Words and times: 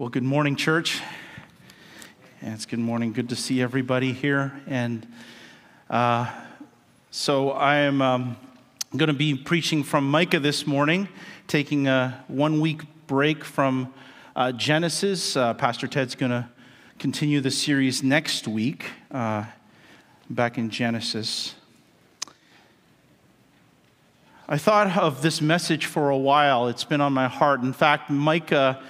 Well, 0.00 0.10
good 0.10 0.22
morning, 0.22 0.54
church. 0.54 1.02
And 2.40 2.54
it's 2.54 2.66
good 2.66 2.78
morning. 2.78 3.12
Good 3.12 3.30
to 3.30 3.34
see 3.34 3.60
everybody 3.60 4.12
here. 4.12 4.52
And 4.68 5.04
uh, 5.90 6.30
so 7.10 7.50
I 7.50 7.78
am 7.78 8.00
um, 8.00 8.36
going 8.96 9.08
to 9.08 9.12
be 9.12 9.34
preaching 9.34 9.82
from 9.82 10.08
Micah 10.08 10.38
this 10.38 10.68
morning, 10.68 11.08
taking 11.48 11.88
a 11.88 12.24
one 12.28 12.60
week 12.60 12.82
break 13.08 13.44
from 13.44 13.92
uh, 14.36 14.52
Genesis. 14.52 15.36
Uh, 15.36 15.52
Pastor 15.54 15.88
Ted's 15.88 16.14
going 16.14 16.30
to 16.30 16.48
continue 17.00 17.40
the 17.40 17.50
series 17.50 18.00
next 18.00 18.46
week, 18.46 18.84
uh, 19.10 19.46
back 20.30 20.58
in 20.58 20.70
Genesis. 20.70 21.56
I 24.48 24.58
thought 24.58 24.96
of 24.96 25.22
this 25.22 25.40
message 25.40 25.86
for 25.86 26.10
a 26.10 26.16
while. 26.16 26.68
It's 26.68 26.84
been 26.84 27.00
on 27.00 27.12
my 27.12 27.26
heart. 27.26 27.62
In 27.62 27.72
fact, 27.72 28.10
Micah 28.10 28.80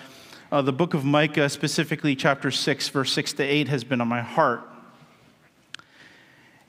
uh, 0.50 0.62
the 0.62 0.72
book 0.72 0.94
of 0.94 1.04
Micah, 1.04 1.48
specifically 1.48 2.16
chapter 2.16 2.50
6, 2.50 2.88
verse 2.88 3.12
6 3.12 3.34
to 3.34 3.42
8, 3.42 3.68
has 3.68 3.84
been 3.84 4.00
on 4.00 4.08
my 4.08 4.22
heart. 4.22 4.62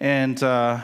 And 0.01 0.41
uh, 0.43 0.81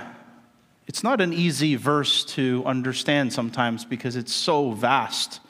it's 0.88 1.03
not 1.03 1.20
an 1.20 1.34
easy 1.34 1.76
verse 1.76 2.23
to 2.36 2.63
understand 2.66 3.34
sometimes 3.34 3.84
because 3.84 4.16
it's 4.16 4.34
so 4.34 4.72
vast, 4.72 5.41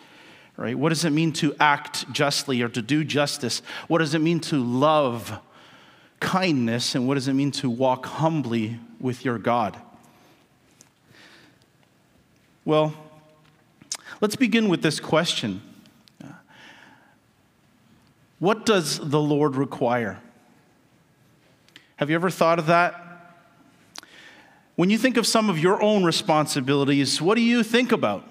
right? 0.58 0.78
What 0.78 0.90
does 0.90 1.06
it 1.06 1.12
mean 1.12 1.34
to 1.34 1.56
act 1.60 2.12
justly 2.12 2.64
or 2.64 2.70
to 2.70 2.82
do 2.82 3.04
justice? 3.04 3.62
What 3.88 4.00
does 4.00 4.16
it 4.16 4.20
mean 4.20 4.40
to 4.42 4.64
love 4.64 5.40
kindness? 6.20 6.96
And 6.96 7.08
what 7.08 7.14
does 7.14 7.28
it 7.28 7.34
mean 7.34 7.52
to 7.52 7.70
walk 7.70 8.08
humbly 8.08 8.80
with 9.00 9.24
your 9.24 9.38
God? 9.38 9.80
Well, 12.64 12.96
let's 14.20 14.36
begin 14.36 14.68
with 14.68 14.82
this 14.82 15.00
question. 15.00 15.62
What 18.40 18.66
does 18.66 19.00
the 19.00 19.22
Lord 19.22 19.56
require? 19.56 20.20
Have 21.98 22.10
you 22.10 22.16
ever 22.16 22.30
thought 22.30 22.60
of 22.60 22.68
that? 22.68 23.02
When 24.76 24.90
you 24.90 24.98
think 24.98 25.16
of 25.16 25.26
some 25.26 25.50
of 25.50 25.58
your 25.58 25.82
own 25.82 26.04
responsibilities, 26.04 27.22
what 27.22 27.36
do 27.36 27.42
you 27.42 27.64
think 27.64 27.94
about? 27.94 28.28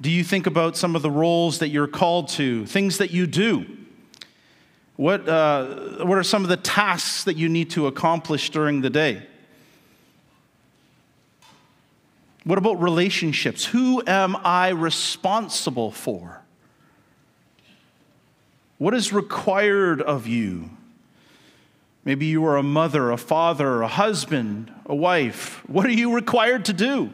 Do 0.00 0.10
you 0.10 0.24
think 0.24 0.46
about 0.46 0.76
some 0.76 0.96
of 0.96 1.02
the 1.02 1.10
roles 1.10 1.58
that 1.58 1.68
you're 1.68 1.86
called 1.86 2.28
to, 2.30 2.66
things 2.66 2.98
that 2.98 3.10
you 3.10 3.26
do? 3.26 3.66
What, 4.96 5.28
uh, 5.28 6.04
what 6.04 6.18
are 6.18 6.22
some 6.22 6.42
of 6.42 6.48
the 6.48 6.56
tasks 6.56 7.24
that 7.24 7.36
you 7.36 7.48
need 7.48 7.70
to 7.70 7.86
accomplish 7.86 8.50
during 8.50 8.80
the 8.80 8.90
day? 8.90 9.22
What 12.44 12.58
about 12.58 12.82
relationships? 12.82 13.66
Who 13.66 14.02
am 14.06 14.36
I 14.42 14.70
responsible 14.70 15.92
for? 15.92 16.41
What 18.82 18.94
is 18.94 19.12
required 19.12 20.02
of 20.02 20.26
you? 20.26 20.68
Maybe 22.04 22.26
you 22.26 22.44
are 22.46 22.56
a 22.56 22.64
mother, 22.64 23.12
a 23.12 23.16
father, 23.16 23.80
a 23.80 23.86
husband, 23.86 24.72
a 24.86 24.94
wife. 24.96 25.62
What 25.68 25.86
are 25.86 25.92
you 25.92 26.12
required 26.12 26.64
to 26.64 26.72
do? 26.72 27.12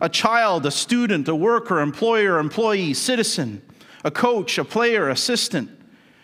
A 0.00 0.08
child, 0.08 0.64
a 0.64 0.70
student, 0.70 1.26
a 1.26 1.34
worker, 1.34 1.80
employer, 1.80 2.38
employee, 2.38 2.94
citizen, 2.94 3.60
a 4.04 4.12
coach, 4.12 4.56
a 4.56 4.64
player, 4.64 5.08
assistant, 5.08 5.68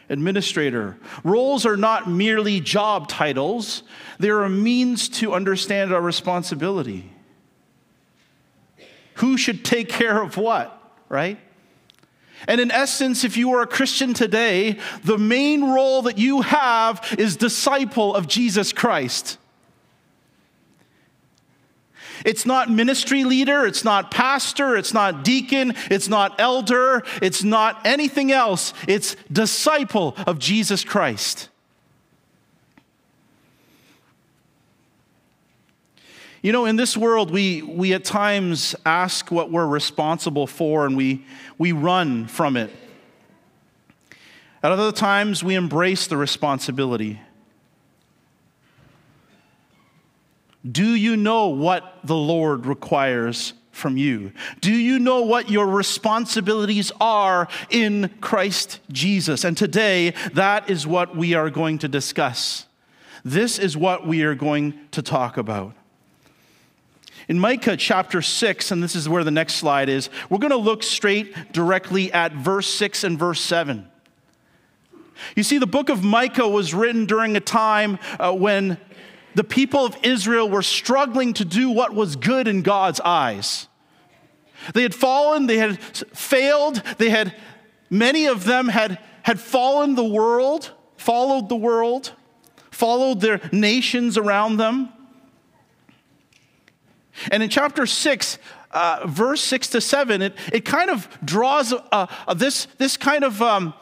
administrator. 0.09 0.99
Roles 1.25 1.67
are 1.67 1.77
not 1.77 2.09
merely 2.09 2.61
job 2.61 3.09
titles, 3.09 3.83
they're 4.21 4.45
a 4.45 4.49
means 4.49 5.09
to 5.19 5.33
understand 5.35 5.93
our 5.93 6.01
responsibility. 6.01 7.11
Who 9.15 9.37
should 9.37 9.65
take 9.65 9.89
care 9.89 10.23
of 10.23 10.37
what, 10.37 10.81
right? 11.09 11.41
And 12.49 12.61
in 12.61 12.71
essence, 12.71 13.25
if 13.25 13.37
you 13.37 13.53
are 13.55 13.63
a 13.63 13.67
Christian 13.67 14.15
today, 14.15 14.79
the 15.05 15.19
main 15.19 15.65
role 15.65 16.03
that 16.03 16.19
you 16.19 16.41
have 16.43 17.15
is 17.19 17.37
disciple 17.37 18.15
of 18.15 18.27
Jesus 18.27 18.73
Christ. 18.73 19.39
It's 22.25 22.47
not 22.47 22.71
ministry 22.71 23.25
leader, 23.25 23.67
it's 23.67 23.85
not 23.85 24.11
pastor, 24.11 24.77
it's 24.77 24.95
not 24.95 25.25
deacon, 25.25 25.75
it's 25.91 26.09
not 26.09 26.41
elder, 26.41 27.03
it's 27.21 27.43
not 27.43 27.85
anything 27.85 28.31
else. 28.31 28.73
It's 28.87 29.17
disciple 29.31 30.15
of 30.27 30.39
Jesus 30.39 30.85
Christ. 30.85 31.49
You 36.43 36.51
know, 36.51 36.65
in 36.65 36.75
this 36.75 36.97
world, 36.97 37.31
we, 37.31 37.63
we 37.63 37.93
at 37.93 38.03
times 38.03 38.75
ask 38.85 39.31
what 39.31 39.53
we're 39.53 39.67
responsible 39.67 40.49
for 40.49 40.85
and 40.85 40.97
we, 40.97 41.25
we 41.57 41.71
run 41.71 42.27
from 42.27 42.57
it. 42.57 42.71
At 44.61 44.73
other 44.73 44.91
times, 44.91 45.45
we 45.45 45.55
embrace 45.55 46.09
the 46.09 46.17
responsibility. 46.17 47.21
Do 50.69 50.95
you 50.95 51.17
know 51.17 51.49
what 51.49 51.99
the 52.03 52.17
Lord 52.17 52.67
requires 52.67 53.55
from 53.71 53.97
you? 53.97 54.33
Do 54.61 54.73
you 54.73 54.99
know 54.99 55.23
what 55.23 55.49
your 55.49 55.67
responsibilities 55.67 56.91
are 57.01 57.47
in 57.71 58.11
Christ 58.21 58.81
Jesus? 58.91 59.45
And 59.45 59.57
today, 59.57 60.15
that 60.35 60.69
is 60.69 60.89
what 60.89 61.17
we 61.17 61.35
are 61.35 61.51
going 61.51 61.79
to 61.79 61.89
discuss. 61.89 62.67
This 63.25 63.61
is 63.61 63.77
what 63.77 64.07
we 64.07 64.23
are 64.23 64.35
going 64.35 64.75
to 64.91 65.03
talk 65.03 65.37
about. 65.37 65.75
In 67.29 67.39
Micah 67.39 67.77
chapter 67.77 68.21
6, 68.21 68.71
and 68.71 68.83
this 68.83 68.97
is 68.97 69.09
where 69.09 69.25
the 69.25 69.31
next 69.31 69.55
slide 69.55 69.89
is, 69.89 70.11
we're 70.29 70.39
going 70.39 70.51
to 70.51 70.57
look 70.57 70.83
straight 70.83 71.53
directly 71.53 72.13
at 72.13 72.33
verse 72.33 72.67
6 72.75 73.05
and 73.05 73.19
verse 73.19 73.41
7. 73.41 73.89
You 75.37 75.43
see, 75.43 75.59
the 75.59 75.67
book 75.67 75.89
of 75.89 76.03
Micah 76.03 76.49
was 76.49 76.75
written 76.75 77.07
during 77.07 77.37
a 77.37 77.41
time 77.41 77.99
uh, 78.19 78.33
when 78.33 78.79
the 79.35 79.45
people 79.45 79.85
of 79.85 79.97
Israel 80.03 80.49
were 80.49 80.63
struggling 80.63 81.33
to 81.35 81.45
do 81.45 81.71
what 81.71 81.95
was 81.95 82.17
good 82.17 82.49
in 82.49 82.63
God's 82.63 83.01
eyes. 83.01 83.69
They 84.75 84.83
had 84.83 84.95
fallen, 84.95 85.47
they 85.47 85.59
had 85.59 85.79
failed, 85.81 86.83
they 86.99 87.11
had, 87.11 87.35
many 87.91 88.27
of 88.27 88.45
them 88.45 88.69
had, 88.69 88.99
had 89.23 89.41
fallen 89.41 89.95
the 89.95 90.05
world, 90.05 90.71
followed 90.97 91.49
the 91.49 91.57
world, 91.57 92.13
followed 92.71 93.21
their 93.21 93.41
nations 93.53 94.17
around 94.17 94.57
them. 94.57 94.93
And 97.31 97.43
in 97.43 97.49
chapter 97.49 97.87
6, 97.87 98.39
uh, 98.73 99.01
verse 99.07 99.43
6 99.43 99.69
to 99.69 99.81
7, 99.81 100.23
it, 100.23 100.35
it 100.53 100.65
kind 100.65 100.91
of 100.91 101.09
draws 101.25 101.73
uh, 101.73 101.83
uh, 101.93 102.35
this, 102.35 102.67
this 102.79 102.97
kind 102.97 103.25
of 103.25 103.41
um, 103.43 103.75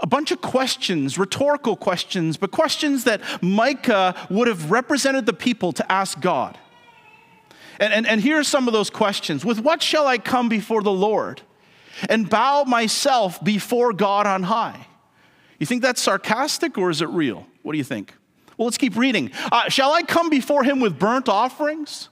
a 0.00 0.06
bunch 0.06 0.32
of 0.32 0.40
questions, 0.40 1.16
rhetorical 1.16 1.76
questions, 1.76 2.36
but 2.36 2.50
questions 2.50 3.04
that 3.04 3.20
Micah 3.40 4.14
would 4.30 4.48
have 4.48 4.70
represented 4.70 5.26
the 5.26 5.32
people 5.32 5.72
to 5.72 5.92
ask 5.92 6.20
God. 6.20 6.58
And, 7.78 7.92
and, 7.92 8.06
and 8.06 8.20
here 8.20 8.38
are 8.38 8.44
some 8.44 8.66
of 8.66 8.72
those 8.72 8.90
questions 8.90 9.44
With 9.44 9.60
what 9.60 9.82
shall 9.82 10.06
I 10.06 10.18
come 10.18 10.48
before 10.48 10.82
the 10.82 10.92
Lord 10.92 11.42
and 12.08 12.28
bow 12.28 12.64
myself 12.64 13.42
before 13.42 13.92
God 13.92 14.26
on 14.26 14.44
high? 14.44 14.86
You 15.58 15.66
think 15.66 15.82
that's 15.82 16.02
sarcastic 16.02 16.76
or 16.76 16.90
is 16.90 17.00
it 17.00 17.08
real? 17.08 17.46
What 17.62 17.72
do 17.72 17.78
you 17.78 17.84
think? 17.84 18.14
Well, 18.56 18.66
let's 18.66 18.78
keep 18.78 18.96
reading. 18.96 19.30
Uh, 19.50 19.68
shall 19.68 19.92
I 19.92 20.02
come 20.02 20.30
before 20.30 20.64
him 20.64 20.80
with 20.80 20.98
burnt 20.98 21.28
offerings? 21.28 22.08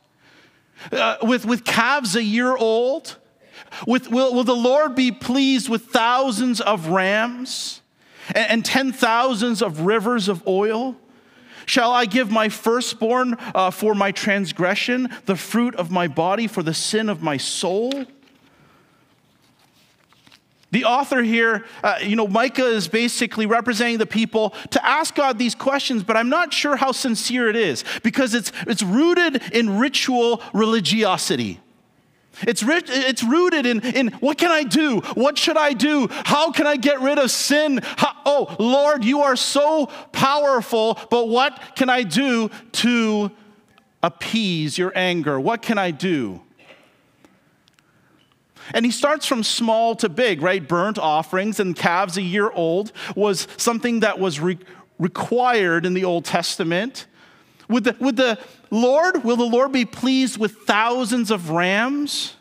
Uh, 0.91 1.17
with, 1.23 1.45
with 1.45 1.65
calves 1.65 2.17
a 2.17 2.23
year 2.23 2.57
old? 2.57 3.17
With, 3.87 4.11
will, 4.11 4.35
will 4.35 4.45
the 4.45 4.57
Lord 4.57 4.95
be 4.95 5.13
pleased 5.13 5.69
with 5.69 5.87
thousands 5.87 6.61
of 6.61 6.89
rams 6.89 7.83
and, 8.29 8.51
and 8.51 8.65
ten 8.65 8.93
thousands 8.93 9.63
of 9.63 9.83
rivers 9.83 10.29
of 10.29 10.47
oil? 10.47 10.97
Shall 11.67 11.93
I 11.93 12.07
give 12.07 12.31
my 12.31 12.49
firstborn 12.49 13.37
uh, 13.55 13.71
for 13.71 13.95
my 13.95 14.11
transgression, 14.11 15.09
the 15.27 15.37
fruit 15.37 15.77
of 15.77 15.91
my 15.91 16.09
body 16.09 16.47
for 16.47 16.63
the 16.63 16.75
sin 16.75 17.09
of 17.09 17.23
my 17.23 17.37
soul? 17.37 18.07
The 20.71 20.85
author 20.85 21.23
here, 21.23 21.65
uh, 21.83 21.99
you 22.01 22.15
know, 22.15 22.29
Micah 22.29 22.67
is 22.67 22.87
basically 22.87 23.47
representing 23.47 23.99
the 23.99 24.07
people 24.07 24.55
to 24.71 24.87
ask 24.87 25.15
God 25.15 25.37
these 25.39 25.55
questions, 25.55 26.05
but 26.05 26.17
I'm 26.17 26.29
not 26.29 26.55
sure 26.55 26.77
how 26.77 26.93
sincere 26.93 27.49
it 27.49 27.57
is 27.57 27.85
because 28.03 28.35
it's, 28.35 28.53
it's 28.67 28.83
rooted 28.83 29.43
in 29.53 29.79
ritual 29.79 30.43
religiosity. 30.53 31.61
It's, 32.43 32.63
it's 32.67 33.23
rooted 33.23 33.67
in, 33.67 33.81
in 33.85 34.09
what 34.21 34.39
can 34.39 34.51
I 34.51 34.63
do? 34.63 35.01
What 35.15 35.37
should 35.37 35.57
I 35.57 35.73
do? 35.73 36.09
How 36.11 36.53
can 36.53 36.67
I 36.67 36.77
get 36.77 37.01
rid 37.01 37.19
of 37.19 37.31
sin? 37.31 37.81
How, 37.83 38.13
oh, 38.25 38.57
Lord, 38.59 39.05
you 39.05 39.23
are 39.23 39.37
so 39.37 39.87
powerful, 40.13 40.99
but 41.11 41.29
what 41.29 41.75
can 41.75 41.91
I 41.91 42.05
do 42.05 42.51
to 42.73 43.31
appease 44.03 44.79
your 44.79 44.93
anger? 44.95 45.39
What 45.39 45.63
can 45.63 45.79
I 45.79 45.91
do? 45.91 46.41
And 48.75 48.85
he 48.85 48.91
starts 48.91 49.27
from 49.27 49.43
small 49.43 49.95
to 49.97 50.09
big, 50.09 50.43
right? 50.43 50.67
Burnt 50.67 50.99
offerings 50.99 51.61
and 51.61 51.75
calves 51.75 52.17
a 52.17 52.23
year 52.23 52.51
old 52.51 52.93
was 53.17 53.49
something 53.57 54.01
that 54.01 54.19
was 54.19 54.41
re- 54.41 54.59
required 54.99 55.87
in 55.87 55.95
the 55.95 56.05
Old 56.05 56.25
Testament. 56.25 57.07
Would 57.69 57.85
the, 57.85 57.97
would 58.01 58.17
the 58.17 58.39
Lord, 58.71 59.25
will 59.25 59.37
the 59.37 59.45
Lord 59.45 59.73
be 59.73 59.85
pleased 59.85 60.39
with 60.39 60.53
thousands 60.53 61.31
of 61.31 61.51
rams? 61.51 62.37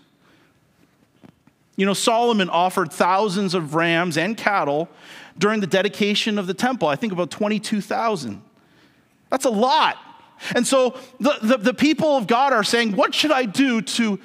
You 1.76 1.86
know, 1.86 1.94
Solomon 1.94 2.50
offered 2.50 2.92
thousands 2.92 3.54
of 3.54 3.74
rams 3.74 4.18
and 4.18 4.36
cattle 4.36 4.90
during 5.38 5.62
the 5.62 5.68
dedication 5.68 6.38
of 6.38 6.46
the 6.46 6.54
temple. 6.54 6.88
I 6.88 6.96
think 6.98 7.14
about 7.14 7.32
22,000. 7.32 8.42
That's 9.30 9.46
a 9.46 9.50
lot. 9.50 9.98
And 10.56 10.66
so 10.68 10.98
the, 11.20 11.38
the, 11.42 11.58
the, 11.58 11.74
people 11.74 12.18
of 12.18 12.28
God 12.28 12.54
are 12.54 12.64
saying, 12.64 12.96
What 12.96 13.14
should 13.14 13.32
I 13.32 13.46
do 13.46 13.82
to, 13.82 14.20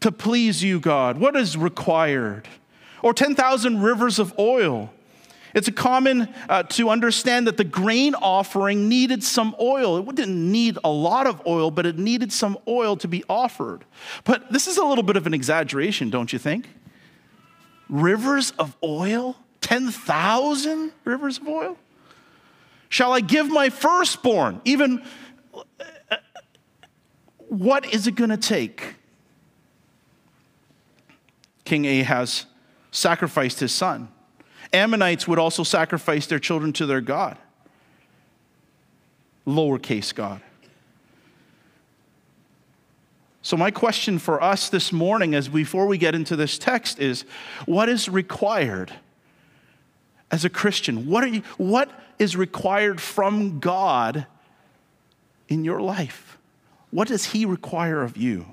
to 0.00 0.12
please 0.12 0.62
you, 0.62 0.80
God? 0.80 1.18
What 1.18 1.36
is 1.36 1.56
required? 1.56 2.48
Or 3.02 3.14
10,000 3.14 3.80
rivers 3.80 4.18
of 4.18 4.36
oil. 4.38 4.92
It's 5.54 5.68
common 5.70 6.32
uh, 6.48 6.64
to 6.64 6.90
understand 6.90 7.46
that 7.46 7.56
the 7.56 7.64
grain 7.64 8.14
offering 8.14 8.88
needed 8.88 9.24
some 9.24 9.56
oil. 9.60 9.98
It 9.98 10.14
didn't 10.14 10.52
need 10.52 10.78
a 10.84 10.90
lot 10.90 11.26
of 11.26 11.40
oil, 11.46 11.70
but 11.70 11.86
it 11.86 11.98
needed 11.98 12.32
some 12.32 12.58
oil 12.68 12.96
to 12.96 13.08
be 13.08 13.24
offered. 13.28 13.84
But 14.24 14.52
this 14.52 14.66
is 14.66 14.76
a 14.76 14.84
little 14.84 15.04
bit 15.04 15.16
of 15.16 15.26
an 15.26 15.34
exaggeration, 15.34 16.10
don't 16.10 16.32
you 16.32 16.38
think? 16.38 16.68
rivers 17.88 18.52
of 18.58 18.76
oil? 18.82 19.36
10,000 19.60 20.92
rivers 21.04 21.38
of 21.38 21.48
oil? 21.48 21.76
Shall 22.88 23.12
I 23.12 23.20
give 23.20 23.48
my 23.48 23.70
firstborn? 23.70 24.60
Even 24.64 25.02
what 27.48 27.92
is 27.92 28.06
it 28.06 28.14
going 28.14 28.30
to 28.30 28.36
take? 28.36 28.94
King 31.68 31.86
Ahaz 31.86 32.46
sacrificed 32.90 33.60
his 33.60 33.74
son. 33.74 34.08
Ammonites 34.72 35.28
would 35.28 35.38
also 35.38 35.62
sacrifice 35.62 36.26
their 36.26 36.38
children 36.38 36.72
to 36.72 36.86
their 36.86 37.02
God, 37.02 37.36
lowercase 39.46 40.14
God. 40.14 40.40
So, 43.42 43.58
my 43.58 43.70
question 43.70 44.18
for 44.18 44.42
us 44.42 44.70
this 44.70 44.92
morning, 44.94 45.34
as 45.34 45.48
before 45.48 45.86
we 45.86 45.98
get 45.98 46.14
into 46.14 46.36
this 46.36 46.56
text, 46.56 46.98
is 47.00 47.26
what 47.66 47.90
is 47.90 48.08
required 48.08 48.90
as 50.30 50.46
a 50.46 50.50
Christian? 50.50 51.06
What, 51.06 51.22
are 51.22 51.28
you, 51.28 51.42
what 51.58 51.90
is 52.18 52.34
required 52.34 52.98
from 52.98 53.60
God 53.60 54.26
in 55.48 55.66
your 55.66 55.82
life? 55.82 56.38
What 56.90 57.08
does 57.08 57.26
He 57.26 57.44
require 57.44 58.02
of 58.02 58.16
you? 58.16 58.46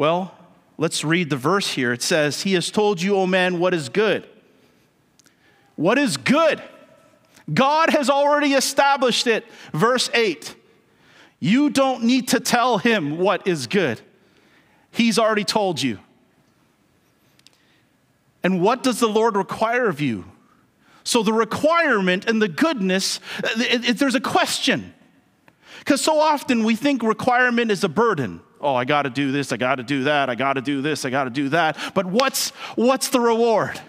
Well, 0.00 0.32
let's 0.78 1.04
read 1.04 1.28
the 1.28 1.36
verse 1.36 1.72
here. 1.72 1.92
It 1.92 2.00
says, 2.00 2.40
He 2.40 2.54
has 2.54 2.70
told 2.70 3.02
you, 3.02 3.16
O 3.16 3.26
man, 3.26 3.58
what 3.58 3.74
is 3.74 3.90
good. 3.90 4.26
What 5.76 5.98
is 5.98 6.16
good? 6.16 6.62
God 7.52 7.90
has 7.90 8.08
already 8.08 8.54
established 8.54 9.26
it. 9.26 9.44
Verse 9.74 10.08
8. 10.14 10.54
You 11.38 11.68
don't 11.68 12.04
need 12.04 12.28
to 12.28 12.40
tell 12.40 12.78
him 12.78 13.18
what 13.18 13.46
is 13.46 13.66
good, 13.66 14.00
he's 14.90 15.18
already 15.18 15.44
told 15.44 15.82
you. 15.82 15.98
And 18.42 18.62
what 18.62 18.82
does 18.82 19.00
the 19.00 19.06
Lord 19.06 19.36
require 19.36 19.86
of 19.86 20.00
you? 20.00 20.24
So, 21.04 21.22
the 21.22 21.34
requirement 21.34 22.24
and 22.26 22.40
the 22.40 22.48
goodness, 22.48 23.20
it, 23.44 23.90
it, 23.90 23.98
there's 23.98 24.14
a 24.14 24.20
question. 24.20 24.94
Because 25.80 26.00
so 26.00 26.18
often 26.18 26.64
we 26.64 26.74
think 26.74 27.02
requirement 27.02 27.70
is 27.70 27.84
a 27.84 27.88
burden. 27.90 28.40
Oh, 28.60 28.74
I 28.74 28.84
got 28.84 29.02
to 29.02 29.10
do 29.10 29.32
this, 29.32 29.52
I 29.52 29.56
got 29.56 29.76
to 29.76 29.82
do 29.82 30.04
that, 30.04 30.28
I 30.28 30.34
got 30.34 30.54
to 30.54 30.60
do 30.60 30.82
this, 30.82 31.04
I 31.04 31.10
got 31.10 31.24
to 31.24 31.30
do 31.30 31.48
that. 31.50 31.78
But 31.94 32.06
what's, 32.06 32.50
what's 32.76 33.08
the 33.08 33.20
reward? 33.20 33.80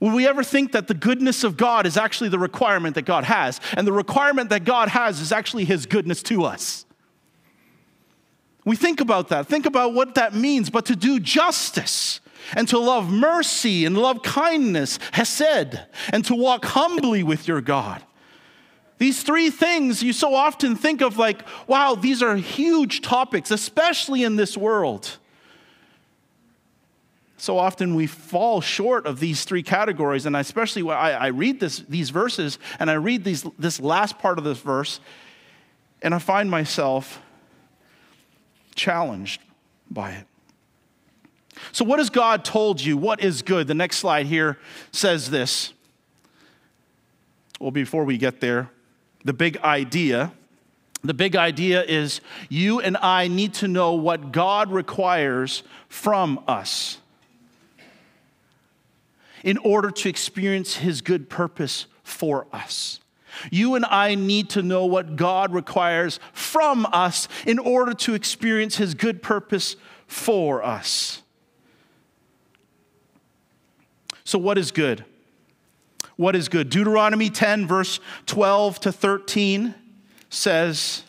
Will 0.00 0.14
we 0.14 0.28
ever 0.28 0.44
think 0.44 0.72
that 0.72 0.88
the 0.88 0.94
goodness 0.94 1.42
of 1.42 1.56
God 1.56 1.86
is 1.86 1.96
actually 1.96 2.28
the 2.28 2.38
requirement 2.38 2.94
that 2.96 3.06
God 3.06 3.24
has? 3.24 3.60
And 3.76 3.86
the 3.86 3.92
requirement 3.92 4.50
that 4.50 4.64
God 4.64 4.88
has 4.88 5.20
is 5.20 5.32
actually 5.32 5.64
His 5.64 5.86
goodness 5.86 6.22
to 6.24 6.44
us. 6.44 6.84
We 8.66 8.76
think 8.76 9.00
about 9.00 9.28
that, 9.28 9.46
think 9.46 9.64
about 9.64 9.94
what 9.94 10.16
that 10.16 10.34
means, 10.34 10.70
but 10.70 10.86
to 10.86 10.96
do 10.96 11.20
justice 11.20 12.20
and 12.54 12.68
to 12.68 12.78
love 12.78 13.10
mercy 13.10 13.84
and 13.84 13.96
love 13.96 14.22
kindness, 14.22 14.98
hesed, 15.12 15.80
and 16.12 16.24
to 16.24 16.34
walk 16.34 16.64
humbly 16.64 17.22
with 17.22 17.48
your 17.48 17.60
God. 17.60 18.02
These 18.98 19.22
three 19.22 19.50
things 19.50 20.02
you 20.02 20.12
so 20.12 20.34
often 20.34 20.74
think 20.74 21.02
of 21.02 21.18
like, 21.18 21.42
wow, 21.66 21.94
these 21.94 22.22
are 22.22 22.36
huge 22.36 23.02
topics, 23.02 23.50
especially 23.50 24.24
in 24.24 24.36
this 24.36 24.56
world. 24.56 25.18
So 27.36 27.58
often 27.58 27.94
we 27.94 28.06
fall 28.06 28.62
short 28.62 29.06
of 29.06 29.20
these 29.20 29.44
three 29.44 29.62
categories, 29.62 30.24
and 30.24 30.34
especially 30.34 30.82
when 30.82 30.96
I, 30.96 31.12
I 31.12 31.26
read 31.28 31.60
this, 31.60 31.80
these 31.80 32.08
verses 32.08 32.58
and 32.78 32.90
I 32.90 32.94
read 32.94 33.24
these, 33.24 33.44
this 33.58 33.78
last 33.78 34.18
part 34.18 34.38
of 34.38 34.44
this 34.44 34.58
verse, 34.58 35.00
and 36.00 36.14
I 36.14 36.18
find 36.18 36.50
myself 36.50 37.20
challenged 38.74 39.42
by 39.90 40.12
it. 40.12 40.26
So, 41.72 41.84
what 41.84 41.98
has 41.98 42.10
God 42.10 42.44
told 42.44 42.80
you? 42.80 42.96
What 42.96 43.22
is 43.22 43.42
good? 43.42 43.66
The 43.66 43.74
next 43.74 43.98
slide 43.98 44.26
here 44.26 44.58
says 44.92 45.30
this. 45.30 45.72
Well, 47.58 47.70
before 47.70 48.04
we 48.04 48.18
get 48.18 48.40
there, 48.40 48.70
the 49.26 49.32
big 49.32 49.58
idea. 49.58 50.32
The 51.02 51.12
big 51.12 51.34
idea 51.34 51.82
is 51.82 52.20
you 52.48 52.80
and 52.80 52.96
I 52.96 53.26
need 53.26 53.54
to 53.54 53.68
know 53.68 53.94
what 53.94 54.30
God 54.32 54.70
requires 54.70 55.64
from 55.88 56.42
us 56.46 56.98
in 59.42 59.58
order 59.58 59.90
to 59.90 60.08
experience 60.08 60.76
His 60.76 61.00
good 61.00 61.28
purpose 61.28 61.86
for 62.04 62.46
us. 62.52 63.00
You 63.50 63.74
and 63.74 63.84
I 63.84 64.14
need 64.14 64.48
to 64.50 64.62
know 64.62 64.86
what 64.86 65.16
God 65.16 65.52
requires 65.52 66.20
from 66.32 66.86
us 66.92 67.28
in 67.46 67.58
order 67.58 67.94
to 67.94 68.14
experience 68.14 68.76
His 68.76 68.94
good 68.94 69.22
purpose 69.22 69.74
for 70.06 70.62
us. 70.62 71.20
So, 74.24 74.38
what 74.38 74.56
is 74.56 74.70
good? 74.70 75.04
What 76.16 76.34
is 76.34 76.48
good? 76.48 76.70
Deuteronomy 76.70 77.28
10, 77.30 77.66
verse 77.66 78.00
12 78.26 78.80
to 78.80 78.92
13 78.92 79.74
says, 80.30 81.02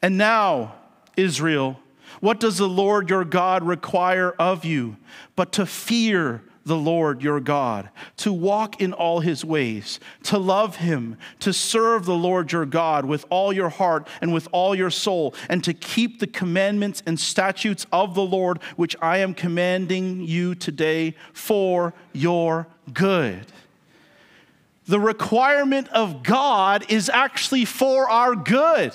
And 0.00 0.16
now, 0.16 0.74
Israel, 1.16 1.78
what 2.20 2.38
does 2.38 2.58
the 2.58 2.68
Lord 2.68 3.10
your 3.10 3.24
God 3.24 3.64
require 3.64 4.30
of 4.38 4.64
you 4.64 4.96
but 5.34 5.52
to 5.52 5.66
fear 5.66 6.42
the 6.64 6.76
Lord 6.76 7.22
your 7.22 7.40
God, 7.40 7.90
to 8.18 8.32
walk 8.32 8.80
in 8.80 8.92
all 8.92 9.18
his 9.18 9.44
ways, 9.44 9.98
to 10.24 10.38
love 10.38 10.76
him, 10.76 11.16
to 11.40 11.52
serve 11.52 12.04
the 12.04 12.14
Lord 12.14 12.52
your 12.52 12.66
God 12.66 13.04
with 13.04 13.24
all 13.30 13.52
your 13.52 13.68
heart 13.68 14.06
and 14.20 14.32
with 14.32 14.46
all 14.52 14.74
your 14.74 14.90
soul, 14.90 15.34
and 15.48 15.64
to 15.64 15.74
keep 15.74 16.20
the 16.20 16.26
commandments 16.26 17.02
and 17.04 17.18
statutes 17.18 17.86
of 17.92 18.14
the 18.14 18.22
Lord, 18.22 18.62
which 18.76 18.94
I 19.02 19.18
am 19.18 19.34
commanding 19.34 20.20
you 20.20 20.54
today 20.54 21.16
for 21.32 21.94
your 22.12 22.68
good. 22.92 23.46
The 24.92 25.00
requirement 25.00 25.88
of 25.88 26.22
God 26.22 26.84
is 26.90 27.08
actually 27.08 27.64
for 27.64 28.10
our 28.10 28.34
good. 28.34 28.94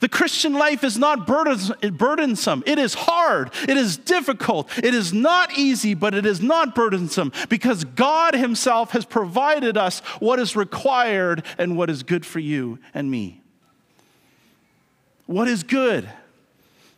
The 0.00 0.08
Christian 0.08 0.54
life 0.54 0.82
is 0.82 0.98
not 0.98 1.24
burdensome. 1.24 2.64
It 2.66 2.80
is 2.80 2.94
hard. 2.94 3.52
It 3.68 3.76
is 3.76 3.96
difficult. 3.96 4.76
It 4.76 4.92
is 4.92 5.12
not 5.12 5.56
easy, 5.56 5.94
but 5.94 6.14
it 6.14 6.26
is 6.26 6.40
not 6.40 6.74
burdensome 6.74 7.30
because 7.48 7.84
God 7.84 8.34
Himself 8.34 8.90
has 8.90 9.04
provided 9.04 9.76
us 9.76 10.00
what 10.18 10.40
is 10.40 10.56
required 10.56 11.44
and 11.56 11.76
what 11.76 11.88
is 11.88 12.02
good 12.02 12.26
for 12.26 12.40
you 12.40 12.80
and 12.94 13.08
me. 13.08 13.40
What 15.26 15.46
is 15.46 15.62
good 15.62 16.10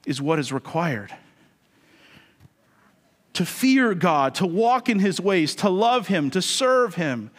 is 0.06 0.22
what 0.22 0.38
is 0.38 0.52
required. 0.52 1.14
To 3.34 3.46
fear 3.46 3.94
God, 3.94 4.34
to 4.36 4.46
walk 4.46 4.88
in 4.88 4.98
His 4.98 5.20
ways, 5.20 5.54
to 5.56 5.68
love 5.68 6.08
Him, 6.08 6.30
to 6.30 6.42
serve 6.42 6.96
Him. 6.96 7.30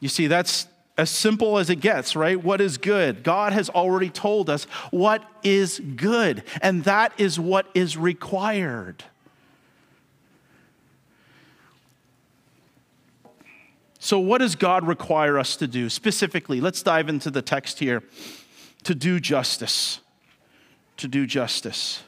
You 0.00 0.08
see, 0.08 0.26
that's 0.26 0.66
as 0.96 1.10
simple 1.10 1.58
as 1.58 1.70
it 1.70 1.76
gets, 1.76 2.14
right? 2.14 2.42
What 2.42 2.60
is 2.60 2.78
good? 2.78 3.22
God 3.22 3.52
has 3.52 3.68
already 3.70 4.10
told 4.10 4.48
us 4.48 4.64
what 4.90 5.24
is 5.42 5.80
good, 5.96 6.44
and 6.62 6.84
that 6.84 7.12
is 7.18 7.40
what 7.40 7.66
is 7.74 7.96
required. 7.96 9.02
So, 13.98 14.18
what 14.18 14.38
does 14.38 14.54
God 14.54 14.86
require 14.86 15.38
us 15.38 15.56
to 15.56 15.66
do 15.66 15.88
specifically? 15.88 16.60
Let's 16.60 16.82
dive 16.82 17.08
into 17.08 17.30
the 17.30 17.40
text 17.40 17.78
here 17.78 18.02
to 18.82 18.94
do 18.94 19.18
justice. 19.18 20.00
To 20.98 21.08
do 21.08 21.26
justice. 21.26 22.02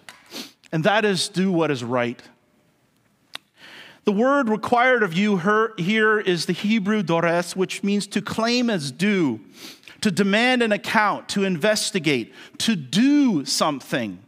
And 0.73 0.85
that 0.85 1.05
is 1.05 1.28
do 1.28 1.52
what 1.52 1.71
is 1.71 1.83
right. 1.83 2.21
The 4.05 4.12
word 4.12 4.49
required 4.49 5.02
of 5.02 5.14
you 5.14 5.38
here 5.76 6.21
is 6.21 6.47
the 6.47 6.52
Hebrew 6.52 7.02
dores, 7.02 7.57
which 7.57 7.83
means 7.83 8.07
to 8.09 8.23
claim 8.23 8.71
as 8.71 8.93
due, 8.93 9.40
to 10.00 10.12
demand 10.12 10.62
an 10.62 10.71
account, 10.71 11.28
to 11.31 11.43
investigate, 11.43 12.33
to 12.59 12.76
do 12.76 13.45
something. 13.45 14.21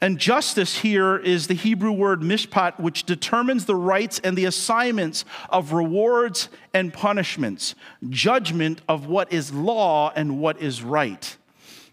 And 0.00 0.18
justice 0.18 0.78
here 0.78 1.16
is 1.16 1.46
the 1.46 1.54
Hebrew 1.54 1.92
word 1.92 2.22
mishpat, 2.22 2.80
which 2.80 3.04
determines 3.04 3.66
the 3.66 3.76
rights 3.76 4.18
and 4.24 4.36
the 4.36 4.46
assignments 4.46 5.24
of 5.48 5.72
rewards 5.72 6.48
and 6.74 6.92
punishments, 6.92 7.76
judgment 8.08 8.80
of 8.88 9.06
what 9.06 9.32
is 9.32 9.52
law 9.52 10.12
and 10.16 10.40
what 10.40 10.60
is 10.60 10.82
right. 10.82 11.36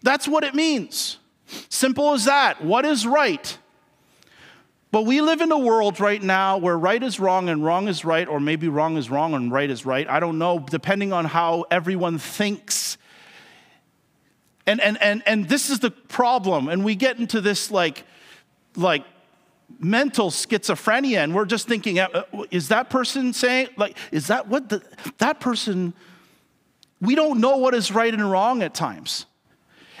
That's 0.02 0.26
what 0.26 0.44
it 0.44 0.54
means. 0.54 1.18
Simple 1.68 2.12
as 2.12 2.24
that. 2.24 2.64
What 2.64 2.84
is 2.84 3.06
right? 3.06 3.58
But 4.92 5.02
we 5.02 5.20
live 5.20 5.40
in 5.40 5.52
a 5.52 5.58
world 5.58 6.00
right 6.00 6.22
now 6.22 6.58
where 6.58 6.76
right 6.76 7.02
is 7.02 7.20
wrong 7.20 7.48
and 7.48 7.64
wrong 7.64 7.86
is 7.86 8.04
right, 8.04 8.26
or 8.26 8.40
maybe 8.40 8.68
wrong 8.68 8.96
is 8.96 9.08
wrong 9.08 9.34
and 9.34 9.52
right 9.52 9.70
is 9.70 9.86
right. 9.86 10.08
I 10.08 10.18
don't 10.18 10.38
know, 10.38 10.58
depending 10.58 11.12
on 11.12 11.26
how 11.26 11.64
everyone 11.70 12.18
thinks. 12.18 12.98
And, 14.66 14.80
and, 14.80 15.00
and, 15.00 15.22
and 15.26 15.48
this 15.48 15.70
is 15.70 15.78
the 15.78 15.90
problem. 15.90 16.68
And 16.68 16.84
we 16.84 16.96
get 16.96 17.18
into 17.18 17.40
this 17.40 17.70
like, 17.70 18.04
like 18.76 19.04
mental 19.78 20.30
schizophrenia, 20.30 21.18
and 21.18 21.34
we're 21.34 21.44
just 21.44 21.68
thinking, 21.68 22.00
uh, 22.00 22.08
uh, 22.12 22.44
is 22.50 22.68
that 22.68 22.90
person 22.90 23.32
saying, 23.32 23.68
like, 23.76 23.96
is 24.10 24.26
that 24.26 24.48
what 24.48 24.68
the, 24.68 24.82
that 25.18 25.38
person, 25.38 25.94
we 27.00 27.14
don't 27.14 27.40
know 27.40 27.58
what 27.58 27.74
is 27.74 27.92
right 27.92 28.12
and 28.12 28.28
wrong 28.28 28.62
at 28.62 28.74
times. 28.74 29.26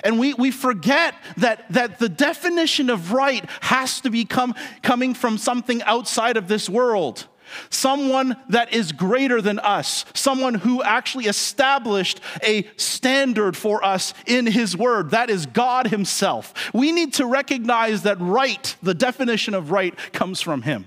And 0.02 0.18
we, 0.18 0.34
we 0.34 0.50
forget 0.50 1.14
that, 1.38 1.70
that 1.72 1.98
the 1.98 2.08
definition 2.08 2.90
of 2.90 3.12
right 3.12 3.44
has 3.60 4.00
to 4.02 4.10
be 4.10 4.24
come, 4.24 4.54
coming 4.82 5.14
from 5.14 5.38
something 5.38 5.82
outside 5.82 6.36
of 6.36 6.48
this 6.48 6.68
world. 6.68 7.26
Someone 7.68 8.36
that 8.48 8.72
is 8.72 8.92
greater 8.92 9.42
than 9.42 9.58
us, 9.58 10.04
someone 10.14 10.54
who 10.54 10.82
actually 10.82 11.26
established 11.26 12.20
a 12.44 12.64
standard 12.76 13.56
for 13.56 13.84
us 13.84 14.14
in 14.26 14.46
His 14.46 14.76
Word. 14.76 15.10
That 15.10 15.30
is 15.30 15.46
God 15.46 15.88
Himself. 15.88 16.54
We 16.72 16.92
need 16.92 17.14
to 17.14 17.26
recognize 17.26 18.02
that 18.02 18.20
right, 18.20 18.76
the 18.82 18.94
definition 18.94 19.54
of 19.54 19.72
right, 19.72 19.96
comes 20.12 20.40
from 20.40 20.62
Him. 20.62 20.86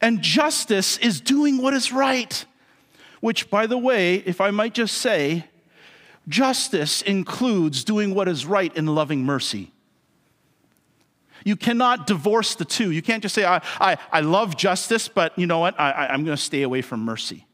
And 0.00 0.20
justice 0.20 0.98
is 0.98 1.22
doing 1.22 1.56
what 1.56 1.72
is 1.72 1.90
right, 1.90 2.44
which, 3.20 3.48
by 3.48 3.66
the 3.66 3.78
way, 3.78 4.16
if 4.16 4.42
I 4.42 4.50
might 4.50 4.74
just 4.74 4.98
say, 4.98 5.46
Justice 6.28 7.02
includes 7.02 7.84
doing 7.84 8.14
what 8.14 8.28
is 8.28 8.46
right 8.46 8.74
and 8.76 8.94
loving 8.94 9.24
mercy. 9.24 9.70
You 11.44 11.56
cannot 11.56 12.06
divorce 12.06 12.54
the 12.54 12.64
two. 12.64 12.90
You 12.90 13.02
can't 13.02 13.22
just 13.22 13.34
say, 13.34 13.44
I, 13.44 13.60
I, 13.78 13.98
I 14.10 14.20
love 14.20 14.56
justice, 14.56 15.08
but 15.08 15.38
you 15.38 15.46
know 15.46 15.58
what? 15.58 15.78
I, 15.78 16.06
am 16.14 16.24
going 16.24 16.36
to 16.36 16.42
stay 16.42 16.62
away 16.62 16.80
from 16.80 17.00
mercy. 17.00 17.46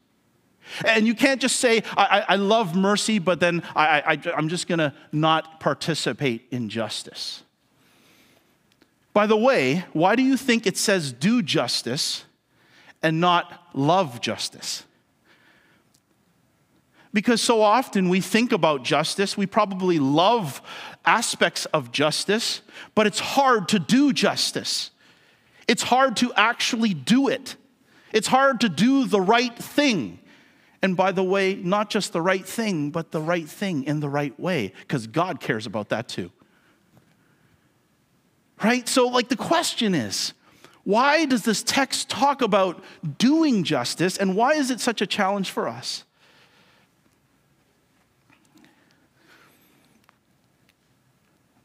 And 0.85 1.05
you 1.05 1.13
can't 1.13 1.41
just 1.41 1.57
say, 1.57 1.83
I, 1.97 2.25
I 2.29 2.35
love 2.37 2.75
mercy, 2.75 3.19
but 3.19 3.41
then 3.41 3.63
I, 3.75 4.01
I, 4.01 4.31
I'm 4.35 4.47
just 4.47 4.67
going 4.67 4.79
to 4.79 4.93
not 5.11 5.59
participate 5.59 6.47
in 6.51 6.69
justice. 6.69 7.43
By 9.13 9.27
the 9.27 9.35
way, 9.35 9.83
why 9.91 10.15
do 10.15 10.23
you 10.23 10.37
think 10.37 10.65
it 10.65 10.77
says 10.77 11.11
do 11.11 11.41
justice 11.41 12.23
and 13.03 13.19
not 13.19 13.61
love 13.73 14.21
justice? 14.21 14.85
Because 17.13 17.41
so 17.41 17.61
often 17.61 18.07
we 18.07 18.21
think 18.21 18.51
about 18.51 18.83
justice, 18.83 19.35
we 19.35 19.45
probably 19.45 19.99
love 19.99 20.61
aspects 21.05 21.65
of 21.67 21.91
justice, 21.91 22.61
but 22.95 23.05
it's 23.05 23.19
hard 23.19 23.67
to 23.69 23.79
do 23.79 24.13
justice. 24.13 24.91
It's 25.67 25.83
hard 25.83 26.17
to 26.17 26.33
actually 26.35 26.93
do 26.93 27.27
it. 27.27 27.55
It's 28.13 28.27
hard 28.27 28.61
to 28.61 28.69
do 28.69 29.05
the 29.05 29.21
right 29.21 29.55
thing. 29.57 30.19
And 30.81 30.97
by 30.97 31.11
the 31.11 31.23
way, 31.23 31.55
not 31.55 31.89
just 31.89 32.13
the 32.13 32.21
right 32.21 32.45
thing, 32.45 32.89
but 32.91 33.11
the 33.11 33.21
right 33.21 33.47
thing 33.47 33.83
in 33.83 33.99
the 33.99 34.09
right 34.09 34.37
way, 34.39 34.73
because 34.81 35.07
God 35.07 35.39
cares 35.39 35.65
about 35.65 35.89
that 35.89 36.07
too. 36.07 36.31
Right? 38.63 38.87
So, 38.87 39.07
like, 39.07 39.27
the 39.27 39.35
question 39.35 39.93
is 39.95 40.33
why 40.83 41.25
does 41.25 41.43
this 41.43 41.61
text 41.61 42.09
talk 42.09 42.41
about 42.41 42.83
doing 43.17 43.63
justice, 43.63 44.17
and 44.17 44.35
why 44.35 44.53
is 44.53 44.71
it 44.71 44.79
such 44.79 45.01
a 45.01 45.07
challenge 45.07 45.51
for 45.51 45.67
us? 45.67 46.05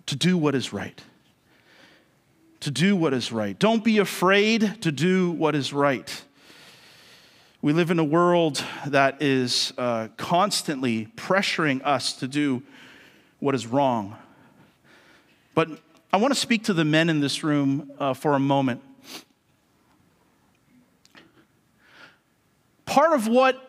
To 0.06 0.16
do 0.16 0.38
what 0.38 0.54
is 0.54 0.72
right. 0.72 1.00
To 2.60 2.70
do 2.70 2.96
what 2.96 3.12
is 3.12 3.30
right. 3.30 3.58
Don't 3.58 3.84
be 3.84 3.98
afraid 3.98 4.82
to 4.82 4.90
do 4.90 5.30
what 5.32 5.54
is 5.54 5.72
right. 5.72 6.22
We 7.62 7.72
live 7.72 7.90
in 7.90 7.98
a 7.98 8.04
world 8.04 8.62
that 8.86 9.20
is 9.22 9.72
uh, 9.76 10.08
constantly 10.16 11.06
pressuring 11.16 11.84
us 11.84 12.12
to 12.14 12.28
do 12.28 12.62
what 13.40 13.54
is 13.54 13.66
wrong. 13.66 14.16
But 15.54 15.80
I 16.12 16.18
want 16.18 16.32
to 16.32 16.38
speak 16.38 16.64
to 16.64 16.74
the 16.74 16.84
men 16.84 17.08
in 17.10 17.20
this 17.20 17.42
room 17.42 17.90
uh, 17.98 18.14
for 18.14 18.34
a 18.34 18.38
moment. 18.38 18.82
Part 22.84 23.14
of 23.14 23.26
what 23.26 23.60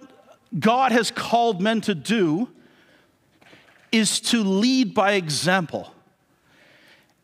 God 0.57 0.91
has 0.91 1.11
called 1.11 1.61
men 1.61 1.81
to 1.81 1.95
do 1.95 2.49
is 3.91 4.19
to 4.19 4.43
lead 4.43 4.93
by 4.93 5.13
example. 5.13 5.93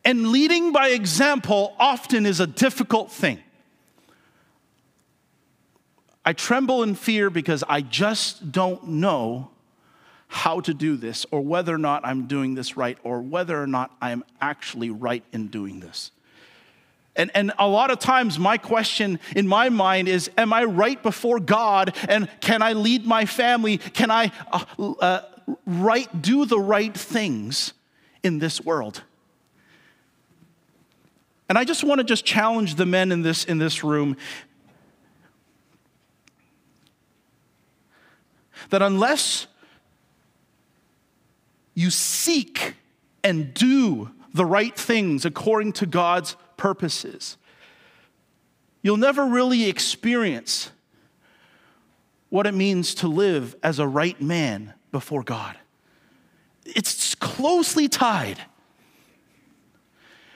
And 0.05 0.31
leading 0.31 0.71
by 0.71 0.89
example 0.89 1.75
often 1.79 2.25
is 2.25 2.39
a 2.39 2.47
difficult 2.47 3.11
thing. 3.11 3.39
I 6.25 6.33
tremble 6.33 6.83
in 6.83 6.95
fear 6.95 7.29
because 7.29 7.63
I 7.67 7.81
just 7.81 8.51
don't 8.51 8.87
know 8.87 9.49
how 10.27 10.61
to 10.61 10.73
do 10.73 10.97
this, 10.97 11.27
or 11.29 11.41
whether 11.41 11.75
or 11.75 11.77
not 11.77 12.03
I'm 12.03 12.25
doing 12.25 12.55
this 12.55 12.75
right, 12.75 12.97
or 13.03 13.21
whether 13.21 13.61
or 13.61 13.67
not 13.67 13.95
I'm 14.01 14.23
actually 14.41 14.89
right 14.89 15.23
in 15.31 15.47
doing 15.47 15.79
this. 15.79 16.11
And, 17.15 17.29
and 17.35 17.53
a 17.59 17.67
lot 17.67 17.91
of 17.91 17.99
times, 17.99 18.39
my 18.39 18.57
question 18.57 19.19
in 19.35 19.47
my 19.47 19.69
mind 19.69 20.07
is 20.07 20.31
Am 20.37 20.51
I 20.51 20.63
right 20.63 21.01
before 21.01 21.39
God? 21.39 21.95
And 22.09 22.27
can 22.41 22.63
I 22.63 22.73
lead 22.73 23.05
my 23.05 23.25
family? 23.25 23.77
Can 23.77 24.09
I 24.09 24.31
uh, 24.51 24.65
uh, 24.99 25.21
right, 25.67 26.21
do 26.21 26.45
the 26.45 26.59
right 26.59 26.97
things 26.97 27.73
in 28.23 28.39
this 28.39 28.59
world? 28.59 29.03
And 31.49 31.57
I 31.57 31.63
just 31.63 31.83
want 31.83 31.99
to 31.99 32.03
just 32.03 32.25
challenge 32.25 32.75
the 32.75 32.85
men 32.85 33.11
in 33.11 33.21
this, 33.21 33.43
in 33.43 33.57
this 33.57 33.83
room 33.83 34.17
that 38.69 38.81
unless 38.81 39.47
you 41.73 41.89
seek 41.89 42.75
and 43.23 43.53
do 43.53 44.11
the 44.33 44.45
right 44.45 44.75
things 44.75 45.25
according 45.25 45.73
to 45.73 45.85
God's 45.85 46.35
purposes, 46.57 47.37
you'll 48.81 48.97
never 48.97 49.25
really 49.25 49.69
experience 49.69 50.71
what 52.29 52.47
it 52.47 52.53
means 52.53 52.95
to 52.95 53.07
live 53.07 53.55
as 53.61 53.79
a 53.79 53.87
right 53.87 54.19
man 54.19 54.73
before 54.91 55.23
God. 55.23 55.57
It's 56.65 57.13
closely 57.15 57.87
tied. 57.87 58.39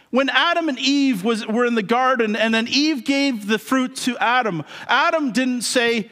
When 0.09 0.29
Adam 0.29 0.69
and 0.69 0.79
Eve 0.79 1.23
was, 1.23 1.45
were 1.45 1.65
in 1.65 1.75
the 1.75 1.83
garden 1.83 2.35
and 2.35 2.53
then 2.53 2.67
Eve 2.67 3.03
gave 3.03 3.47
the 3.47 3.59
fruit 3.59 3.95
to 3.97 4.17
Adam, 4.19 4.63
Adam 4.87 5.31
didn't 5.31 5.63
say, 5.63 6.09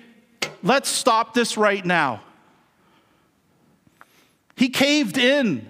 Let's 0.62 0.90
stop 0.90 1.36
this 1.36 1.58
right 1.58 1.86
now. 1.86 2.22
He 4.56 4.70
caved 4.70 5.18
in. 5.18 5.70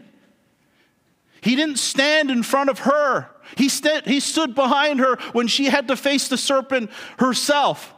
He 1.41 1.55
didn't 1.55 1.79
stand 1.79 2.31
in 2.31 2.43
front 2.43 2.69
of 2.69 2.79
her. 2.79 3.29
He, 3.57 3.69
st- 3.69 4.07
he 4.07 4.19
stood 4.19 4.55
behind 4.55 4.99
her 4.99 5.17
when 5.33 5.47
she 5.47 5.65
had 5.65 5.89
to 5.89 5.95
face 5.95 6.27
the 6.27 6.37
serpent 6.37 6.89
herself. 7.19 7.93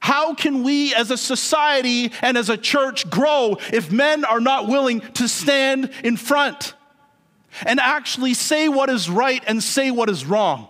How 0.00 0.34
can 0.34 0.62
we 0.62 0.94
as 0.94 1.10
a 1.10 1.16
society 1.16 2.12
and 2.22 2.36
as 2.36 2.48
a 2.48 2.56
church 2.56 3.10
grow 3.10 3.58
if 3.72 3.92
men 3.92 4.24
are 4.24 4.40
not 4.40 4.68
willing 4.68 5.00
to 5.00 5.28
stand 5.28 5.90
in 6.02 6.16
front? 6.16 6.74
And 7.64 7.80
actually 7.80 8.34
say 8.34 8.68
what 8.68 8.90
is 8.90 9.08
right 9.08 9.42
and 9.46 9.62
say 9.62 9.90
what 9.90 10.08
is 10.10 10.24
wrong. 10.26 10.68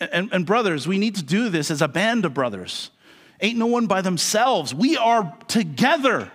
And, 0.00 0.30
and, 0.32 0.44
brothers, 0.44 0.86
we 0.86 0.98
need 0.98 1.14
to 1.16 1.22
do 1.22 1.48
this 1.48 1.70
as 1.70 1.80
a 1.80 1.88
band 1.88 2.24
of 2.24 2.34
brothers. 2.34 2.90
Ain't 3.40 3.58
no 3.58 3.66
one 3.66 3.86
by 3.86 4.02
themselves. 4.02 4.74
We 4.74 4.96
are 4.96 5.36
together. 5.48 6.30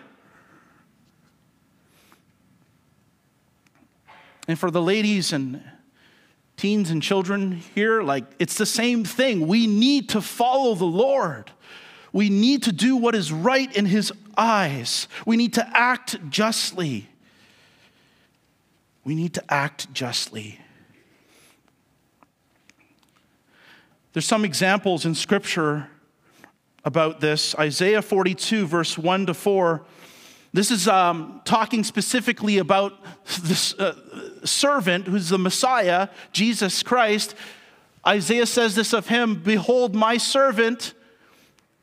And 4.48 4.58
for 4.58 4.72
the 4.72 4.82
ladies 4.82 5.34
and 5.34 5.62
teens 6.58 6.90
and 6.90 7.04
children 7.04 7.52
here, 7.76 8.02
like 8.02 8.26
it's 8.40 8.56
the 8.56 8.66
same 8.66 9.04
thing. 9.04 9.48
We 9.48 9.68
need 9.68 10.10
to 10.10 10.22
follow 10.22 10.74
the 10.74 10.86
Lord. 10.86 11.52
We 12.12 12.30
need 12.30 12.64
to 12.64 12.72
do 12.72 12.98
what 12.98 13.16
is 13.16 13.32
right 13.32 13.74
in 13.76 13.86
His 13.86 14.12
eyes. 14.38 15.08
We 15.26 15.38
need 15.38 15.54
to 15.54 15.78
act 15.78 16.18
justly. 16.30 17.08
We 19.04 19.16
need 19.16 19.34
to 19.36 19.44
act 19.50 19.92
justly. 19.94 20.60
There's 24.14 24.26
some 24.26 24.44
examples 24.44 25.06
in 25.06 25.14
Scripture 25.14 25.90
about 26.84 27.20
this. 27.20 27.56
Isaiah 27.56 28.02
42, 28.02 28.66
verse 28.66 28.98
1 28.98 29.28
to 29.28 29.34
4, 29.34 29.86
This 30.54 30.72
is 30.72 30.88
um, 30.88 31.42
talking 31.46 31.84
specifically 31.84 32.58
about 32.58 32.94
this 33.42 33.74
uh, 33.76 33.96
servant 34.46 35.08
who's 35.08 35.30
the 35.30 35.38
Messiah, 35.38 36.10
Jesus 36.32 36.82
Christ. 36.82 37.36
Isaiah 38.08 38.46
says 38.46 38.76
this 38.76 38.94
of 38.94 39.08
him 39.08 39.36
Behold, 39.36 39.94
my 39.94 40.18
servant 40.18 40.94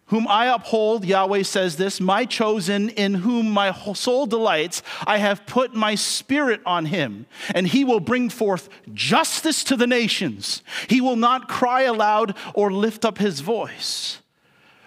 whom 0.06 0.26
I 0.28 0.46
uphold, 0.46 1.04
Yahweh 1.04 1.42
says 1.42 1.76
this, 1.76 2.00
my 2.00 2.24
chosen, 2.24 2.90
in 2.90 3.14
whom 3.14 3.50
my 3.50 3.72
soul 3.92 4.26
delights, 4.26 4.82
I 5.06 5.18
have 5.18 5.46
put 5.46 5.74
my 5.74 5.96
spirit 5.96 6.60
on 6.64 6.86
him, 6.86 7.26
and 7.54 7.66
he 7.66 7.84
will 7.84 8.00
bring 8.00 8.30
forth 8.30 8.68
justice 8.94 9.64
to 9.64 9.76
the 9.76 9.86
nations. 9.86 10.62
He 10.88 11.00
will 11.00 11.16
not 11.16 11.48
cry 11.48 11.82
aloud 11.82 12.36
or 12.54 12.72
lift 12.72 13.04
up 13.04 13.18
his 13.18 13.40
voice 13.40 14.20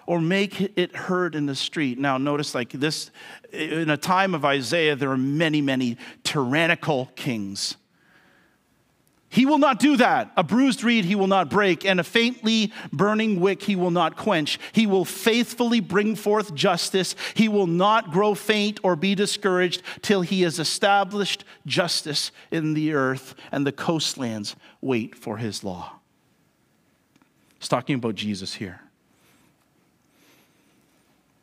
or 0.05 0.21
make 0.21 0.61
it 0.77 0.95
heard 0.95 1.35
in 1.35 1.45
the 1.45 1.55
street. 1.55 1.99
Now, 1.99 2.17
notice 2.17 2.55
like 2.55 2.71
this, 2.71 3.11
in 3.51 3.89
a 3.89 3.97
time 3.97 4.33
of 4.33 4.45
Isaiah, 4.45 4.95
there 4.95 5.11
are 5.11 5.17
many, 5.17 5.61
many 5.61 5.97
tyrannical 6.23 7.11
kings 7.15 7.75
he 9.29 9.45
will 9.45 9.59
not 9.59 9.79
do 9.79 9.95
that. 9.97 10.31
A 10.35 10.43
bruised 10.43 10.83
reed 10.83 11.05
he 11.05 11.13
will 11.15 11.27
not 11.27 11.49
break, 11.49 11.85
and 11.85 11.99
a 11.99 12.03
faintly 12.03 12.73
burning 12.91 13.39
wick 13.39 13.61
he 13.61 13.75
will 13.75 13.91
not 13.91 14.17
quench. 14.17 14.59
He 14.71 14.87
will 14.87 15.05
faithfully 15.05 15.79
bring 15.79 16.15
forth 16.15 16.55
justice. 16.55 17.15
He 17.35 17.47
will 17.47 17.67
not 17.67 18.11
grow 18.11 18.33
faint 18.33 18.79
or 18.83 18.95
be 18.95 19.13
discouraged 19.13 19.83
till 20.01 20.21
he 20.21 20.41
has 20.41 20.57
established 20.57 21.45
justice 21.67 22.31
in 22.49 22.73
the 22.73 22.93
earth, 22.93 23.35
and 23.51 23.67
the 23.67 23.71
coastlands 23.71 24.55
wait 24.81 25.15
for 25.15 25.37
his 25.37 25.63
law. 25.63 25.99
He's 27.59 27.67
talking 27.67 27.95
about 27.95 28.15
Jesus 28.15 28.55
here. 28.55 28.81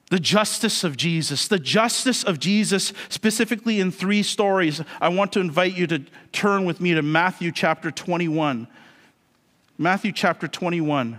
The 0.08 0.20
justice 0.20 0.84
of 0.84 0.96
Jesus, 0.96 1.48
the 1.48 1.58
justice 1.58 2.22
of 2.22 2.38
Jesus, 2.38 2.92
specifically 3.08 3.80
in 3.80 3.90
three 3.90 4.22
stories. 4.22 4.80
I 5.00 5.08
want 5.08 5.32
to 5.32 5.40
invite 5.40 5.76
you 5.76 5.88
to 5.88 6.04
turn 6.30 6.64
with 6.64 6.80
me 6.80 6.94
to 6.94 7.02
Matthew 7.02 7.50
chapter 7.50 7.90
21. 7.90 8.68
Matthew 9.78 10.12
chapter 10.12 10.48
21, 10.48 11.18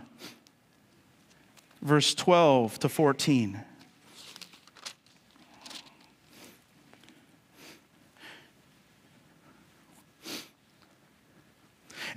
verse 1.82 2.16
12 2.16 2.80
to 2.80 2.90
14. 2.90 3.64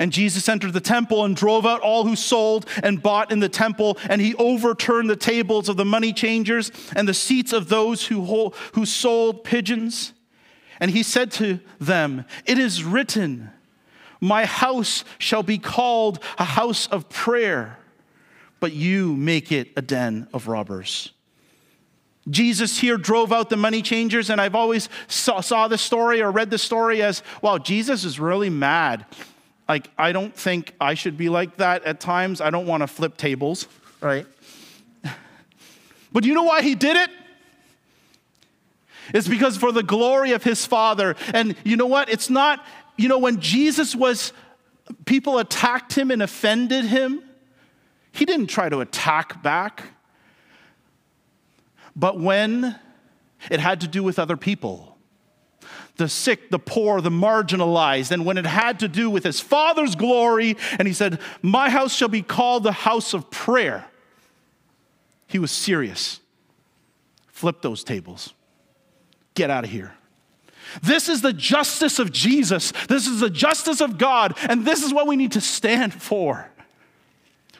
And 0.00 0.12
Jesus 0.12 0.48
entered 0.48 0.72
the 0.72 0.80
temple 0.80 1.26
and 1.26 1.36
drove 1.36 1.66
out 1.66 1.82
all 1.82 2.06
who 2.06 2.16
sold 2.16 2.64
and 2.82 3.02
bought 3.02 3.30
in 3.30 3.40
the 3.40 3.50
temple, 3.50 3.98
and 4.08 4.18
he 4.18 4.34
overturned 4.36 5.10
the 5.10 5.14
tables 5.14 5.68
of 5.68 5.76
the 5.76 5.84
money 5.84 6.14
changers 6.14 6.72
and 6.96 7.06
the 7.06 7.12
seats 7.12 7.52
of 7.52 7.68
those 7.68 8.06
who, 8.06 8.48
who 8.72 8.86
sold 8.86 9.44
pigeons. 9.44 10.14
And 10.80 10.90
he 10.90 11.02
said 11.02 11.30
to 11.32 11.60
them, 11.78 12.24
It 12.46 12.58
is 12.58 12.82
written, 12.82 13.50
My 14.22 14.46
house 14.46 15.04
shall 15.18 15.42
be 15.42 15.58
called 15.58 16.18
a 16.38 16.44
house 16.44 16.86
of 16.86 17.10
prayer, 17.10 17.78
but 18.58 18.72
you 18.72 19.14
make 19.14 19.52
it 19.52 19.68
a 19.76 19.82
den 19.82 20.28
of 20.32 20.48
robbers. 20.48 21.12
Jesus 22.30 22.78
here 22.78 22.96
drove 22.96 23.32
out 23.32 23.50
the 23.50 23.58
money 23.58 23.82
changers, 23.82 24.30
and 24.30 24.40
I've 24.40 24.54
always 24.54 24.88
saw, 25.08 25.42
saw 25.42 25.68
this 25.68 25.82
story 25.82 26.22
or 26.22 26.30
read 26.30 26.50
the 26.50 26.58
story 26.58 27.02
as, 27.02 27.22
well, 27.42 27.58
Jesus 27.58 28.04
is 28.04 28.18
really 28.18 28.48
mad 28.48 29.04
like, 29.70 29.88
I 29.96 30.10
don't 30.10 30.34
think 30.34 30.74
I 30.80 30.94
should 30.94 31.16
be 31.16 31.28
like 31.28 31.58
that 31.58 31.84
at 31.84 32.00
times. 32.00 32.40
I 32.40 32.50
don't 32.50 32.66
want 32.66 32.82
to 32.82 32.88
flip 32.88 33.16
tables, 33.16 33.68
right? 34.00 34.26
But 36.12 36.24
you 36.24 36.34
know 36.34 36.42
why 36.42 36.62
he 36.62 36.74
did 36.74 36.96
it? 36.96 37.08
It's 39.14 39.28
because 39.28 39.56
for 39.56 39.70
the 39.70 39.84
glory 39.84 40.32
of 40.32 40.42
his 40.42 40.66
Father. 40.66 41.14
And 41.32 41.54
you 41.62 41.76
know 41.76 41.86
what? 41.86 42.08
It's 42.08 42.28
not, 42.28 42.66
you 42.96 43.06
know, 43.06 43.18
when 43.18 43.38
Jesus 43.38 43.94
was, 43.94 44.32
people 45.04 45.38
attacked 45.38 45.96
him 45.96 46.10
and 46.10 46.20
offended 46.20 46.86
him, 46.86 47.22
he 48.10 48.24
didn't 48.24 48.48
try 48.48 48.68
to 48.68 48.80
attack 48.80 49.40
back. 49.40 49.84
But 51.94 52.18
when 52.18 52.74
it 53.48 53.60
had 53.60 53.82
to 53.82 53.86
do 53.86 54.02
with 54.02 54.18
other 54.18 54.36
people, 54.36 54.89
the 56.00 56.08
sick, 56.08 56.50
the 56.50 56.58
poor, 56.58 57.00
the 57.00 57.10
marginalized. 57.10 58.10
And 58.10 58.24
when 58.24 58.38
it 58.38 58.46
had 58.46 58.80
to 58.80 58.88
do 58.88 59.08
with 59.08 59.22
his 59.22 59.38
father's 59.38 59.94
glory, 59.94 60.56
and 60.78 60.88
he 60.88 60.94
said, 60.94 61.20
My 61.42 61.70
house 61.70 61.94
shall 61.94 62.08
be 62.08 62.22
called 62.22 62.64
the 62.64 62.72
house 62.72 63.14
of 63.14 63.30
prayer, 63.30 63.86
he 65.28 65.38
was 65.38 65.52
serious. 65.52 66.18
Flip 67.28 67.62
those 67.62 67.84
tables. 67.84 68.34
Get 69.34 69.50
out 69.50 69.64
of 69.64 69.70
here. 69.70 69.94
This 70.82 71.08
is 71.08 71.20
the 71.22 71.32
justice 71.32 71.98
of 71.98 72.12
Jesus. 72.12 72.72
This 72.88 73.06
is 73.06 73.20
the 73.20 73.30
justice 73.30 73.80
of 73.80 73.98
God. 73.98 74.36
And 74.48 74.66
this 74.66 74.82
is 74.82 74.92
what 74.92 75.06
we 75.06 75.16
need 75.16 75.32
to 75.32 75.40
stand 75.40 75.94
for. 75.94 76.50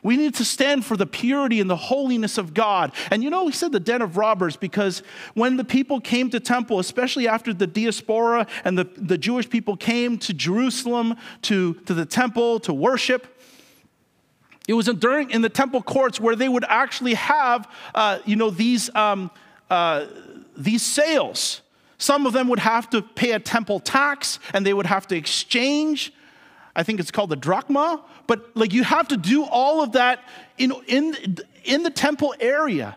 We 0.02 0.16
need 0.16 0.34
to 0.36 0.44
stand 0.44 0.84
for 0.84 0.96
the 0.96 1.06
purity 1.06 1.60
and 1.60 1.68
the 1.68 1.76
holiness 1.76 2.38
of 2.38 2.54
God. 2.54 2.92
And 3.10 3.22
you 3.22 3.30
know, 3.30 3.46
he 3.46 3.52
said 3.52 3.72
the 3.72 3.80
den 3.80 4.02
of 4.02 4.16
robbers 4.16 4.56
because 4.56 5.02
when 5.34 5.56
the 5.56 5.64
people 5.64 6.00
came 6.00 6.30
to 6.30 6.40
temple, 6.40 6.78
especially 6.78 7.28
after 7.28 7.52
the 7.52 7.66
diaspora 7.66 8.46
and 8.64 8.78
the, 8.78 8.84
the 8.96 9.18
Jewish 9.18 9.48
people 9.48 9.76
came 9.76 10.18
to 10.18 10.32
Jerusalem 10.32 11.16
to, 11.42 11.74
to 11.74 11.94
the 11.94 12.06
temple 12.06 12.60
to 12.60 12.72
worship, 12.72 13.26
it 14.68 14.74
was 14.74 14.86
during 14.86 15.30
in 15.30 15.42
the 15.42 15.48
temple 15.48 15.82
courts 15.82 16.20
where 16.20 16.36
they 16.36 16.48
would 16.48 16.64
actually 16.68 17.14
have, 17.14 17.68
uh, 17.94 18.20
you 18.24 18.36
know, 18.36 18.50
these, 18.50 18.94
um, 18.94 19.30
uh, 19.68 20.06
these 20.56 20.82
sales. 20.82 21.60
Some 21.98 22.24
of 22.24 22.32
them 22.32 22.48
would 22.48 22.60
have 22.60 22.88
to 22.90 23.02
pay 23.02 23.32
a 23.32 23.38
temple 23.38 23.80
tax 23.80 24.38
and 24.54 24.64
they 24.64 24.72
would 24.72 24.86
have 24.86 25.06
to 25.08 25.16
exchange 25.16 26.14
I 26.80 26.82
think 26.82 26.98
it's 26.98 27.10
called 27.10 27.28
the 27.28 27.36
drachma, 27.36 28.02
but 28.26 28.56
like 28.56 28.72
you 28.72 28.84
have 28.84 29.08
to 29.08 29.18
do 29.18 29.44
all 29.44 29.82
of 29.82 29.92
that 29.92 30.24
in, 30.56 30.72
in, 30.86 31.36
in 31.62 31.82
the 31.82 31.90
temple 31.90 32.34
area. 32.40 32.96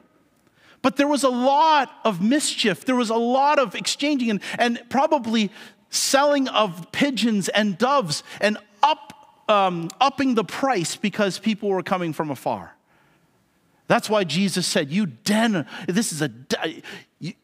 But 0.81 0.95
there 0.95 1.07
was 1.07 1.23
a 1.25 1.29
lot 1.29 1.91
of 2.05 2.21
mischief, 2.21 2.85
there 2.85 2.95
was 2.95 3.09
a 3.09 3.15
lot 3.15 3.59
of 3.59 3.75
exchanging 3.75 4.29
and, 4.29 4.41
and 4.57 4.81
probably 4.89 5.51
selling 5.89 6.47
of 6.47 6.93
pigeons 6.93 7.49
and 7.49 7.77
doves 7.77 8.23
and 8.39 8.57
up, 8.81 9.43
um, 9.49 9.89
upping 9.99 10.35
the 10.35 10.45
price 10.45 10.95
because 10.95 11.37
people 11.37 11.67
were 11.67 11.83
coming 11.83 12.13
from 12.13 12.31
afar. 12.31 12.77
That's 13.89 14.09
why 14.09 14.23
Jesus 14.23 14.65
said, 14.65 14.91
You 14.93 15.07
den, 15.07 15.67
this 15.89 16.13
is 16.13 16.21
a, 16.21 16.31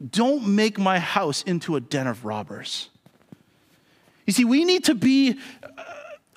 don't 0.09 0.47
make 0.47 0.79
my 0.79 0.99
house 0.99 1.43
into 1.43 1.75
a 1.75 1.81
den 1.81 2.07
of 2.07 2.23
robbers. 2.23 2.87
You 4.25 4.33
see, 4.33 4.45
we 4.45 4.63
need 4.63 4.83
to 4.83 4.93
be 4.93 5.39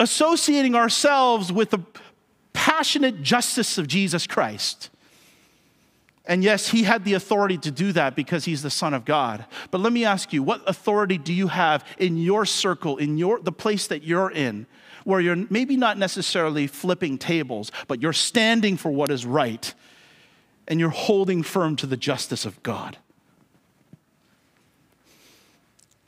associating 0.03 0.75
ourselves 0.75 1.53
with 1.53 1.71
the 1.71 1.79
passionate 2.53 3.23
justice 3.23 3.79
of 3.79 3.87
Jesus 3.87 4.27
Christ. 4.27 4.91
And 6.27 6.43
yes, 6.43 6.69
he 6.69 6.83
had 6.83 7.05
the 7.05 7.15
authority 7.15 7.57
to 7.59 7.71
do 7.71 7.93
that 7.93 8.17
because 8.17 8.45
he's 8.45 8.63
the 8.63 8.71
Son 8.71 8.95
of 8.95 9.05
God. 9.05 9.45
But 9.71 9.81
let 9.81 9.93
me 9.93 10.05
ask 10.05 10.33
you, 10.33 10.43
what 10.43 10.69
authority 10.69 11.19
do 11.19 11.33
you 11.33 11.49
have 11.49 11.85
in 11.99 12.17
your 12.17 12.45
circle, 12.45 12.97
in 12.99 13.17
your, 13.17 13.41
the 13.41 13.53
place 13.53 13.87
that 13.89 14.03
you're 14.03 14.31
in, 14.31 14.67
where 15.05 15.21
you're 15.21 15.47
maybe 15.51 15.77
not 15.77 15.99
necessarily 15.99 16.67
flipping 16.67 17.17
tables, 17.17 17.71
but 17.87 18.03
you're 18.03 18.13
standing 18.13 18.77
for 18.77 18.91
what 18.91 19.11
is 19.11 19.25
right 19.25 19.73
and 20.69 20.79
you're 20.79 20.91
holding 20.91 21.43
firm 21.43 21.77
to 21.77 21.87
the 21.87 21.97
justice 21.97 22.45
of 22.45 22.61
God? 22.63 22.99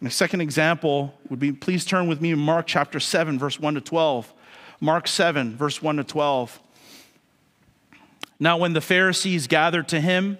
A 0.02 0.10
second 0.10 0.40
example 0.40 1.14
would 1.28 1.38
be 1.38 1.52
please 1.52 1.84
turn 1.84 2.08
with 2.08 2.20
me 2.20 2.30
to 2.30 2.36
Mark 2.36 2.66
chapter 2.66 3.00
7, 3.00 3.38
verse 3.38 3.60
1 3.60 3.74
to 3.74 3.80
12. 3.80 4.32
Mark 4.80 5.06
7, 5.06 5.56
verse 5.56 5.80
1 5.80 5.96
to 5.96 6.04
12. 6.04 6.60
Now, 8.40 8.56
when 8.56 8.72
the 8.72 8.80
Pharisees 8.80 9.46
gathered 9.46 9.88
to 9.88 10.00
him, 10.00 10.38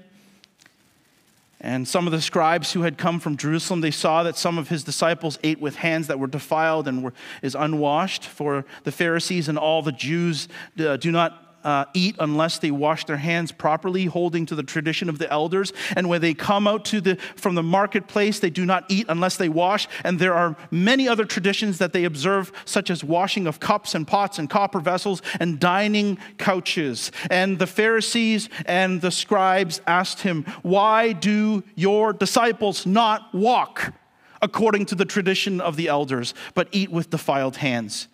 and 1.61 1.89
some 1.89 2.07
of 2.07 2.13
the 2.13 2.21
scribes 2.21 2.73
who 2.73 2.83
had 2.83 2.99
come 2.99 3.19
from 3.19 3.39
Jerusalem, 3.39 3.81
they 3.81 3.91
saw 3.91 4.23
that 4.25 4.37
some 4.37 4.59
of 4.59 4.69
his 4.69 4.85
disciples 4.85 5.39
ate 5.43 5.61
with 5.61 5.77
hands 5.77 6.09
that 6.09 6.19
were 6.19 6.27
defiled 6.27 6.87
and 6.87 7.03
were, 7.03 7.15
is 7.41 7.55
unwashed. 7.55 8.25
For 8.27 8.67
the 8.83 8.93
Pharisees 8.93 9.49
and 9.49 9.57
all 9.57 9.81
the 9.81 9.93
Jews 9.93 10.47
uh, 10.79 10.99
do 10.99 11.11
not 11.11 11.44
uh, 11.65 11.87
eat 11.95 12.17
unless 12.19 12.59
they 12.59 12.71
wash 12.71 13.07
their 13.07 13.17
hands 13.17 13.51
properly, 13.51 14.05
holding 14.05 14.47
to 14.47 14.55
the 14.55 14.63
tradition 14.63 15.09
of 15.09 15.19
the 15.19 15.31
elders. 15.31 15.73
And 15.97 16.09
when 16.09 16.21
they 16.21 16.35
come 16.35 16.69
out 16.69 16.85
to 16.87 17.01
the, 17.01 17.17
from 17.37 17.55
the 17.55 17.63
marketplace, 17.63 18.39
they 18.39 18.51
do 18.51 18.65
not 18.65 18.85
eat 18.89 19.07
unless 19.09 19.37
they 19.37 19.49
wash. 19.49 19.89
And 20.05 20.19
there 20.19 20.35
are 20.35 20.57
many 20.71 21.09
other 21.09 21.25
traditions 21.25 21.79
that 21.79 21.93
they 21.93 22.05
observe, 22.05 22.53
such 22.65 22.91
as 22.91 23.03
washing 23.03 23.47
of 23.47 23.61
cups 23.61 23.95
and 23.95 24.07
pots 24.07 24.39
and 24.39 24.49
copper 24.49 24.81
vessels 24.81 25.23
and 25.41 25.59
dining 25.59 26.19
couches. 26.39 27.11
And 27.31 27.59
the 27.59 27.67
Pharisees 27.67 28.49
and 28.67 29.01
the 29.01 29.11
scribes 29.11 29.81
asked 29.87 30.21
him, 30.21 30.45
Why 30.63 31.13
do 31.13 31.65
your 31.75 32.13
disciples 32.13 32.87
not 32.87 33.35
walk 33.35 33.95
according 34.43 34.85
to 34.87 34.95
the 34.95 35.07
tradition 35.07 35.61
of 35.61 35.77
the 35.77 35.89
elders, 35.89 36.35
but 36.55 36.69
eat 36.73 36.91
with 36.91 37.11
defiled 37.11 37.57
hands? 37.57 38.09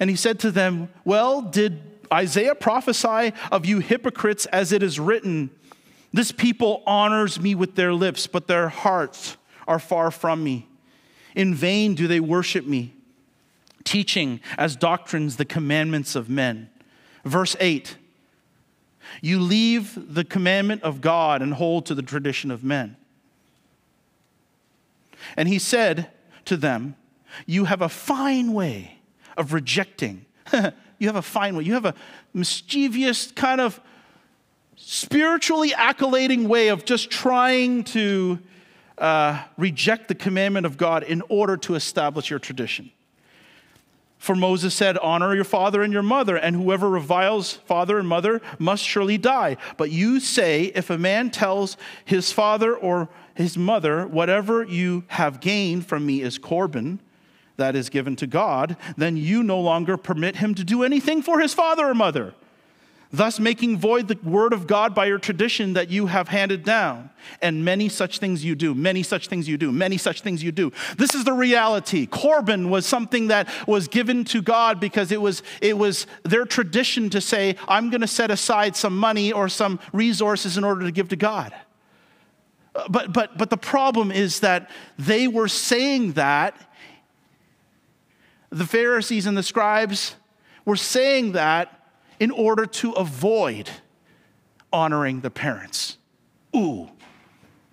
And 0.00 0.08
he 0.08 0.16
said 0.16 0.40
to 0.40 0.50
them, 0.50 0.88
Well, 1.04 1.42
did 1.42 1.89
Isaiah 2.12 2.54
prophesy 2.54 3.32
of 3.52 3.64
you 3.64 3.78
hypocrites 3.78 4.46
as 4.46 4.72
it 4.72 4.82
is 4.82 4.98
written, 4.98 5.50
This 6.12 6.32
people 6.32 6.82
honors 6.86 7.40
me 7.40 7.54
with 7.54 7.76
their 7.76 7.94
lips, 7.94 8.26
but 8.26 8.46
their 8.46 8.68
hearts 8.68 9.36
are 9.68 9.78
far 9.78 10.10
from 10.10 10.42
me. 10.42 10.68
In 11.34 11.54
vain 11.54 11.94
do 11.94 12.08
they 12.08 12.20
worship 12.20 12.66
me, 12.66 12.94
teaching 13.84 14.40
as 14.58 14.74
doctrines 14.74 15.36
the 15.36 15.44
commandments 15.44 16.16
of 16.16 16.28
men. 16.28 16.68
Verse 17.24 17.56
8 17.60 17.96
You 19.20 19.38
leave 19.38 20.14
the 20.14 20.24
commandment 20.24 20.82
of 20.82 21.00
God 21.00 21.42
and 21.42 21.54
hold 21.54 21.86
to 21.86 21.94
the 21.94 22.02
tradition 22.02 22.50
of 22.50 22.64
men. 22.64 22.96
And 25.36 25.48
he 25.48 25.58
said 25.58 26.10
to 26.46 26.56
them, 26.56 26.96
You 27.46 27.66
have 27.66 27.82
a 27.82 27.88
fine 27.88 28.52
way 28.52 28.98
of 29.36 29.52
rejecting. 29.52 30.26
you 31.00 31.08
have 31.08 31.16
a 31.16 31.22
fine 31.22 31.56
way. 31.56 31.64
You 31.64 31.74
have 31.74 31.86
a 31.86 31.94
mischievous 32.32 33.32
kind 33.32 33.60
of 33.60 33.80
spiritually 34.76 35.72
accolading 35.72 36.46
way 36.46 36.68
of 36.68 36.84
just 36.84 37.10
trying 37.10 37.84
to 37.84 38.38
uh, 38.98 39.42
reject 39.56 40.08
the 40.08 40.14
commandment 40.14 40.66
of 40.66 40.76
God 40.76 41.02
in 41.02 41.22
order 41.28 41.56
to 41.56 41.74
establish 41.74 42.28
your 42.28 42.38
tradition. 42.38 42.92
For 44.18 44.36
Moses 44.36 44.74
said, 44.74 44.98
Honor 44.98 45.34
your 45.34 45.44
father 45.44 45.82
and 45.82 45.90
your 45.90 46.02
mother, 46.02 46.36
and 46.36 46.54
whoever 46.54 46.90
reviles 46.90 47.54
father 47.54 47.98
and 47.98 48.06
mother 48.06 48.42
must 48.58 48.84
surely 48.84 49.16
die. 49.16 49.56
But 49.78 49.90
you 49.90 50.20
say, 50.20 50.64
If 50.74 50.90
a 50.90 50.98
man 50.98 51.30
tells 51.30 51.78
his 52.04 52.30
father 52.30 52.76
or 52.76 53.08
his 53.34 53.56
mother, 53.56 54.06
Whatever 54.06 54.62
you 54.62 55.04
have 55.08 55.40
gained 55.40 55.86
from 55.86 56.04
me 56.04 56.20
is 56.20 56.36
Corban, 56.36 57.00
that 57.60 57.76
is 57.76 57.88
given 57.88 58.16
to 58.16 58.26
God, 58.26 58.76
then 58.96 59.16
you 59.16 59.42
no 59.42 59.60
longer 59.60 59.96
permit 59.96 60.36
him 60.36 60.54
to 60.56 60.64
do 60.64 60.82
anything 60.82 61.22
for 61.22 61.40
his 61.40 61.54
father 61.54 61.88
or 61.88 61.94
mother 61.94 62.34
thus 63.12 63.40
making 63.40 63.76
void 63.76 64.08
the 64.08 64.18
word 64.22 64.52
of 64.52 64.66
God 64.66 64.94
by 64.94 65.06
your 65.06 65.18
tradition 65.18 65.72
that 65.72 65.90
you 65.90 66.06
have 66.06 66.28
handed 66.28 66.64
down. 66.64 67.10
And 67.42 67.64
many 67.64 67.88
such 67.88 68.18
things 68.18 68.44
you 68.44 68.54
do, 68.54 68.74
many 68.74 69.02
such 69.02 69.26
things 69.28 69.48
you 69.48 69.58
do, 69.58 69.72
many 69.72 69.96
such 69.96 70.20
things 70.20 70.42
you 70.42 70.52
do. 70.52 70.72
This 70.96 71.14
is 71.14 71.24
the 71.24 71.32
reality. 71.32 72.06
Corban 72.06 72.70
was 72.70 72.86
something 72.86 73.28
that 73.28 73.48
was 73.66 73.88
given 73.88 74.24
to 74.26 74.40
God 74.40 74.80
because 74.80 75.10
it 75.12 75.20
was, 75.20 75.42
it 75.60 75.76
was 75.76 76.06
their 76.22 76.44
tradition 76.44 77.10
to 77.10 77.20
say, 77.20 77.56
I'm 77.68 77.90
going 77.90 78.00
to 78.00 78.06
set 78.06 78.30
aside 78.30 78.76
some 78.76 78.96
money 78.96 79.32
or 79.32 79.48
some 79.48 79.80
resources 79.92 80.56
in 80.56 80.64
order 80.64 80.84
to 80.84 80.92
give 80.92 81.08
to 81.08 81.16
God. 81.16 81.52
Uh, 82.74 82.88
but, 82.88 83.12
but, 83.12 83.36
but 83.36 83.50
the 83.50 83.56
problem 83.56 84.12
is 84.12 84.40
that 84.40 84.70
they 84.98 85.26
were 85.26 85.48
saying 85.48 86.12
that, 86.12 86.54
the 88.50 88.66
Pharisees 88.66 89.26
and 89.26 89.36
the 89.36 89.42
scribes 89.42 90.16
were 90.64 90.76
saying 90.76 91.32
that 91.32 91.88
in 92.18 92.30
order 92.30 92.66
to 92.66 92.92
avoid 92.92 93.70
honoring 94.72 95.20
the 95.20 95.30
parents. 95.30 95.96
Ooh, 96.54 96.88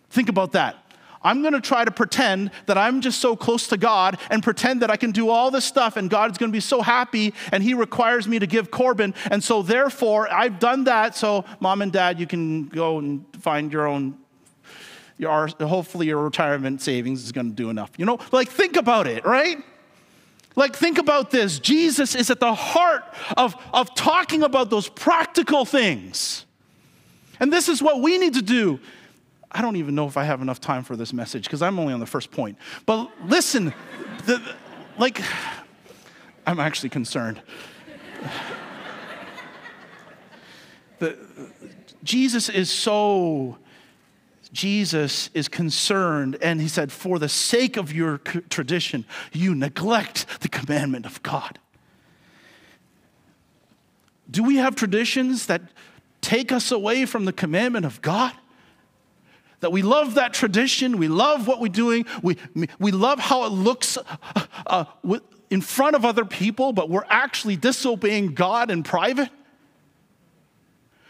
think 0.09 0.29
about 0.29 0.53
that. 0.53 0.75
I'm 1.21 1.41
gonna 1.41 1.59
try 1.59 1.83
to 1.83 1.91
pretend 1.91 2.51
that 2.67 2.77
I'm 2.77 3.01
just 3.01 3.19
so 3.19 3.35
close 3.35 3.67
to 3.67 3.77
God 3.77 4.17
and 4.29 4.41
pretend 4.41 4.81
that 4.81 4.91
I 4.91 4.95
can 4.95 5.11
do 5.11 5.29
all 5.29 5.51
this 5.51 5.65
stuff 5.65 5.97
and 5.97 6.09
God's 6.09 6.37
gonna 6.37 6.51
be 6.51 6.59
so 6.59 6.81
happy 6.81 7.33
and 7.51 7.61
He 7.61 7.73
requires 7.73 8.27
me 8.27 8.39
to 8.39 8.47
give 8.47 8.71
Corban. 8.71 9.13
And 9.29 9.43
so, 9.43 9.61
therefore, 9.61 10.31
I've 10.31 10.59
done 10.59 10.85
that. 10.85 11.15
So, 11.15 11.43
mom 11.59 11.81
and 11.81 11.91
dad, 11.91 12.19
you 12.19 12.27
can 12.27 12.67
go 12.67 12.99
and 12.99 13.25
find 13.39 13.73
your 13.73 13.87
own. 13.87 14.17
Your, 15.17 15.47
hopefully, 15.59 16.05
your 16.05 16.23
retirement 16.23 16.81
savings 16.81 17.23
is 17.23 17.31
gonna 17.31 17.49
do 17.49 17.69
enough. 17.69 17.91
You 17.97 18.05
know, 18.05 18.19
like, 18.31 18.49
think 18.49 18.77
about 18.77 19.07
it, 19.07 19.25
right? 19.25 19.57
Like, 20.57 20.75
think 20.75 20.97
about 20.97 21.29
this 21.29 21.59
Jesus 21.59 22.15
is 22.15 22.29
at 22.29 22.41
the 22.41 22.53
heart 22.53 23.03
of, 23.37 23.55
of 23.71 23.93
talking 23.95 24.43
about 24.43 24.69
those 24.69 24.89
practical 24.89 25.63
things. 25.63 26.45
And 27.39 27.53
this 27.53 27.69
is 27.69 27.81
what 27.81 28.01
we 28.01 28.17
need 28.17 28.33
to 28.33 28.41
do. 28.41 28.79
I 29.51 29.61
don't 29.61 29.75
even 29.75 29.93
know 29.93 30.07
if 30.07 30.17
I 30.17 30.23
have 30.23 30.41
enough 30.41 30.59
time 30.59 30.83
for 30.83 30.95
this 30.95 31.13
message 31.13 31.43
because 31.43 31.61
I'm 31.61 31.79
only 31.79 31.93
on 31.93 31.99
the 31.99 32.07
first 32.07 32.31
point. 32.31 32.57
But 32.87 33.09
listen, 33.25 33.71
the, 34.25 34.41
like, 34.97 35.21
I'm 36.45 36.59
actually 36.59 36.89
concerned. 36.89 37.39
The, 40.97 41.15
Jesus 42.03 42.49
is 42.49 42.71
so 42.71 43.59
Jesus 44.53 45.29
is 45.33 45.47
concerned, 45.47 46.37
and 46.41 46.61
he 46.61 46.67
said, 46.67 46.91
For 46.91 47.19
the 47.19 47.29
sake 47.29 47.77
of 47.77 47.93
your 47.93 48.19
tradition, 48.19 49.05
you 49.31 49.53
neglect 49.53 50.25
the 50.41 50.49
commandment 50.49 51.05
of 51.05 51.21
God. 51.23 51.59
Do 54.29 54.43
we 54.43 54.57
have 54.57 54.75
traditions 54.75 55.45
that 55.47 55.61
take 56.21 56.51
us 56.51 56.71
away 56.71 57.05
from 57.05 57.25
the 57.25 57.33
commandment 57.33 57.85
of 57.85 58.01
God? 58.01 58.33
That 59.61 59.71
we 59.71 59.81
love 59.81 60.15
that 60.15 60.33
tradition, 60.33 60.97
we 60.97 61.07
love 61.07 61.47
what 61.47 61.59
we're 61.59 61.69
doing, 61.69 62.05
we, 62.21 62.37
we 62.79 62.91
love 62.91 63.19
how 63.19 63.45
it 63.45 63.51
looks 63.51 63.97
uh, 63.97 64.85
uh, 65.03 65.19
in 65.49 65.61
front 65.61 65.95
of 65.95 66.05
other 66.05 66.25
people, 66.25 66.73
but 66.73 66.89
we're 66.89 67.05
actually 67.09 67.55
disobeying 67.55 68.33
God 68.33 68.69
in 68.69 68.83
private? 68.83 69.29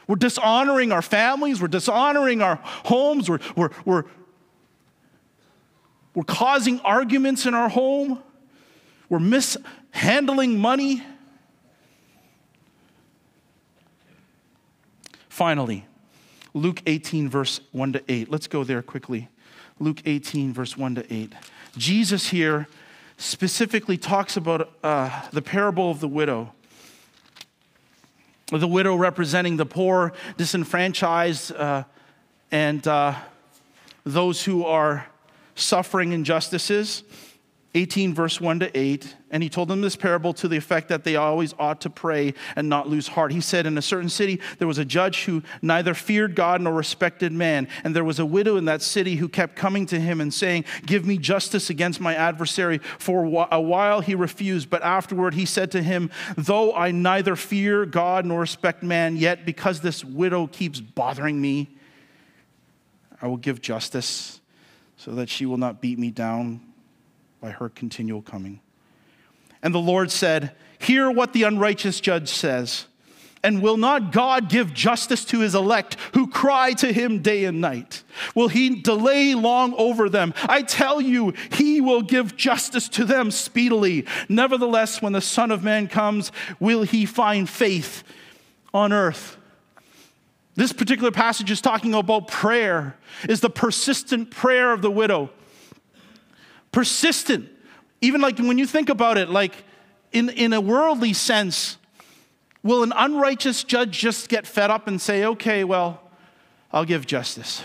We're 0.07 0.15
dishonoring 0.15 0.91
our 0.91 1.01
families, 1.01 1.61
we're 1.61 1.67
dishonoring 1.67 2.41
our 2.41 2.59
homes, 2.63 3.29
we're, 3.29 3.39
we're, 3.55 3.69
we're, 3.83 4.03
we're 6.15 6.23
causing 6.23 6.79
arguments 6.79 7.45
in 7.45 7.53
our 7.53 7.69
home, 7.69 8.23
we're 9.09 9.19
mishandling 9.19 10.59
money. 10.59 11.03
Finally, 15.29 15.85
Luke 16.53 16.81
18, 16.87 17.29
verse 17.29 17.59
1 17.71 17.93
to 17.93 18.03
8. 18.07 18.31
Let's 18.31 18.47
go 18.47 18.63
there 18.63 18.81
quickly. 18.81 19.29
Luke 19.79 20.01
18, 20.05 20.53
verse 20.53 20.75
1 20.75 20.95
to 20.95 21.13
8. 21.13 21.33
Jesus 21.77 22.29
here 22.29 22.67
specifically 23.17 23.97
talks 23.97 24.37
about 24.37 24.71
uh, 24.83 25.21
the 25.31 25.41
parable 25.41 25.91
of 25.91 25.99
the 25.99 26.07
widow 26.07 26.53
the 28.51 28.67
widow 28.67 28.95
representing 28.95 29.57
the 29.57 29.65
poor, 29.65 30.13
disenfranchised, 30.37 31.51
uh, 31.53 31.83
and 32.51 32.87
uh, 32.87 33.13
those 34.05 34.45
who 34.45 34.65
are 34.65 35.05
suffering 35.55 36.13
injustices. 36.13 37.03
18, 37.77 38.15
verse 38.15 38.41
1 38.41 38.61
to 38.61 38.77
8. 38.77 39.15
And 39.29 39.43
he 39.43 39.49
told 39.49 39.67
them 39.67 39.81
this 39.81 39.95
parable 39.95 40.33
to 40.33 40.47
the 40.47 40.57
effect 40.57 40.89
that 40.89 41.03
they 41.03 41.15
always 41.15 41.53
ought 41.59 41.81
to 41.81 41.91
pray 41.91 42.33
and 42.55 42.67
not 42.67 42.89
lose 42.89 43.09
heart. 43.09 43.31
He 43.31 43.41
said, 43.41 43.67
In 43.67 43.77
a 43.77 43.83
certain 43.83 44.09
city, 44.09 44.41
there 44.57 44.67
was 44.67 44.79
a 44.79 44.85
judge 44.85 45.25
who 45.25 45.43
neither 45.61 45.93
feared 45.93 46.33
God 46.33 46.61
nor 46.61 46.73
respected 46.73 47.31
man. 47.31 47.67
And 47.83 47.95
there 47.95 48.03
was 48.03 48.17
a 48.17 48.25
widow 48.25 48.57
in 48.57 48.65
that 48.65 48.81
city 48.81 49.17
who 49.17 49.29
kept 49.29 49.55
coming 49.55 49.85
to 49.87 49.99
him 49.99 50.21
and 50.21 50.33
saying, 50.33 50.65
Give 50.87 51.05
me 51.05 51.19
justice 51.19 51.69
against 51.69 51.99
my 51.99 52.15
adversary. 52.15 52.79
For 52.97 53.47
a 53.51 53.61
while 53.61 54.01
he 54.01 54.15
refused, 54.15 54.71
but 54.71 54.81
afterward 54.81 55.35
he 55.35 55.45
said 55.45 55.69
to 55.71 55.83
him, 55.83 56.09
Though 56.35 56.73
I 56.73 56.89
neither 56.91 57.35
fear 57.35 57.85
God 57.85 58.25
nor 58.25 58.39
respect 58.39 58.81
man, 58.81 59.17
yet 59.17 59.45
because 59.45 59.81
this 59.81 60.03
widow 60.03 60.47
keeps 60.47 60.81
bothering 60.81 61.39
me, 61.39 61.77
I 63.21 63.27
will 63.27 63.37
give 63.37 63.61
justice 63.61 64.41
so 64.95 65.11
that 65.11 65.29
she 65.29 65.45
will 65.45 65.57
not 65.57 65.79
beat 65.79 65.99
me 65.99 66.09
down 66.09 66.66
by 67.47 67.53
her 67.53 67.69
continual 67.69 68.21
coming. 68.21 68.59
And 69.63 69.73
the 69.73 69.79
Lord 69.79 70.11
said, 70.11 70.51
Hear 70.79 71.09
what 71.09 71.31
the 71.31 71.43
unrighteous 71.43 72.01
judge 72.01 72.27
says. 72.27 72.87
And 73.41 73.61
will 73.61 73.77
not 73.77 74.11
God 74.11 74.49
give 74.49 74.73
justice 74.73 75.23
to 75.25 75.39
his 75.39 75.55
elect 75.55 75.95
who 76.13 76.27
cry 76.27 76.73
to 76.73 76.91
him 76.91 77.21
day 77.21 77.45
and 77.45 77.61
night? 77.61 78.03
Will 78.35 78.49
he 78.49 78.81
delay 78.81 79.33
long 79.33 79.73
over 79.75 80.09
them? 80.09 80.33
I 80.43 80.61
tell 80.61 80.99
you, 80.99 81.33
he 81.53 81.79
will 81.79 82.01
give 82.01 82.35
justice 82.35 82.89
to 82.89 83.05
them 83.05 83.31
speedily. 83.31 84.05
Nevertheless, 84.27 85.01
when 85.01 85.13
the 85.13 85.21
Son 85.21 85.49
of 85.49 85.63
Man 85.63 85.87
comes, 85.87 86.33
will 86.59 86.83
he 86.83 87.05
find 87.05 87.47
faith 87.47 88.03
on 88.73 88.91
earth? 88.91 89.37
This 90.55 90.73
particular 90.73 91.11
passage 91.11 91.49
is 91.49 91.61
talking 91.61 91.93
about 91.93 92.27
prayer, 92.27 92.97
is 93.29 93.39
the 93.39 93.49
persistent 93.49 94.31
prayer 94.31 94.73
of 94.73 94.81
the 94.81 94.91
widow 94.91 95.29
persistent. 96.71 97.49
Even 98.01 98.21
like 98.21 98.37
when 98.37 98.57
you 98.57 98.67
think 98.67 98.89
about 98.89 99.17
it, 99.17 99.29
like 99.29 99.63
in, 100.11 100.29
in 100.29 100.53
a 100.53 100.61
worldly 100.61 101.13
sense, 101.13 101.77
will 102.63 102.83
an 102.83 102.93
unrighteous 102.95 103.63
judge 103.63 103.97
just 103.97 104.29
get 104.29 104.45
fed 104.45 104.69
up 104.69 104.87
and 104.87 105.01
say, 105.01 105.25
okay, 105.25 105.63
well, 105.63 106.01
I'll 106.71 106.85
give 106.85 107.05
justice? 107.05 107.61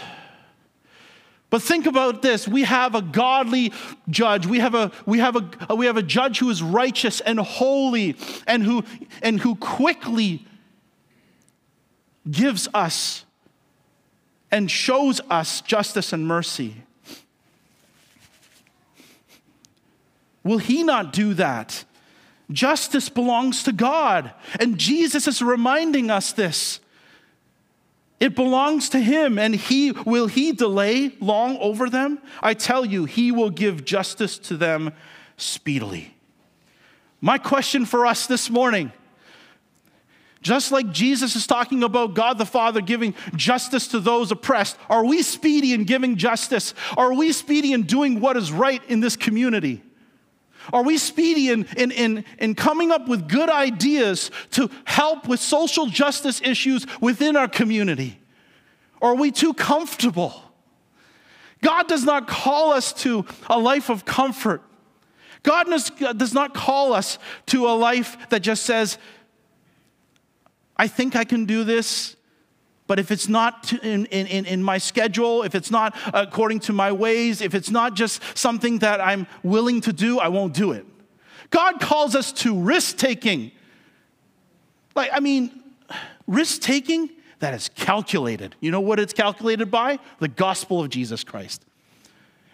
But 1.50 1.60
think 1.60 1.84
about 1.84 2.22
this. 2.22 2.48
We 2.48 2.62
have 2.62 2.94
a 2.94 3.02
godly 3.02 3.74
judge. 4.08 4.46
We 4.46 4.60
have 4.60 4.74
a, 4.74 4.90
we 5.04 5.18
have 5.18 5.36
a, 5.36 5.74
we 5.74 5.84
have 5.84 5.98
a 5.98 6.02
judge 6.02 6.38
who 6.38 6.48
is 6.48 6.62
righteous 6.62 7.20
and 7.20 7.38
holy 7.38 8.16
and 8.46 8.62
who, 8.62 8.84
and 9.20 9.38
who 9.38 9.56
quickly 9.56 10.46
gives 12.30 12.68
us 12.72 13.26
and 14.50 14.70
shows 14.70 15.20
us 15.28 15.60
justice 15.60 16.14
and 16.14 16.26
mercy. 16.26 16.76
Will 20.44 20.58
he 20.58 20.82
not 20.82 21.12
do 21.12 21.34
that? 21.34 21.84
Justice 22.50 23.08
belongs 23.08 23.62
to 23.64 23.72
God. 23.72 24.32
And 24.60 24.78
Jesus 24.78 25.26
is 25.26 25.40
reminding 25.42 26.10
us 26.10 26.32
this. 26.32 26.80
It 28.20 28.36
belongs 28.36 28.88
to 28.90 29.00
him, 29.00 29.36
and 29.36 29.54
he 29.54 29.90
will 29.90 30.28
he 30.28 30.52
delay 30.52 31.16
long 31.20 31.58
over 31.58 31.90
them? 31.90 32.20
I 32.40 32.54
tell 32.54 32.84
you, 32.84 33.04
he 33.04 33.32
will 33.32 33.50
give 33.50 33.84
justice 33.84 34.38
to 34.38 34.56
them 34.56 34.92
speedily. 35.36 36.14
My 37.20 37.38
question 37.38 37.84
for 37.84 38.06
us 38.06 38.26
this 38.26 38.48
morning 38.48 38.92
just 40.42 40.72
like 40.72 40.90
Jesus 40.90 41.36
is 41.36 41.46
talking 41.46 41.84
about 41.84 42.14
God 42.14 42.36
the 42.36 42.44
Father 42.44 42.80
giving 42.80 43.14
justice 43.36 43.88
to 43.88 44.00
those 44.00 44.32
oppressed, 44.32 44.76
are 44.90 45.04
we 45.04 45.22
speedy 45.22 45.72
in 45.72 45.84
giving 45.84 46.16
justice? 46.16 46.74
Are 46.96 47.14
we 47.14 47.32
speedy 47.32 47.72
in 47.72 47.82
doing 47.82 48.20
what 48.20 48.36
is 48.36 48.50
right 48.50 48.82
in 48.88 48.98
this 48.98 49.14
community? 49.14 49.82
Are 50.72 50.82
we 50.82 50.98
speedy 50.98 51.50
in, 51.50 51.64
in, 51.76 51.90
in, 51.90 52.24
in 52.38 52.54
coming 52.54 52.90
up 52.90 53.08
with 53.08 53.28
good 53.28 53.48
ideas 53.48 54.30
to 54.52 54.70
help 54.84 55.26
with 55.26 55.40
social 55.40 55.86
justice 55.86 56.40
issues 56.42 56.86
within 57.00 57.36
our 57.36 57.48
community? 57.48 58.20
Or 59.00 59.10
are 59.10 59.16
we 59.16 59.30
too 59.30 59.54
comfortable? 59.54 60.42
God 61.62 61.88
does 61.88 62.04
not 62.04 62.28
call 62.28 62.72
us 62.72 62.92
to 62.94 63.24
a 63.48 63.58
life 63.58 63.88
of 63.88 64.04
comfort. 64.04 64.62
God 65.42 65.64
does 65.64 66.34
not 66.34 66.54
call 66.54 66.92
us 66.92 67.18
to 67.46 67.66
a 67.66 67.74
life 67.74 68.28
that 68.30 68.40
just 68.40 68.64
says, 68.64 68.98
I 70.76 70.88
think 70.88 71.16
I 71.16 71.24
can 71.24 71.46
do 71.46 71.64
this, 71.64 72.16
but 72.86 72.98
if 72.98 73.10
it's 73.10 73.28
not 73.28 73.72
in, 73.72 74.06
in, 74.06 74.44
in 74.44 74.62
my 74.62 74.78
schedule, 74.78 75.44
if 75.44 75.54
it's 75.54 75.70
not 75.70 75.96
according 76.12 76.60
to 76.60 76.72
my 76.72 76.92
ways, 76.92 77.40
if 77.40 77.54
it's 77.54 77.70
not 77.70 77.94
just 77.94 78.20
something 78.36 78.80
that 78.80 79.00
I'm 79.00 79.26
willing 79.42 79.80
to 79.82 79.92
do, 79.92 80.18
I 80.18 80.28
won't 80.28 80.54
do 80.54 80.72
it. 80.72 80.84
God 81.50 81.80
calls 81.80 82.16
us 82.16 82.32
to 82.32 82.58
risk 82.58 82.96
taking. 82.96 83.52
Like, 84.94 85.10
I 85.12 85.20
mean, 85.20 85.62
risk 86.26 86.62
taking 86.62 87.10
that 87.38 87.54
is 87.54 87.68
calculated. 87.74 88.56
You 88.60 88.70
know 88.70 88.80
what 88.80 88.98
it's 88.98 89.12
calculated 89.12 89.70
by? 89.70 89.98
The 90.18 90.28
gospel 90.28 90.80
of 90.80 90.90
Jesus 90.90 91.24
Christ. 91.24 91.64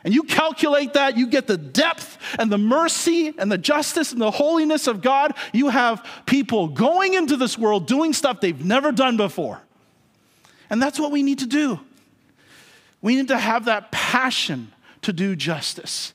And 0.04 0.14
you 0.14 0.22
calculate 0.22 0.94
that, 0.94 1.16
you 1.16 1.26
get 1.26 1.46
the 1.46 1.56
depth 1.56 2.18
and 2.38 2.50
the 2.50 2.58
mercy 2.58 3.34
and 3.36 3.50
the 3.50 3.58
justice 3.58 4.12
and 4.12 4.20
the 4.20 4.30
holiness 4.30 4.86
of 4.86 5.02
God. 5.02 5.34
You 5.52 5.68
have 5.68 6.06
people 6.24 6.68
going 6.68 7.14
into 7.14 7.36
this 7.36 7.58
world 7.58 7.86
doing 7.86 8.12
stuff 8.12 8.40
they've 8.40 8.64
never 8.64 8.92
done 8.92 9.16
before. 9.16 9.60
And 10.70 10.82
that's 10.82 10.98
what 10.98 11.10
we 11.10 11.22
need 11.22 11.38
to 11.40 11.46
do. 11.46 11.80
We 13.00 13.16
need 13.16 13.28
to 13.28 13.38
have 13.38 13.66
that 13.66 13.92
passion 13.92 14.72
to 15.02 15.12
do 15.12 15.36
justice. 15.36 16.12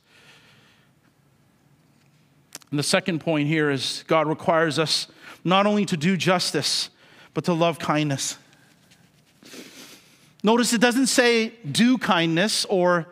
And 2.70 2.80
the 2.80 2.84
second 2.84 3.20
point 3.20 3.48
here 3.48 3.70
is 3.70 4.04
God 4.08 4.28
requires 4.28 4.80
us 4.80 5.08
not 5.44 5.66
only 5.66 5.86
to 5.86 5.98
do 5.98 6.18
justice, 6.18 6.90
but 7.34 7.46
to 7.46 7.54
love 7.54 7.80
kindness. 7.80 8.38
Notice 10.44 10.74
it 10.74 10.82
doesn't 10.82 11.08
say 11.08 11.50
do 11.72 11.98
kindness 11.98 12.66
or 12.66 13.08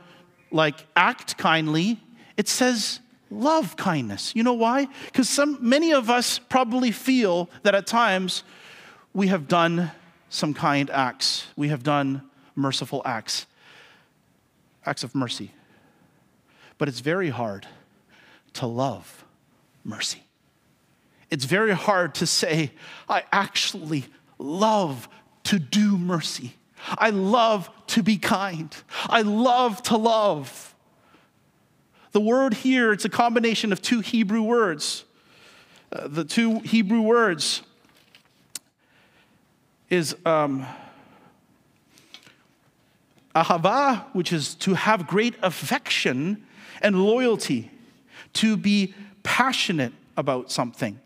like 0.51 0.85
act 0.95 1.37
kindly, 1.37 1.99
it 2.35 2.47
says 2.47 2.99
love 3.29 3.77
kindness. 3.77 4.33
You 4.35 4.43
know 4.43 4.53
why? 4.53 4.87
Because 5.05 5.39
many 5.59 5.93
of 5.93 6.09
us 6.09 6.39
probably 6.39 6.91
feel 6.91 7.49
that 7.63 7.73
at 7.73 7.87
times 7.87 8.43
we 9.13 9.27
have 9.27 9.47
done 9.47 9.91
some 10.31 10.53
kind 10.53 10.89
acts. 10.89 11.45
We 11.57 11.67
have 11.67 11.83
done 11.83 12.23
merciful 12.55 13.01
acts. 13.05 13.45
Acts 14.85 15.03
of 15.03 15.13
mercy. 15.13 15.51
But 16.77 16.87
it's 16.87 17.01
very 17.01 17.29
hard 17.29 17.67
to 18.53 18.65
love 18.65 19.25
mercy. 19.83 20.23
It's 21.29 21.45
very 21.45 21.73
hard 21.73 22.15
to 22.15 22.25
say, 22.25 22.71
I 23.07 23.23
actually 23.31 24.05
love 24.39 25.07
to 25.43 25.59
do 25.59 25.97
mercy. 25.97 26.55
I 26.87 27.09
love 27.09 27.69
to 27.87 28.01
be 28.01 28.17
kind. 28.17 28.75
I 29.07 29.21
love 29.21 29.83
to 29.83 29.97
love. 29.97 30.73
The 32.13 32.21
word 32.21 32.53
here, 32.53 32.93
it's 32.93 33.05
a 33.05 33.09
combination 33.09 33.71
of 33.71 33.81
two 33.81 33.99
Hebrew 33.99 34.41
words. 34.41 35.03
Uh, 35.91 36.07
the 36.07 36.23
two 36.23 36.59
Hebrew 36.59 37.01
words 37.01 37.63
is 39.91 40.15
um, 40.25 40.65
ahava, 43.35 44.05
which 44.13 44.33
is 44.33 44.55
to 44.55 44.73
have 44.73 45.05
great 45.05 45.35
affection 45.43 46.43
and 46.81 47.03
loyalty, 47.03 47.69
to 48.33 48.57
be 48.57 48.93
passionate 49.21 49.93
about 50.17 50.49
something. 50.49 50.99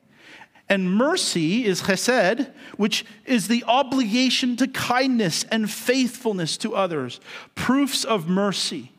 And 0.70 0.96
mercy 0.96 1.66
is 1.66 1.82
chesed, 1.84 2.52
which 2.78 3.06
is 3.26 3.48
the 3.48 3.64
obligation 3.68 4.56
to 4.58 4.68
kindness 4.68 5.44
and 5.52 5.70
faithfulness 5.70 6.56
to 6.58 6.76
others, 6.76 7.20
proofs 7.56 8.04
of 8.04 8.28
mercy 8.28 8.92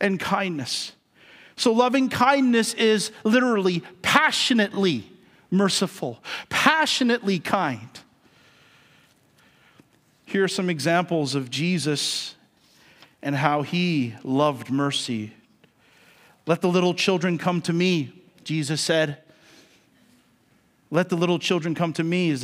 and 0.00 0.18
kindness. 0.18 0.92
So, 1.54 1.72
loving 1.72 2.08
kindness 2.08 2.74
is 2.74 3.12
literally 3.24 3.82
passionately 4.00 5.10
merciful, 5.50 6.22
passionately 6.48 7.38
kind. 7.38 7.88
Here 10.32 10.44
are 10.44 10.48
some 10.48 10.70
examples 10.70 11.34
of 11.34 11.50
Jesus 11.50 12.36
and 13.20 13.36
how 13.36 13.60
he 13.60 14.14
loved 14.24 14.70
mercy. 14.70 15.34
Let 16.46 16.62
the 16.62 16.70
little 16.70 16.94
children 16.94 17.36
come 17.36 17.60
to 17.60 17.72
me, 17.74 18.14
Jesus 18.42 18.80
said. 18.80 19.18
Let 20.90 21.10
the 21.10 21.16
little 21.16 21.38
children 21.38 21.74
come 21.74 21.92
to 21.92 22.02
me. 22.02 22.34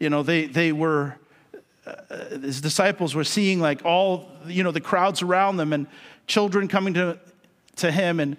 You 0.00 0.08
know, 0.08 0.22
they, 0.22 0.46
they 0.46 0.72
were, 0.72 1.18
uh, 1.86 2.38
his 2.40 2.62
disciples 2.62 3.14
were 3.14 3.22
seeing 3.22 3.60
like 3.60 3.84
all, 3.84 4.30
you 4.46 4.62
know, 4.62 4.70
the 4.70 4.80
crowds 4.80 5.20
around 5.20 5.58
them 5.58 5.74
and 5.74 5.88
children 6.26 6.68
coming 6.68 6.94
to, 6.94 7.18
to 7.76 7.92
him 7.92 8.18
and, 8.18 8.38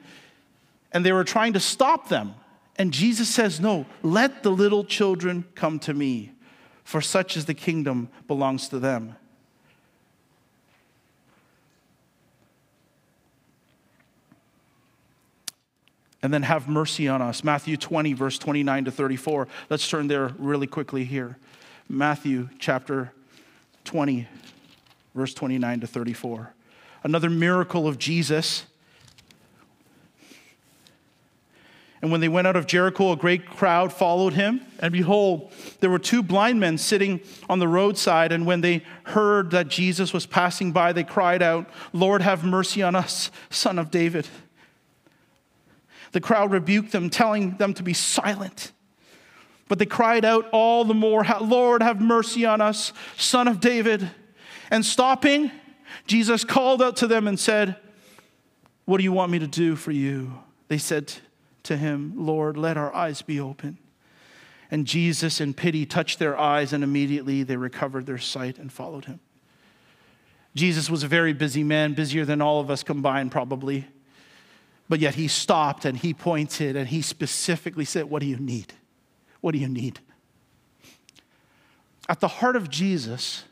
and 0.91 1.05
they 1.05 1.11
were 1.11 1.23
trying 1.23 1.53
to 1.53 1.59
stop 1.59 2.09
them. 2.09 2.33
And 2.77 2.91
Jesus 2.91 3.29
says, 3.29 3.59
No, 3.59 3.85
let 4.01 4.41
the 4.41 4.49
little 4.49 4.83
children 4.83 5.45
come 5.53 5.77
to 5.81 5.93
me, 5.93 6.31
for 6.87 7.01
such 7.01 7.35
is 7.35 7.43
the 7.43 7.53
kingdom 7.53 8.07
belongs 8.29 8.69
to 8.69 8.79
them. 8.79 9.17
and 16.23 16.33
then 16.33 16.41
have 16.41 16.67
mercy 16.67 17.07
on 17.07 17.21
us. 17.21 17.43
Matthew 17.43 17.77
20, 17.77 18.13
verse 18.13 18.39
29 18.39 18.85
to 18.85 18.91
34. 18.91 19.47
Let's 19.69 19.87
turn 19.87 20.07
there 20.07 20.33
really 20.39 20.65
quickly 20.65 21.05
here. 21.05 21.37
Matthew 21.87 22.49
chapter 22.57 23.13
20, 23.85 24.27
verse 25.13 25.33
29 25.35 25.81
to 25.81 25.87
34. 25.87 26.53
Another 27.03 27.29
miracle 27.29 27.87
of 27.87 27.99
Jesus. 27.99 28.65
And 32.01 32.11
when 32.11 32.21
they 32.21 32.29
went 32.29 32.45
out 32.45 32.55
of 32.55 32.67
Jericho, 32.67 33.11
a 33.11 33.15
great 33.15 33.47
crowd 33.47 33.91
followed 33.91 34.33
him. 34.33 34.61
And 34.79 34.91
behold, 34.91 35.51
there 35.79 35.89
were 35.89 35.97
two 35.97 36.21
blind 36.21 36.59
men 36.59 36.77
sitting 36.77 37.21
on 37.49 37.57
the 37.57 37.67
roadside. 37.67 38.31
And 38.31 38.45
when 38.45 38.61
they 38.61 38.83
heard 39.03 39.51
that 39.51 39.67
Jesus 39.67 40.13
was 40.13 40.25
passing 40.25 40.71
by, 40.71 40.93
they 40.93 41.03
cried 41.03 41.41
out, 41.41 41.67
Lord, 41.93 42.21
have 42.21 42.43
mercy 42.43 42.83
on 42.83 42.95
us, 42.95 43.31
son 43.49 43.79
of 43.79 43.89
David. 43.89 44.27
The 46.11 46.21
crowd 46.21 46.51
rebuked 46.51 46.91
them, 46.91 47.09
telling 47.09 47.57
them 47.57 47.73
to 47.73 47.83
be 47.83 47.93
silent. 47.93 48.71
But 49.67 49.79
they 49.79 49.85
cried 49.85 50.23
out 50.23 50.47
all 50.51 50.85
the 50.85 50.93
more, 50.93 51.25
Lord, 51.41 51.81
have 51.81 51.99
mercy 51.99 52.45
on 52.45 52.61
us, 52.61 52.93
son 53.17 53.47
of 53.47 53.59
David. 53.59 54.09
And 54.69 54.85
stopping, 54.85 55.51
Jesus 56.05 56.43
called 56.43 56.81
out 56.81 56.97
to 56.97 57.07
them 57.07 57.27
and 57.27 57.39
said, 57.39 57.75
What 58.85 58.97
do 58.97 59.03
you 59.03 59.11
want 59.11 59.31
me 59.31 59.39
to 59.39 59.47
do 59.47 59.75
for 59.75 59.91
you? 59.91 60.39
They 60.67 60.77
said 60.77 61.13
to 61.67 61.77
him, 61.77 62.13
Lord, 62.15 62.57
let 62.57 62.77
our 62.77 62.93
eyes 62.93 63.21
be 63.21 63.39
open. 63.39 63.77
And 64.69 64.85
Jesus, 64.85 65.39
in 65.39 65.53
pity, 65.53 65.85
touched 65.85 66.19
their 66.19 66.37
eyes, 66.37 66.73
and 66.73 66.83
immediately 66.83 67.43
they 67.43 67.55
recovered 67.55 68.05
their 68.05 68.17
sight 68.17 68.57
and 68.57 68.71
followed 68.71 69.05
him. 69.05 69.19
Jesus 70.55 70.89
was 70.89 71.03
a 71.03 71.07
very 71.07 71.33
busy 71.33 71.63
man, 71.63 71.93
busier 71.93 72.25
than 72.25 72.41
all 72.41 72.59
of 72.59 72.69
us 72.69 72.83
combined, 72.83 73.31
probably. 73.31 73.87
But 74.89 74.99
yet 74.99 75.15
he 75.15 75.27
stopped 75.27 75.85
and 75.85 75.97
he 75.97 76.13
pointed 76.13 76.75
and 76.75 76.87
he 76.87 77.01
specifically 77.01 77.85
said, 77.85 78.05
What 78.05 78.21
do 78.21 78.25
you 78.25 78.37
need? 78.37 78.73
What 79.41 79.51
do 79.51 79.59
you 79.59 79.67
need? 79.67 79.99
At 82.09 82.21
the 82.21 82.27
heart 82.27 82.55
of 82.55 82.69
Jesus 82.69 83.43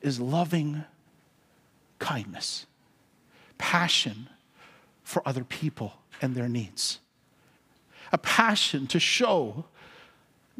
is 0.00 0.20
loving 0.20 0.84
kindness, 1.98 2.66
passion 3.56 4.28
for 5.02 5.26
other 5.26 5.42
people 5.42 5.94
and 6.20 6.34
their 6.34 6.48
needs, 6.48 6.98
a 8.12 8.18
passion 8.18 8.86
to 8.88 8.98
show, 8.98 9.64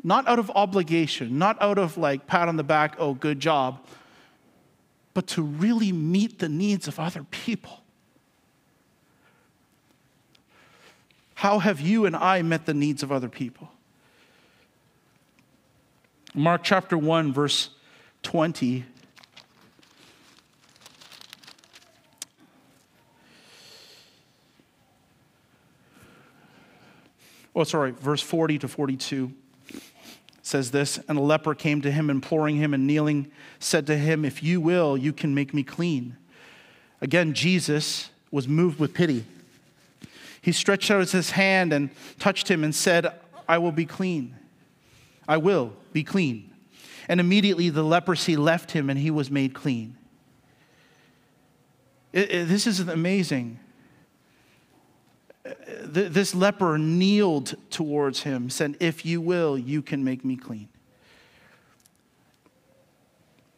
not 0.02 0.26
out 0.28 0.38
of 0.38 0.50
obligation, 0.54 1.38
not 1.38 1.60
out 1.60 1.78
of 1.78 1.98
like 1.98 2.26
pat 2.26 2.48
on 2.48 2.56
the 2.56 2.64
back, 2.64 2.96
oh, 2.98 3.14
good 3.14 3.40
job, 3.40 3.84
but 5.14 5.26
to 5.26 5.42
really 5.42 5.92
meet 5.92 6.38
the 6.38 6.48
needs 6.48 6.86
of 6.86 7.00
other 7.00 7.24
people. 7.24 7.82
How 11.34 11.60
have 11.60 11.80
you 11.80 12.04
and 12.04 12.16
I 12.16 12.42
met 12.42 12.66
the 12.66 12.74
needs 12.74 13.02
of 13.02 13.12
other 13.12 13.28
people? 13.28 13.70
Mark 16.34 16.62
chapter 16.62 16.98
1, 16.98 17.32
verse 17.32 17.70
20. 18.22 18.84
Oh, 27.58 27.64
sorry, 27.64 27.90
verse 27.90 28.22
40 28.22 28.60
to 28.60 28.68
42 28.68 29.32
says 30.42 30.70
this 30.70 30.98
And 31.08 31.18
a 31.18 31.20
leper 31.20 31.56
came 31.56 31.80
to 31.82 31.90
him, 31.90 32.08
imploring 32.08 32.54
him, 32.54 32.72
and 32.72 32.86
kneeling, 32.86 33.32
said 33.58 33.84
to 33.88 33.96
him, 33.96 34.24
If 34.24 34.44
you 34.44 34.60
will, 34.60 34.96
you 34.96 35.12
can 35.12 35.34
make 35.34 35.52
me 35.52 35.64
clean. 35.64 36.16
Again, 37.00 37.34
Jesus 37.34 38.10
was 38.30 38.46
moved 38.46 38.78
with 38.78 38.94
pity. 38.94 39.24
He 40.40 40.52
stretched 40.52 40.88
out 40.92 41.10
his 41.10 41.32
hand 41.32 41.72
and 41.72 41.90
touched 42.20 42.48
him 42.48 42.62
and 42.62 42.72
said, 42.72 43.12
I 43.48 43.58
will 43.58 43.72
be 43.72 43.86
clean. 43.86 44.36
I 45.26 45.38
will 45.38 45.72
be 45.92 46.04
clean. 46.04 46.52
And 47.08 47.18
immediately 47.18 47.70
the 47.70 47.82
leprosy 47.82 48.36
left 48.36 48.70
him 48.70 48.88
and 48.88 49.00
he 49.00 49.10
was 49.10 49.32
made 49.32 49.52
clean. 49.52 49.96
It, 52.12 52.30
it, 52.30 52.48
this 52.48 52.68
is 52.68 52.78
amazing. 52.78 53.58
This 55.84 56.34
leper 56.34 56.78
kneeled 56.78 57.54
towards 57.70 58.22
him, 58.22 58.50
said, 58.50 58.76
If 58.80 59.06
you 59.06 59.20
will, 59.20 59.56
you 59.56 59.82
can 59.82 60.04
make 60.04 60.24
me 60.24 60.36
clean. 60.36 60.68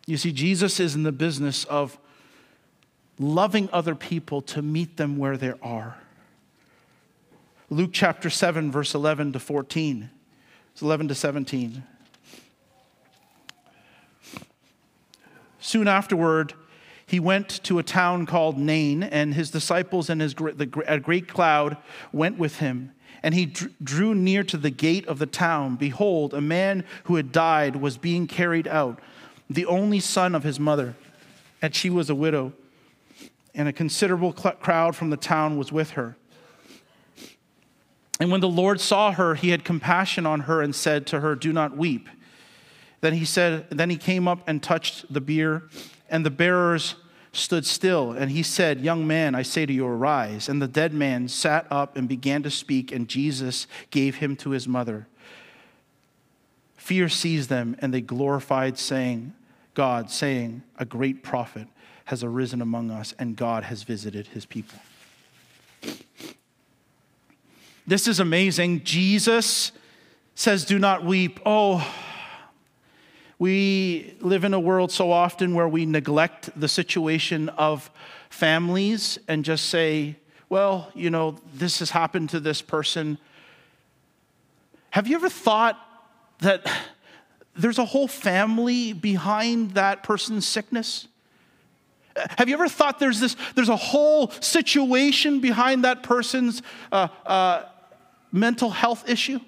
You 0.06 0.16
see, 0.16 0.32
Jesus 0.32 0.80
is 0.80 0.94
in 0.94 1.02
the 1.02 1.12
business 1.12 1.64
of 1.64 1.98
loving 3.18 3.68
other 3.72 3.94
people 3.94 4.40
to 4.42 4.62
meet 4.62 4.96
them 4.96 5.16
where 5.16 5.36
they 5.36 5.52
are. 5.62 5.96
Luke 7.68 7.90
chapter 7.92 8.30
7, 8.30 8.72
verse 8.72 8.94
11 8.94 9.32
to 9.34 9.38
14. 9.38 10.10
It's 10.72 10.82
11 10.82 11.08
to 11.08 11.14
17. 11.14 11.84
Soon 15.60 15.86
afterward, 15.86 16.54
he 17.10 17.18
went 17.18 17.48
to 17.64 17.80
a 17.80 17.82
town 17.82 18.24
called 18.24 18.56
Nain, 18.56 19.02
and 19.02 19.34
his 19.34 19.50
disciples 19.50 20.08
and 20.08 20.20
his, 20.20 20.32
the, 20.32 20.84
a 20.86 21.00
great 21.00 21.26
cloud 21.26 21.76
went 22.12 22.38
with 22.38 22.58
him. 22.58 22.92
And 23.24 23.34
he 23.34 23.46
drew 23.82 24.14
near 24.14 24.44
to 24.44 24.56
the 24.56 24.70
gate 24.70 25.08
of 25.08 25.18
the 25.18 25.26
town. 25.26 25.74
Behold, 25.74 26.32
a 26.32 26.40
man 26.40 26.84
who 27.04 27.16
had 27.16 27.32
died 27.32 27.74
was 27.74 27.98
being 27.98 28.28
carried 28.28 28.68
out, 28.68 29.00
the 29.50 29.66
only 29.66 29.98
son 29.98 30.36
of 30.36 30.44
his 30.44 30.60
mother, 30.60 30.94
and 31.60 31.74
she 31.74 31.90
was 31.90 32.08
a 32.10 32.14
widow 32.14 32.52
and 33.56 33.66
a 33.66 33.72
considerable 33.72 34.32
crowd 34.32 34.94
from 34.94 35.10
the 35.10 35.16
town 35.16 35.58
was 35.58 35.72
with 35.72 35.90
her. 35.90 36.16
And 38.20 38.30
when 38.30 38.40
the 38.40 38.48
Lord 38.48 38.80
saw 38.80 39.10
her, 39.10 39.34
he 39.34 39.48
had 39.48 39.64
compassion 39.64 40.26
on 40.26 40.42
her 40.42 40.62
and 40.62 40.72
said 40.72 41.08
to 41.08 41.18
her, 41.18 41.34
Do 41.34 41.52
not 41.52 41.76
weep. 41.76 42.08
Then 43.00 43.14
he 43.14 43.24
said, 43.24 43.68
Then 43.68 43.90
he 43.90 43.96
came 43.96 44.28
up 44.28 44.46
and 44.46 44.62
touched 44.62 45.12
the 45.12 45.20
bier, 45.20 45.64
and 46.10 46.26
the 46.26 46.30
bearers 46.30 46.96
stood 47.32 47.64
still. 47.64 48.12
And 48.12 48.30
he 48.30 48.42
said, 48.42 48.80
Young 48.80 49.06
man, 49.06 49.34
I 49.34 49.42
say 49.42 49.64
to 49.66 49.72
you, 49.72 49.86
arise. 49.86 50.48
And 50.48 50.60
the 50.60 50.68
dead 50.68 50.92
man 50.92 51.28
sat 51.28 51.66
up 51.70 51.96
and 51.96 52.08
began 52.08 52.42
to 52.42 52.50
speak, 52.50 52.92
and 52.92 53.08
Jesus 53.08 53.66
gave 53.90 54.16
him 54.16 54.36
to 54.36 54.50
his 54.50 54.66
mother. 54.66 55.06
Fear 56.76 57.08
seized 57.08 57.48
them, 57.48 57.76
and 57.78 57.94
they 57.94 58.00
glorified, 58.00 58.78
saying, 58.78 59.32
God, 59.74 60.10
saying, 60.10 60.62
A 60.78 60.84
great 60.84 61.22
prophet 61.22 61.68
has 62.06 62.24
arisen 62.24 62.60
among 62.60 62.90
us, 62.90 63.14
and 63.18 63.36
God 63.36 63.64
has 63.64 63.84
visited 63.84 64.28
his 64.28 64.44
people. 64.44 64.78
This 67.86 68.08
is 68.08 68.20
amazing. 68.20 68.82
Jesus 68.82 69.72
says, 70.34 70.64
Do 70.64 70.78
not 70.78 71.04
weep. 71.04 71.38
Oh, 71.46 71.86
we 73.40 74.14
live 74.20 74.44
in 74.44 74.52
a 74.52 74.60
world 74.60 74.92
so 74.92 75.10
often 75.10 75.54
where 75.54 75.66
we 75.66 75.86
neglect 75.86 76.50
the 76.60 76.68
situation 76.68 77.48
of 77.48 77.90
families 78.28 79.18
and 79.28 79.46
just 79.46 79.70
say, 79.70 80.16
Well, 80.50 80.92
you 80.94 81.08
know, 81.08 81.38
this 81.54 81.78
has 81.78 81.90
happened 81.90 82.28
to 82.30 82.40
this 82.40 82.60
person. 82.60 83.16
Have 84.90 85.08
you 85.08 85.16
ever 85.16 85.30
thought 85.30 85.78
that 86.40 86.70
there's 87.56 87.78
a 87.78 87.84
whole 87.86 88.08
family 88.08 88.92
behind 88.92 89.70
that 89.70 90.02
person's 90.02 90.46
sickness? 90.46 91.08
Have 92.36 92.46
you 92.46 92.54
ever 92.54 92.68
thought 92.68 92.98
there's 92.98 93.20
this, 93.20 93.36
there's 93.54 93.70
a 93.70 93.76
whole 93.76 94.30
situation 94.40 95.40
behind 95.40 95.84
that 95.84 96.02
person's 96.02 96.60
uh, 96.92 97.08
uh, 97.24 97.62
mental 98.32 98.68
health 98.68 99.08
issue? 99.08 99.40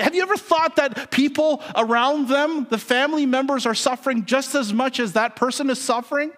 Have 0.00 0.14
you 0.14 0.22
ever 0.22 0.36
thought 0.36 0.76
that 0.76 1.10
people 1.10 1.62
around 1.76 2.28
them, 2.28 2.66
the 2.70 2.78
family 2.78 3.26
members, 3.26 3.66
are 3.66 3.74
suffering 3.74 4.24
just 4.24 4.54
as 4.54 4.72
much 4.72 5.00
as 5.00 5.14
that 5.14 5.36
person 5.36 5.70
is 5.70 5.80
suffering? 5.80 6.32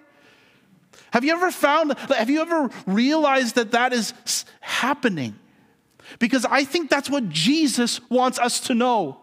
Have 1.13 1.25
you 1.25 1.33
ever 1.33 1.51
found, 1.51 1.97
have 2.11 2.31
you 2.31 2.41
ever 2.41 2.71
realized 2.87 3.55
that 3.55 3.73
that 3.73 3.93
is 3.93 4.13
happening? 4.61 5.39
Because 6.19 6.45
I 6.45 6.65
think 6.65 6.91
that's 6.91 7.09
what 7.09 7.29
Jesus 7.29 8.01
wants 8.11 8.39
us 8.39 8.61
to 8.61 8.75
know. 8.75 9.19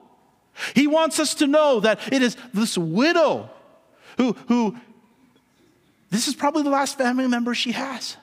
He 0.76 0.88
wants 0.88 1.20
us 1.20 1.36
to 1.36 1.48
know 1.48 1.80
that 1.82 2.00
it 2.12 2.22
is 2.22 2.38
this 2.54 2.78
widow 2.78 3.50
who, 4.18 4.34
who 4.48 4.76
this 6.10 6.28
is 6.28 6.36
probably 6.36 6.64
the 6.64 6.70
last 6.70 6.98
family 6.98 7.28
member 7.28 7.56
she 7.56 7.72
has. 7.72 8.18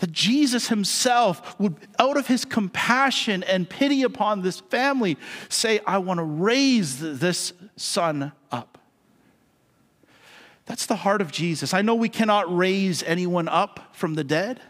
That 0.00 0.12
Jesus 0.12 0.68
himself 0.68 1.58
would, 1.60 1.76
out 1.98 2.16
of 2.16 2.26
his 2.26 2.44
compassion 2.44 3.42
and 3.42 3.68
pity 3.68 4.02
upon 4.02 4.42
this 4.42 4.60
family, 4.60 5.16
say, 5.48 5.80
I 5.86 5.98
want 5.98 6.18
to 6.18 6.24
raise 6.24 6.98
this 6.98 7.52
son 7.76 8.32
up. 8.50 8.78
That's 10.64 10.86
the 10.86 10.96
heart 10.96 11.20
of 11.20 11.32
Jesus. 11.32 11.74
I 11.74 11.82
know 11.82 11.94
we 11.94 12.08
cannot 12.08 12.54
raise 12.54 13.02
anyone 13.02 13.48
up 13.48 13.88
from 13.92 14.14
the 14.14 14.24
dead, 14.24 14.60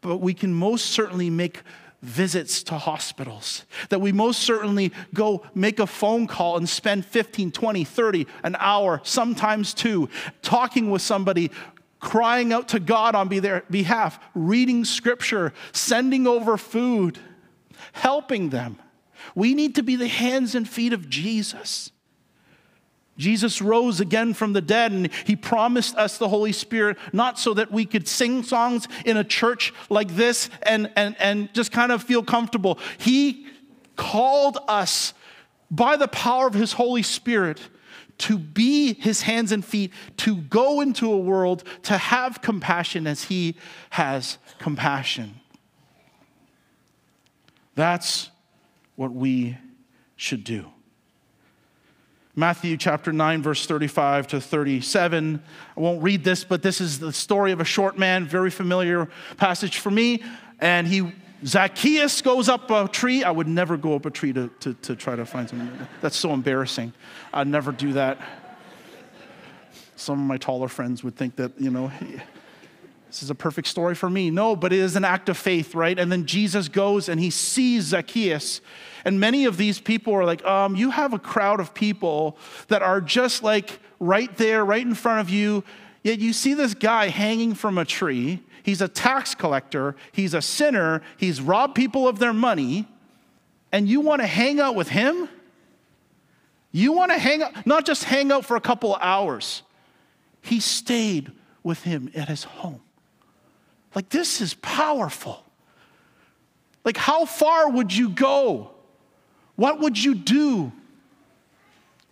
but 0.00 0.18
we 0.18 0.34
can 0.34 0.52
most 0.52 0.86
certainly 0.86 1.30
make 1.30 1.62
visits 2.02 2.62
to 2.64 2.74
hospitals, 2.76 3.64
that 3.88 4.00
we 4.00 4.12
most 4.12 4.40
certainly 4.40 4.92
go 5.14 5.42
make 5.54 5.78
a 5.78 5.86
phone 5.86 6.26
call 6.26 6.56
and 6.56 6.68
spend 6.68 7.04
15, 7.06 7.50
20, 7.50 7.84
30, 7.84 8.26
an 8.44 8.56
hour, 8.58 9.00
sometimes 9.02 9.72
two, 9.72 10.08
talking 10.42 10.90
with 10.90 11.02
somebody, 11.02 11.50
crying 12.00 12.52
out 12.52 12.68
to 12.68 12.80
God 12.80 13.14
on 13.14 13.28
their 13.28 13.64
behalf, 13.70 14.18
reading 14.34 14.84
scripture, 14.84 15.52
sending 15.72 16.26
over 16.26 16.56
food, 16.56 17.18
helping 17.92 18.50
them. 18.50 18.78
We 19.34 19.54
need 19.54 19.74
to 19.76 19.82
be 19.82 19.96
the 19.96 20.08
hands 20.08 20.54
and 20.54 20.68
feet 20.68 20.92
of 20.92 21.08
Jesus. 21.08 21.90
Jesus 23.16 23.62
rose 23.62 24.00
again 24.00 24.34
from 24.34 24.52
the 24.52 24.60
dead 24.60 24.92
and 24.92 25.10
he 25.24 25.36
promised 25.36 25.96
us 25.96 26.18
the 26.18 26.28
Holy 26.28 26.52
Spirit, 26.52 26.98
not 27.12 27.38
so 27.38 27.54
that 27.54 27.72
we 27.72 27.86
could 27.86 28.06
sing 28.06 28.42
songs 28.42 28.88
in 29.04 29.16
a 29.16 29.24
church 29.24 29.72
like 29.88 30.08
this 30.16 30.50
and, 30.62 30.90
and, 30.96 31.16
and 31.18 31.52
just 31.54 31.72
kind 31.72 31.92
of 31.92 32.02
feel 32.02 32.22
comfortable. 32.22 32.78
He 32.98 33.46
called 33.96 34.58
us 34.68 35.14
by 35.70 35.96
the 35.96 36.08
power 36.08 36.46
of 36.46 36.54
his 36.54 36.74
Holy 36.74 37.02
Spirit 37.02 37.60
to 38.18 38.38
be 38.38 38.94
his 38.94 39.22
hands 39.22 39.52
and 39.52 39.64
feet, 39.64 39.92
to 40.18 40.36
go 40.36 40.80
into 40.80 41.12
a 41.12 41.18
world, 41.18 41.64
to 41.84 41.96
have 41.96 42.40
compassion 42.42 43.06
as 43.06 43.24
he 43.24 43.56
has 43.90 44.38
compassion. 44.58 45.34
That's 47.74 48.30
what 48.96 49.12
we 49.12 49.58
should 50.16 50.44
do. 50.44 50.66
Matthew 52.38 52.76
chapter 52.76 53.12
9, 53.12 53.42
verse 53.42 53.64
35 53.64 54.26
to 54.28 54.40
37. 54.42 55.42
I 55.74 55.80
won't 55.80 56.02
read 56.02 56.22
this, 56.22 56.44
but 56.44 56.62
this 56.62 56.82
is 56.82 56.98
the 56.98 57.12
story 57.12 57.52
of 57.52 57.60
a 57.60 57.64
short 57.64 57.98
man, 57.98 58.26
very 58.26 58.50
familiar 58.50 59.08
passage 59.38 59.78
for 59.78 59.90
me. 59.90 60.22
And 60.60 60.86
he, 60.86 61.12
Zacchaeus 61.44 62.22
goes 62.22 62.48
up 62.48 62.70
a 62.70 62.88
tree. 62.88 63.22
I 63.22 63.30
would 63.30 63.48
never 63.48 63.76
go 63.76 63.94
up 63.94 64.06
a 64.06 64.10
tree 64.10 64.32
to, 64.32 64.48
to, 64.60 64.74
to 64.74 64.96
try 64.96 65.16
to 65.16 65.26
find 65.26 65.48
something. 65.48 65.70
That's 66.00 66.16
so 66.16 66.32
embarrassing. 66.32 66.92
I'd 67.32 67.46
never 67.46 67.72
do 67.72 67.92
that. 67.92 68.18
Some 69.96 70.20
of 70.20 70.26
my 70.26 70.38
taller 70.38 70.68
friends 70.68 71.04
would 71.04 71.16
think 71.16 71.36
that, 71.36 71.60
you 71.60 71.70
know, 71.70 71.90
this 73.06 73.22
is 73.22 73.30
a 73.30 73.34
perfect 73.34 73.68
story 73.68 73.94
for 73.94 74.08
me. 74.08 74.30
No, 74.30 74.56
but 74.56 74.72
it 74.72 74.78
is 74.78 74.96
an 74.96 75.04
act 75.04 75.28
of 75.28 75.36
faith, 75.36 75.74
right? 75.74 75.98
And 75.98 76.10
then 76.10 76.26
Jesus 76.26 76.68
goes 76.68 77.08
and 77.08 77.20
he 77.20 77.30
sees 77.30 77.84
Zacchaeus 77.84 78.60
and 79.06 79.20
many 79.20 79.44
of 79.44 79.56
these 79.56 79.78
people 79.78 80.12
are 80.14 80.24
like, 80.24 80.44
um, 80.44 80.74
you 80.74 80.90
have 80.90 81.12
a 81.12 81.18
crowd 81.20 81.60
of 81.60 81.72
people 81.72 82.36
that 82.66 82.82
are 82.82 83.00
just 83.00 83.44
like 83.44 83.78
right 84.00 84.36
there, 84.36 84.64
right 84.64 84.84
in 84.84 84.94
front 84.94 85.20
of 85.20 85.30
you. 85.30 85.62
Yet 86.02 86.18
you 86.18 86.32
see 86.32 86.54
this 86.54 86.74
guy 86.74 87.06
hanging 87.06 87.54
from 87.54 87.78
a 87.78 87.84
tree. 87.84 88.42
He's 88.66 88.80
a 88.80 88.88
tax 88.88 89.32
collector, 89.36 89.94
he's 90.10 90.34
a 90.34 90.42
sinner, 90.42 91.00
he's 91.16 91.40
robbed 91.40 91.76
people 91.76 92.08
of 92.08 92.18
their 92.18 92.32
money, 92.32 92.88
and 93.70 93.88
you 93.88 94.00
want 94.00 94.22
to 94.22 94.26
hang 94.26 94.58
out 94.58 94.74
with 94.74 94.88
him? 94.88 95.28
You 96.72 96.90
want 96.90 97.12
to 97.12 97.18
hang 97.18 97.44
out, 97.44 97.64
not 97.64 97.86
just 97.86 98.02
hang 98.02 98.32
out 98.32 98.44
for 98.44 98.56
a 98.56 98.60
couple 98.60 98.96
hours. 98.96 99.62
He 100.40 100.58
stayed 100.58 101.30
with 101.62 101.84
him 101.84 102.10
at 102.16 102.26
his 102.26 102.42
home. 102.42 102.80
Like, 103.94 104.08
this 104.08 104.40
is 104.40 104.54
powerful. 104.54 105.44
Like, 106.84 106.96
how 106.96 107.24
far 107.24 107.70
would 107.70 107.94
you 107.94 108.08
go? 108.08 108.72
What 109.54 109.78
would 109.78 110.02
you 110.02 110.16
do? 110.16 110.72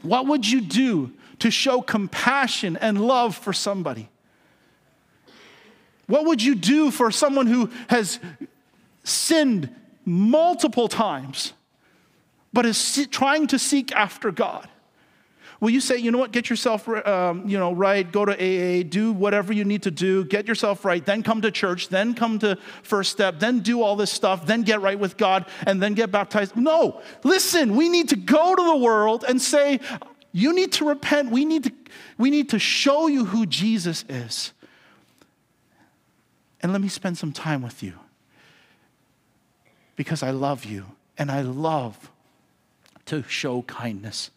What 0.02 0.28
would 0.28 0.48
you 0.48 0.60
do 0.60 1.14
to 1.40 1.50
show 1.50 1.80
compassion 1.80 2.76
and 2.76 3.04
love 3.04 3.34
for 3.34 3.52
somebody? 3.52 4.08
What 6.06 6.26
would 6.26 6.42
you 6.42 6.54
do 6.54 6.90
for 6.90 7.10
someone 7.10 7.46
who 7.46 7.70
has 7.88 8.18
sinned 9.04 9.74
multiple 10.04 10.88
times, 10.88 11.52
but 12.52 12.66
is 12.66 13.06
trying 13.10 13.46
to 13.48 13.58
seek 13.58 13.92
after 13.92 14.30
God. 14.30 14.68
Will 15.60 15.70
you 15.70 15.80
say, 15.80 15.96
you 15.96 16.10
know 16.10 16.18
what, 16.18 16.32
get 16.32 16.50
yourself 16.50 16.86
um, 16.88 17.48
you 17.48 17.58
know, 17.58 17.72
right, 17.72 18.10
go 18.10 18.24
to 18.24 18.32
AA, 18.32 18.82
do 18.82 19.12
whatever 19.12 19.52
you 19.52 19.64
need 19.64 19.82
to 19.84 19.90
do, 19.90 20.24
get 20.24 20.46
yourself 20.46 20.84
right, 20.84 21.04
then 21.04 21.22
come 21.22 21.40
to 21.40 21.50
church, 21.50 21.88
then 21.88 22.12
come 22.12 22.38
to 22.40 22.58
First 22.82 23.12
Step, 23.12 23.38
then 23.38 23.60
do 23.60 23.80
all 23.80 23.96
this 23.96 24.10
stuff, 24.10 24.44
then 24.44 24.62
get 24.62 24.82
right 24.82 24.98
with 24.98 25.16
God, 25.16 25.46
and 25.66 25.82
then 25.82 25.94
get 25.94 26.10
baptized? 26.10 26.56
No, 26.56 27.00
listen, 27.22 27.76
we 27.76 27.88
need 27.88 28.10
to 28.10 28.16
go 28.16 28.54
to 28.54 28.62
the 28.62 28.76
world 28.76 29.24
and 29.26 29.40
say, 29.40 29.80
you 30.32 30.52
need 30.52 30.72
to 30.72 30.84
repent. 30.86 31.30
We 31.30 31.44
need 31.44 31.64
to, 31.64 31.72
we 32.18 32.28
need 32.28 32.50
to 32.50 32.58
show 32.58 33.06
you 33.06 33.24
who 33.24 33.46
Jesus 33.46 34.04
is. 34.08 34.52
And 36.64 36.72
let 36.72 36.80
me 36.80 36.88
spend 36.88 37.18
some 37.18 37.30
time 37.30 37.60
with 37.60 37.82
you 37.82 37.92
because 39.96 40.22
I 40.22 40.30
love 40.30 40.64
you 40.64 40.86
and 41.18 41.30
I 41.30 41.42
love 41.42 42.10
to 43.04 43.22
show 43.24 43.60
kindness 43.62 44.30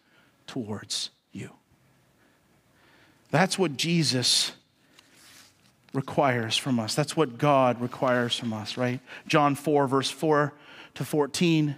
towards 0.45 1.09
you. 1.31 1.51
That's 3.31 3.57
what 3.57 3.77
Jesus 3.77 4.51
requires 5.93 6.57
from 6.57 6.81
us. 6.81 6.95
That's 6.95 7.15
what 7.15 7.37
God 7.37 7.79
requires 7.79 8.37
from 8.37 8.51
us, 8.51 8.75
right? 8.75 8.99
John 9.29 9.55
4, 9.55 9.87
verse 9.87 10.11
4 10.11 10.53
to 10.95 11.05
14. 11.05 11.77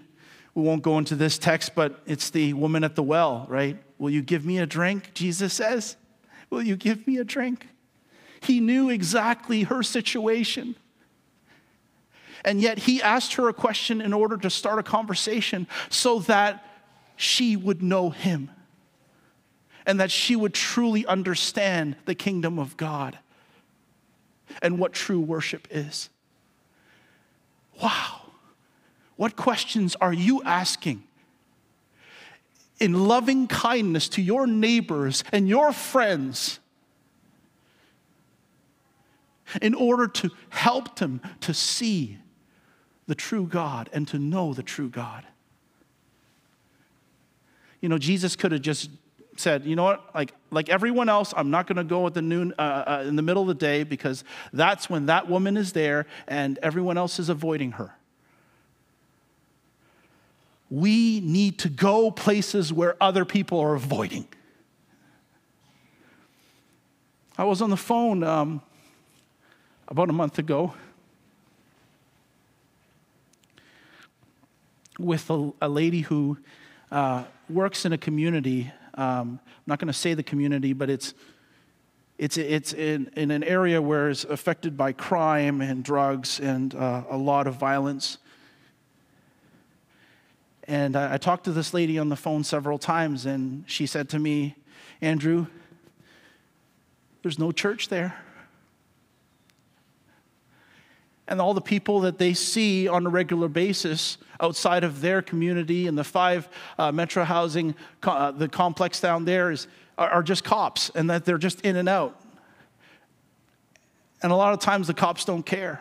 We 0.55 0.63
won't 0.63 0.81
go 0.81 0.97
into 0.97 1.13
this 1.13 1.37
text, 1.37 1.75
but 1.75 2.01
it's 2.07 2.31
the 2.31 2.53
woman 2.53 2.83
at 2.83 2.95
the 2.95 3.03
well, 3.03 3.45
right? 3.49 3.77
Will 3.99 4.09
you 4.09 4.23
give 4.23 4.47
me 4.47 4.57
a 4.57 4.65
drink? 4.65 5.11
Jesus 5.13 5.53
says, 5.53 5.95
Will 6.49 6.63
you 6.63 6.75
give 6.75 7.05
me 7.05 7.19
a 7.19 7.23
drink? 7.23 7.67
He 8.41 8.59
knew 8.59 8.89
exactly 8.89 9.63
her 9.63 9.83
situation. 9.83 10.75
And 12.45 12.61
yet 12.61 12.79
he 12.79 13.01
asked 13.01 13.33
her 13.33 13.49
a 13.49 13.53
question 13.53 14.01
in 14.01 14.13
order 14.13 14.37
to 14.37 14.49
start 14.49 14.79
a 14.79 14.83
conversation 14.83 15.67
so 15.89 16.19
that 16.19 16.65
she 17.15 17.57
would 17.57 17.83
know 17.83 18.09
him 18.09 18.49
and 19.85 19.99
that 19.99 20.11
she 20.11 20.35
would 20.35 20.53
truly 20.53 21.05
understand 21.05 21.95
the 22.05 22.15
kingdom 22.15 22.59
of 22.59 22.77
God 22.77 23.17
and 24.61 24.79
what 24.79 24.93
true 24.93 25.19
worship 25.19 25.67
is. 25.69 26.09
Wow. 27.81 28.21
What 29.15 29.35
questions 29.35 29.95
are 29.99 30.13
you 30.13 30.41
asking? 30.43 31.03
In 32.79 33.07
loving 33.07 33.47
kindness 33.47 34.07
to 34.09 34.21
your 34.21 34.47
neighbors 34.47 35.23
and 35.33 35.49
your 35.49 35.73
friends, 35.73 36.59
in 39.61 39.73
order 39.73 40.07
to 40.07 40.29
help 40.49 40.97
them 40.97 41.21
to 41.41 41.53
see 41.53 42.17
the 43.07 43.15
true 43.15 43.47
God 43.47 43.89
and 43.91 44.07
to 44.09 44.19
know 44.19 44.53
the 44.53 44.63
true 44.63 44.89
God. 44.89 45.25
You 47.81 47.89
know, 47.89 47.97
Jesus 47.97 48.35
could 48.35 48.51
have 48.51 48.61
just 48.61 48.89
said, 49.35 49.65
you 49.65 49.75
know 49.75 49.83
what, 49.83 50.13
like, 50.13 50.33
like 50.51 50.69
everyone 50.69 51.09
else, 51.09 51.33
I'm 51.35 51.49
not 51.49 51.65
going 51.65 51.77
to 51.77 51.83
go 51.83 52.05
at 52.05 52.13
the 52.13 52.21
noon, 52.21 52.53
uh, 52.59 52.61
uh, 52.61 53.03
in 53.07 53.15
the 53.15 53.21
middle 53.21 53.41
of 53.41 53.47
the 53.47 53.53
day 53.53 53.83
because 53.83 54.23
that's 54.51 54.89
when 54.89 55.05
that 55.05 55.29
woman 55.29 55.57
is 55.57 55.71
there 55.71 56.05
and 56.27 56.59
everyone 56.61 56.97
else 56.97 57.19
is 57.19 57.29
avoiding 57.29 57.71
her. 57.73 57.95
We 60.69 61.21
need 61.21 61.57
to 61.59 61.69
go 61.69 62.11
places 62.11 62.71
where 62.71 62.95
other 63.01 63.25
people 63.25 63.59
are 63.59 63.73
avoiding. 63.73 64.27
I 67.37 67.45
was 67.45 67.61
on 67.61 67.69
the 67.69 67.77
phone 67.77 68.23
um, 68.23 68.61
about 69.89 70.07
a 70.07 70.13
month 70.13 70.37
ago 70.37 70.71
with 74.99 75.29
a, 75.31 75.51
a 75.61 75.67
lady 75.67 76.01
who 76.01 76.37
uh, 76.91 77.23
works 77.49 77.85
in 77.85 77.93
a 77.93 77.97
community. 77.97 78.71
Um, 78.93 79.39
I'm 79.43 79.63
not 79.65 79.79
going 79.79 79.87
to 79.87 79.93
say 79.93 80.13
the 80.13 80.23
community, 80.23 80.73
but 80.73 80.89
it's 80.89 81.13
it's, 82.19 82.35
it's 82.35 82.73
in, 82.73 83.09
in 83.15 83.31
an 83.31 83.45
area 83.45 83.81
where 83.81 84.09
it's 84.09 84.25
affected 84.25 84.75
by 84.75 84.91
crime 84.91 85.61
and 85.61 85.85
drugs 85.85 86.41
and 86.41 86.75
uh, 86.75 87.03
a 87.09 87.15
lot 87.15 87.47
of 87.47 87.55
violence. 87.55 88.17
And 90.65 90.97
I, 90.97 91.13
I 91.13 91.17
talked 91.17 91.45
to 91.45 91.53
this 91.53 91.73
lady 91.73 91.97
on 91.97 92.09
the 92.09 92.17
phone 92.17 92.43
several 92.43 92.77
times, 92.77 93.25
and 93.25 93.63
she 93.67 93.85
said 93.85 94.09
to 94.09 94.19
me, 94.19 94.57
Andrew, 94.99 95.47
there's 97.21 97.39
no 97.39 97.53
church 97.53 97.87
there 97.87 98.21
and 101.29 101.39
all 101.39 101.53
the 101.53 101.61
people 101.61 102.01
that 102.01 102.17
they 102.17 102.33
see 102.33 102.87
on 102.87 103.05
a 103.05 103.09
regular 103.09 103.47
basis 103.47 104.17
outside 104.41 104.83
of 104.83 104.99
their 104.99 105.21
community 105.21 105.85
and 105.87 105.97
the 105.97 106.03
five 106.03 106.49
uh, 106.77 106.91
metro 106.91 107.23
housing, 107.23 107.75
uh, 108.03 108.31
the 108.31 108.49
complex 108.49 108.99
down 108.99 109.25
there 109.25 109.51
is, 109.51 109.67
are, 109.97 110.09
are 110.09 110.23
just 110.23 110.43
cops 110.43 110.89
and 110.95 111.09
that 111.09 111.25
they're 111.25 111.37
just 111.37 111.61
in 111.61 111.75
and 111.75 111.87
out. 111.87 112.19
And 114.23 114.31
a 114.31 114.35
lot 114.35 114.53
of 114.53 114.59
times 114.59 114.87
the 114.87 114.93
cops 114.93 115.23
don't 115.23 115.45
care. 115.45 115.79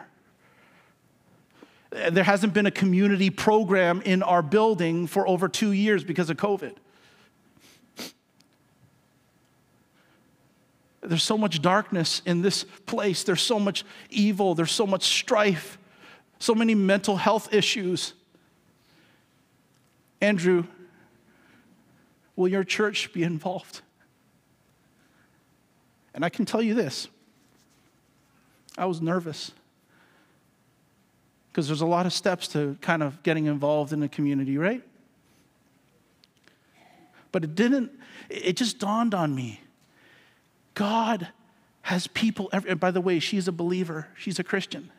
There 1.91 2.25
hasn't 2.25 2.53
been 2.53 2.67
a 2.67 2.71
community 2.71 3.31
program 3.31 4.03
in 4.03 4.23
our 4.23 4.43
building 4.43 5.07
for 5.07 5.27
over 5.27 5.49
two 5.49 5.73
years 5.73 6.05
because 6.05 6.29
of 6.29 6.37
COVID. 6.37 6.75
There's 11.09 11.23
so 11.23 11.39
much 11.39 11.63
darkness 11.63 12.21
in 12.27 12.43
this 12.43 12.65
place. 12.85 13.25
There's 13.25 13.41
so 13.41 13.59
much 13.59 13.83
evil. 14.11 14.55
There's 14.55 14.71
so 14.71 14.87
much 14.87 15.05
strife, 15.05 15.79
so 16.39 16.55
many 16.55 16.75
mental 16.75 17.17
health 17.17 17.53
issues. 17.53 18.13
Andrew, 20.21 20.65
will 22.37 22.49
your 22.49 22.63
church 22.63 23.11
be 23.15 23.23
involved? 23.23 23.81
And 26.13 26.27
I 26.27 26.29
can 26.29 26.45
tell 26.45 26.61
you 26.61 26.75
this 26.75 27.09
I 28.77 28.85
was 28.85 29.01
nervous 29.01 29.53
because 31.51 31.69
there's 31.69 31.81
a 31.81 31.87
lot 31.87 32.05
of 32.05 32.13
steps 32.13 32.49
to 32.49 32.77
kind 32.83 33.03
of 33.03 33.23
getting 33.23 33.47
involved 33.47 33.95
in 33.95 34.01
the 34.01 34.09
community, 34.09 34.59
right? 34.59 34.83
But 37.33 37.45
it 37.45 37.55
didn't, 37.55 37.93
it 38.29 38.59
just 38.59 38.79
dawned 38.79 39.15
on 39.15 39.35
me 39.35 39.61
God 40.79 41.27
has 41.83 42.07
people, 42.07 42.49
every, 42.53 42.73
by 42.77 42.93
the 42.93 43.01
way, 43.01 43.19
she's 43.19 43.49
a 43.49 43.53
believer, 43.53 44.07
she's 44.17 44.39
a 44.39 44.45
Christian. 44.45 44.93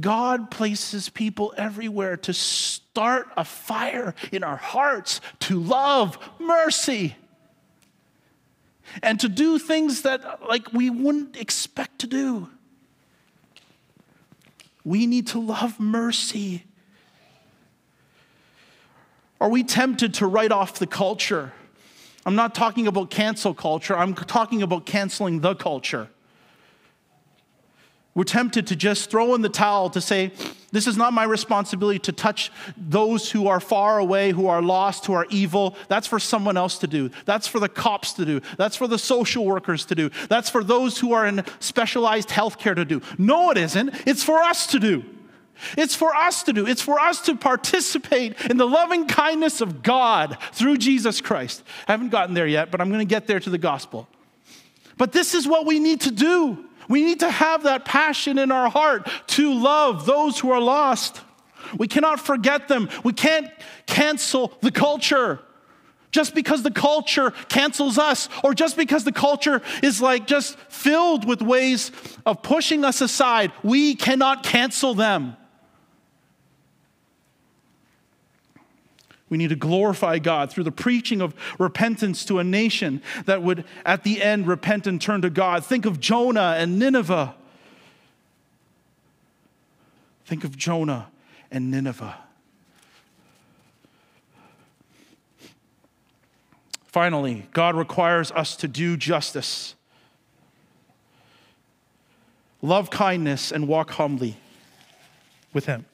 God 0.00 0.50
places 0.50 1.10
people 1.10 1.52
everywhere 1.58 2.16
to 2.16 2.32
start 2.32 3.28
a 3.36 3.44
fire 3.44 4.14
in 4.32 4.42
our 4.42 4.56
hearts 4.56 5.20
to 5.40 5.60
love 5.60 6.18
mercy 6.38 7.16
and 9.02 9.20
to 9.20 9.28
do 9.28 9.58
things 9.58 10.02
that 10.02 10.48
like 10.48 10.72
we 10.72 10.88
wouldn't 10.88 11.36
expect 11.36 11.98
to 11.98 12.06
do. 12.06 12.48
We 14.84 15.04
need 15.06 15.26
to 15.28 15.38
love 15.38 15.78
mercy. 15.78 16.64
Are 19.38 19.50
we 19.50 19.64
tempted 19.64 20.14
to 20.14 20.26
write 20.26 20.50
off 20.50 20.78
the 20.78 20.86
culture? 20.86 21.52
I'm 22.28 22.34
not 22.34 22.54
talking 22.54 22.86
about 22.86 23.08
cancel 23.08 23.54
culture, 23.54 23.96
I'm 23.96 24.12
talking 24.12 24.60
about 24.60 24.84
canceling 24.84 25.40
the 25.40 25.54
culture. 25.54 26.10
We're 28.14 28.24
tempted 28.24 28.66
to 28.66 28.76
just 28.76 29.10
throw 29.10 29.34
in 29.34 29.40
the 29.40 29.48
towel 29.48 29.88
to 29.88 30.00
say, 30.02 30.32
This 30.70 30.86
is 30.86 30.98
not 30.98 31.14
my 31.14 31.24
responsibility 31.24 32.00
to 32.00 32.12
touch 32.12 32.52
those 32.76 33.30
who 33.30 33.48
are 33.48 33.60
far 33.60 33.98
away, 33.98 34.32
who 34.32 34.46
are 34.46 34.60
lost, 34.60 35.06
who 35.06 35.14
are 35.14 35.26
evil. 35.30 35.74
That's 35.88 36.06
for 36.06 36.18
someone 36.18 36.58
else 36.58 36.76
to 36.80 36.86
do. 36.86 37.10
That's 37.24 37.48
for 37.48 37.60
the 37.60 37.68
cops 37.70 38.12
to 38.14 38.26
do. 38.26 38.42
That's 38.58 38.76
for 38.76 38.86
the 38.86 38.98
social 38.98 39.46
workers 39.46 39.86
to 39.86 39.94
do. 39.94 40.10
That's 40.28 40.50
for 40.50 40.62
those 40.62 40.98
who 40.98 41.14
are 41.14 41.26
in 41.26 41.46
specialized 41.60 42.28
healthcare 42.28 42.76
to 42.76 42.84
do. 42.84 43.00
No, 43.16 43.52
it 43.52 43.56
isn't. 43.56 44.06
It's 44.06 44.22
for 44.22 44.40
us 44.40 44.66
to 44.66 44.78
do. 44.78 45.02
It's 45.76 45.94
for 45.94 46.14
us 46.14 46.42
to 46.44 46.52
do. 46.52 46.66
It's 46.66 46.82
for 46.82 47.00
us 47.00 47.20
to 47.22 47.36
participate 47.36 48.40
in 48.50 48.56
the 48.56 48.66
loving 48.66 49.06
kindness 49.06 49.60
of 49.60 49.82
God 49.82 50.38
through 50.52 50.78
Jesus 50.78 51.20
Christ. 51.20 51.62
I 51.86 51.92
haven't 51.92 52.10
gotten 52.10 52.34
there 52.34 52.46
yet, 52.46 52.70
but 52.70 52.80
I'm 52.80 52.88
going 52.88 53.00
to 53.00 53.04
get 53.04 53.26
there 53.26 53.40
to 53.40 53.50
the 53.50 53.58
gospel. 53.58 54.08
But 54.96 55.12
this 55.12 55.34
is 55.34 55.46
what 55.46 55.66
we 55.66 55.78
need 55.78 56.02
to 56.02 56.10
do. 56.10 56.64
We 56.88 57.04
need 57.04 57.20
to 57.20 57.30
have 57.30 57.64
that 57.64 57.84
passion 57.84 58.38
in 58.38 58.50
our 58.50 58.70
heart 58.70 59.08
to 59.28 59.52
love 59.52 60.06
those 60.06 60.38
who 60.38 60.50
are 60.50 60.60
lost. 60.60 61.20
We 61.76 61.86
cannot 61.86 62.18
forget 62.18 62.68
them. 62.68 62.88
We 63.04 63.12
can't 63.12 63.50
cancel 63.86 64.52
the 64.62 64.70
culture. 64.70 65.40
Just 66.10 66.34
because 66.34 66.62
the 66.62 66.70
culture 66.70 67.32
cancels 67.48 67.98
us, 67.98 68.30
or 68.42 68.54
just 68.54 68.78
because 68.78 69.04
the 69.04 69.12
culture 69.12 69.60
is 69.82 70.00
like 70.00 70.26
just 70.26 70.58
filled 70.70 71.26
with 71.26 71.42
ways 71.42 71.92
of 72.24 72.42
pushing 72.42 72.82
us 72.82 73.02
aside, 73.02 73.52
we 73.62 73.94
cannot 73.94 74.42
cancel 74.42 74.94
them. 74.94 75.36
We 79.30 79.36
need 79.36 79.48
to 79.48 79.56
glorify 79.56 80.18
God 80.18 80.50
through 80.50 80.64
the 80.64 80.72
preaching 80.72 81.20
of 81.20 81.34
repentance 81.58 82.24
to 82.26 82.38
a 82.38 82.44
nation 82.44 83.02
that 83.26 83.42
would, 83.42 83.64
at 83.84 84.04
the 84.04 84.22
end, 84.22 84.46
repent 84.46 84.86
and 84.86 85.00
turn 85.00 85.22
to 85.22 85.30
God. 85.30 85.64
Think 85.64 85.84
of 85.84 86.00
Jonah 86.00 86.54
and 86.58 86.78
Nineveh. 86.78 87.34
Think 90.24 90.44
of 90.44 90.56
Jonah 90.56 91.08
and 91.50 91.70
Nineveh. 91.70 92.16
Finally, 96.86 97.46
God 97.52 97.76
requires 97.76 98.32
us 98.32 98.56
to 98.56 98.66
do 98.66 98.96
justice, 98.96 99.74
love 102.62 102.90
kindness, 102.90 103.52
and 103.52 103.68
walk 103.68 103.92
humbly 103.92 104.36
with 105.52 105.66
Him. 105.66 105.84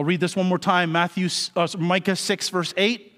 I'll 0.00 0.04
read 0.04 0.20
this 0.20 0.34
one 0.34 0.46
more 0.46 0.58
time 0.58 0.92
Matthew, 0.92 1.28
uh, 1.54 1.68
Micah 1.78 2.16
6, 2.16 2.48
verse 2.48 2.72
8. 2.74 3.12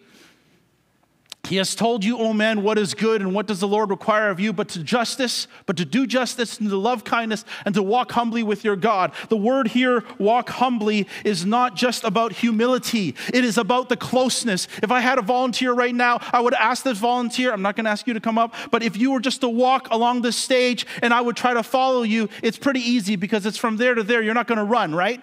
He 1.45 1.57
has 1.59 1.77
told 1.77 2.05
you, 2.05 2.19
O 2.19 2.33
man, 2.33 2.65
what 2.65 2.77
is 2.77 2.93
good 2.93 3.21
and 3.21 3.33
what 3.33 3.47
does 3.47 3.61
the 3.61 3.69
Lord 3.69 3.91
require 3.91 4.31
of 4.31 4.41
you, 4.41 4.53
but 4.53 4.69
to 4.71 4.83
justice, 4.83 5.47
but 5.67 5.77
to 5.77 5.85
do 5.85 6.09
justice 6.09 6.59
and 6.59 6.69
to 6.69 6.77
love 6.77 7.05
kindness 7.05 7.45
and 7.65 7.73
to 7.77 7.85
walk 7.85 8.11
humbly 8.11 8.43
with 8.43 8.65
your 8.65 8.75
God. 8.75 9.13
The 9.29 9.37
word 9.37 9.69
here, 9.69 10.03
walk 10.19 10.49
humbly, 10.49 11.07
is 11.25 11.47
not 11.47 11.77
just 11.77 12.03
about 12.03 12.33
humility, 12.33 13.15
it 13.33 13.45
is 13.45 13.59
about 13.59 13.89
the 13.89 13.97
closeness. 13.97 14.67
If 14.83 14.91
I 14.91 14.99
had 14.99 15.19
a 15.19 15.23
volunteer 15.23 15.73
right 15.73 15.95
now, 15.95 16.19
I 16.33 16.41
would 16.41 16.55
ask 16.55 16.83
this 16.83 16.99
volunteer, 16.99 17.53
I'm 17.53 17.63
not 17.63 17.77
going 17.77 17.85
to 17.85 17.93
ask 17.93 18.09
you 18.09 18.15
to 18.15 18.21
come 18.21 18.39
up, 18.39 18.57
but 18.73 18.83
if 18.83 18.97
you 18.97 19.13
were 19.13 19.21
just 19.21 19.43
to 19.43 19.49
walk 19.49 19.87
along 19.93 20.23
this 20.23 20.37
stage 20.37 20.85
and 21.01 21.15
I 21.15 21.21
would 21.21 21.37
try 21.37 21.55
to 21.55 21.63
follow 21.63 22.03
you, 22.03 22.29
it's 22.43 22.59
pretty 22.59 22.81
easy 22.81 23.15
because 23.15 23.47
it's 23.47 23.59
from 23.59 23.77
there 23.77 23.95
to 23.95 24.03
there. 24.03 24.21
You're 24.21 24.35
not 24.35 24.49
going 24.49 24.59
to 24.59 24.65
run, 24.65 24.97
right? 24.97 25.23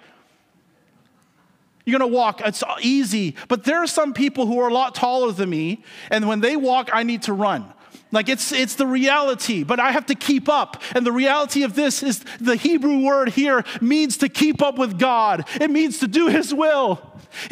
You're 1.89 1.99
going 1.99 2.09
to 2.09 2.15
walk. 2.15 2.41
It's 2.41 2.63
easy. 2.81 3.35
But 3.47 3.63
there 3.63 3.81
are 3.81 3.87
some 3.87 4.13
people 4.13 4.45
who 4.45 4.59
are 4.59 4.69
a 4.69 4.73
lot 4.73 4.95
taller 4.95 5.31
than 5.31 5.49
me, 5.49 5.83
and 6.11 6.27
when 6.27 6.41
they 6.41 6.55
walk, 6.55 6.89
I 6.93 7.03
need 7.03 7.23
to 7.23 7.33
run. 7.33 7.73
Like 8.11 8.27
it's 8.27 8.51
it's 8.51 8.75
the 8.75 8.87
reality, 8.87 9.63
but 9.63 9.79
I 9.79 9.91
have 9.91 10.07
to 10.07 10.15
keep 10.15 10.49
up. 10.49 10.81
And 10.95 11.05
the 11.05 11.11
reality 11.11 11.63
of 11.63 11.75
this 11.75 12.01
is 12.01 12.25
the 12.39 12.55
Hebrew 12.55 12.99
word 12.99 13.29
here 13.29 13.63
means 13.81 14.17
to 14.17 14.29
keep 14.29 14.63
up 14.63 14.79
with 14.79 14.97
God. 14.97 15.47
It 15.61 15.69
means 15.69 15.99
to 15.99 16.07
do 16.07 16.27
his 16.27 16.53
will. 16.53 16.99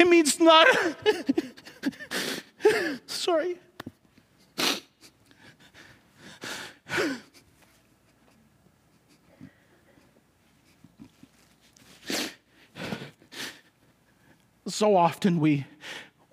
It 0.00 0.08
means 0.08 0.40
not 0.40 0.66
Sorry. 3.06 3.58
So 14.68 14.96
often 14.96 15.40
we, 15.40 15.66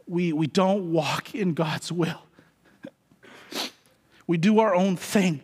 we, 0.07 0.33
we 0.33 0.47
don't 0.47 0.91
walk 0.91 1.33
in 1.33 1.53
God's 1.53 1.91
will. 1.91 2.21
We 4.27 4.37
do 4.37 4.59
our 4.59 4.73
own 4.73 4.97
thing 4.97 5.41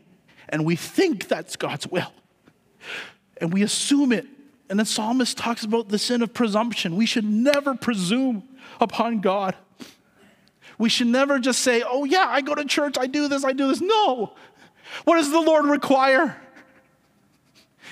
and 0.50 0.66
we 0.66 0.76
think 0.76 1.28
that's 1.28 1.56
God's 1.56 1.88
will. 1.88 2.12
And 3.38 3.54
we 3.54 3.64
assume 3.64 4.12
it. 4.12 4.28
And 4.70 4.80
the 4.80 4.86
psalmist 4.86 5.38
talks 5.38 5.64
about 5.64 5.90
the 5.90 6.00
sin 6.00 6.22
of 6.22 6.34
presumption. 6.34 6.96
We 6.96 7.06
should 7.06 7.26
never 7.26 7.76
presume 7.76 8.44
upon 8.80 9.20
God. 9.20 9.56
We 10.78 10.90
should 10.90 11.08
never 11.08 11.40
just 11.40 11.60
say, 11.60 11.84
oh, 11.86 12.06
yeah, 12.06 12.26
I 12.28 12.42
go 12.42 12.56
to 12.56 12.66
church, 12.66 12.96
I 13.00 13.08
do 13.08 13.28
this, 13.28 13.44
I 13.44 13.54
do 13.54 13.68
this. 13.68 13.82
No. 13.82 14.34
What 15.04 15.18
does 15.18 15.30
the 15.30 15.40
Lord 15.40 15.66
require? 15.66 16.42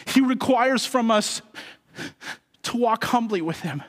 He 0.07 0.21
requires 0.21 0.85
from 0.85 1.11
us 1.11 1.41
to 2.63 2.77
walk 2.77 3.03
humbly 3.03 3.41
with 3.41 3.59
Him. 3.59 3.83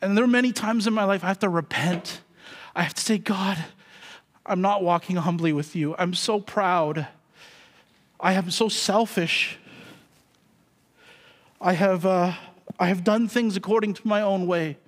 And 0.00 0.16
there 0.16 0.24
are 0.24 0.28
many 0.28 0.52
times 0.52 0.86
in 0.86 0.94
my 0.94 1.04
life 1.04 1.24
I 1.24 1.28
have 1.28 1.40
to 1.40 1.48
repent. 1.48 2.20
I 2.74 2.82
have 2.82 2.94
to 2.94 3.02
say, 3.02 3.18
God, 3.18 3.58
I'm 4.46 4.60
not 4.60 4.82
walking 4.82 5.16
humbly 5.16 5.52
with 5.52 5.74
you. 5.74 5.94
I'm 5.98 6.14
so 6.14 6.40
proud. 6.40 7.08
I 8.20 8.34
am 8.34 8.50
so 8.50 8.68
selfish. 8.68 9.58
I 11.60 11.72
have, 11.72 12.06
uh, 12.06 12.34
I 12.78 12.88
have 12.88 13.02
done 13.02 13.28
things 13.28 13.56
according 13.56 13.94
to 13.94 14.06
my 14.06 14.22
own 14.22 14.46
way. 14.46 14.78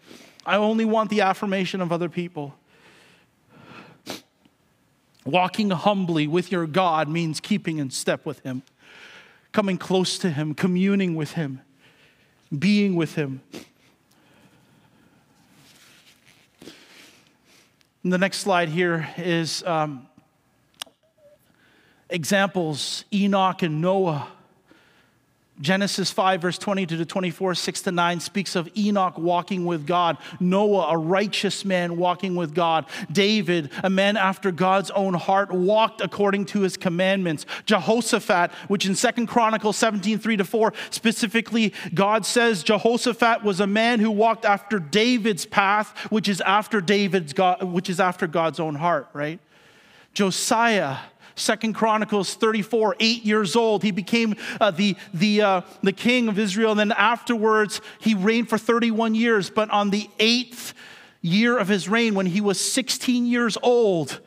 I 0.47 0.57
only 0.57 0.85
want 0.85 1.11
the 1.11 1.21
affirmation 1.21 1.81
of 1.81 1.93
other 1.93 2.09
people. 2.09 2.55
Walking 5.25 5.71
humbly 5.71 6.27
with 6.27 6.51
your 6.51 6.67
God 6.67 7.09
means 7.09 7.41
keeping 7.41 7.79
in 7.79 7.91
step 7.91 8.25
with 8.25 8.41
Him, 8.41 8.63
coming 9.53 9.77
close 9.77 10.19
to 10.19 10.31
Him, 10.31 10.55
communing 10.55 11.15
with 11.15 11.33
Him, 11.33 11.61
being 12.57 12.95
with 12.95 13.17
Him. 13.17 13.43
And 18.03 18.11
the 18.11 18.19
next 18.19 18.39
slide 18.39 18.71
here 18.71 19.11
is 19.19 19.63
um, 19.65 20.09
examples 22.09 23.05
Enoch 23.13 23.63
and 23.63 23.83
Noah. 23.83 24.27
Genesis 25.61 26.11
5, 26.11 26.41
verse 26.41 26.59
22 26.59 26.97
to 26.97 27.05
24, 27.05 27.55
6 27.55 27.83
to 27.83 27.93
9 27.93 28.21
speaks 28.21 28.57
of 28.57 28.69
Enoch 28.77 29.19
walking 29.19 29.67
with 29.67 29.87
God, 29.87 30.17
Noah, 30.39 30.93
a 30.93 30.97
righteous 30.97 31.65
man 31.65 31.97
walking 31.97 32.35
with 32.35 32.55
God, 32.55 32.87
David, 33.13 33.71
a 33.85 33.91
man 33.91 34.17
after 34.17 34.51
God's 34.51 34.91
own 34.93 35.15
heart, 35.15 35.53
walked 35.53 36.01
according 36.01 36.47
to 36.47 36.61
his 36.61 36.77
commandments, 36.77 37.45
Jehoshaphat, 37.67 38.51
which 38.69 38.87
in 38.87 38.95
Second 38.95 39.27
Chronicles 39.27 39.77
17, 39.77 40.19
3 40.19 40.37
to 40.39 40.45
4, 40.45 40.73
specifically, 40.91 41.75
God 41.93 42.25
says 42.25 42.63
Jehoshaphat 42.63 43.45
was 43.45 43.61
a 43.61 43.67
man 43.67 44.01
who 44.01 44.11
walked 44.11 44.45
after 44.45 44.79
David's 44.79 45.45
path, 45.45 45.97
which 46.11 46.29
is 46.29 46.41
after 46.41 46.81
David's 46.81 47.33
God, 47.33 47.63
which 47.63 47.91
is 47.91 48.01
after 48.01 48.27
God's 48.27 48.61
own 48.61 48.77
heart, 48.77 49.09
right? 49.13 49.41
Josiah, 50.15 50.99
Second 51.41 51.75
Chronicles 51.75 52.35
34, 52.35 52.97
eight 53.01 53.25
years 53.25 53.57
old. 53.57 53.83
He 53.83 53.91
became 53.91 54.35
uh, 54.61 54.71
the, 54.71 54.97
the, 55.15 55.43
uh, 55.43 55.61
the 55.83 55.93
king 55.93 56.29
of 56.29 56.39
Israel. 56.39 56.71
And 56.73 56.81
then 56.81 56.93
afterwards, 56.93 57.81
he 58.01 58.15
reigned 58.15 58.49
for 58.49 58.59
31 58.59 59.15
years. 59.15 59.51
But 59.51 59.71
on 59.71 59.91
the 59.91 60.09
eighth 60.19 60.75
year 61.23 61.59
of 61.59 61.69
his 61.69 61.89
reign, 61.89 62.15
when 62.15 62.27
he 62.27 62.41
was 62.41 62.61
16 62.61 63.27
years 63.27 63.57
old, 63.63 64.21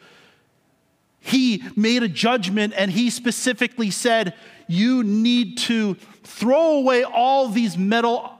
he 1.19 1.63
made 1.75 2.03
a 2.03 2.09
judgment 2.09 2.73
and 2.75 2.91
he 2.91 3.09
specifically 3.09 3.91
said, 3.91 4.33
You 4.67 5.03
need 5.03 5.57
to 5.59 5.95
throw 6.23 6.77
away 6.77 7.03
all 7.03 7.47
these 7.47 7.77
metal 7.77 8.39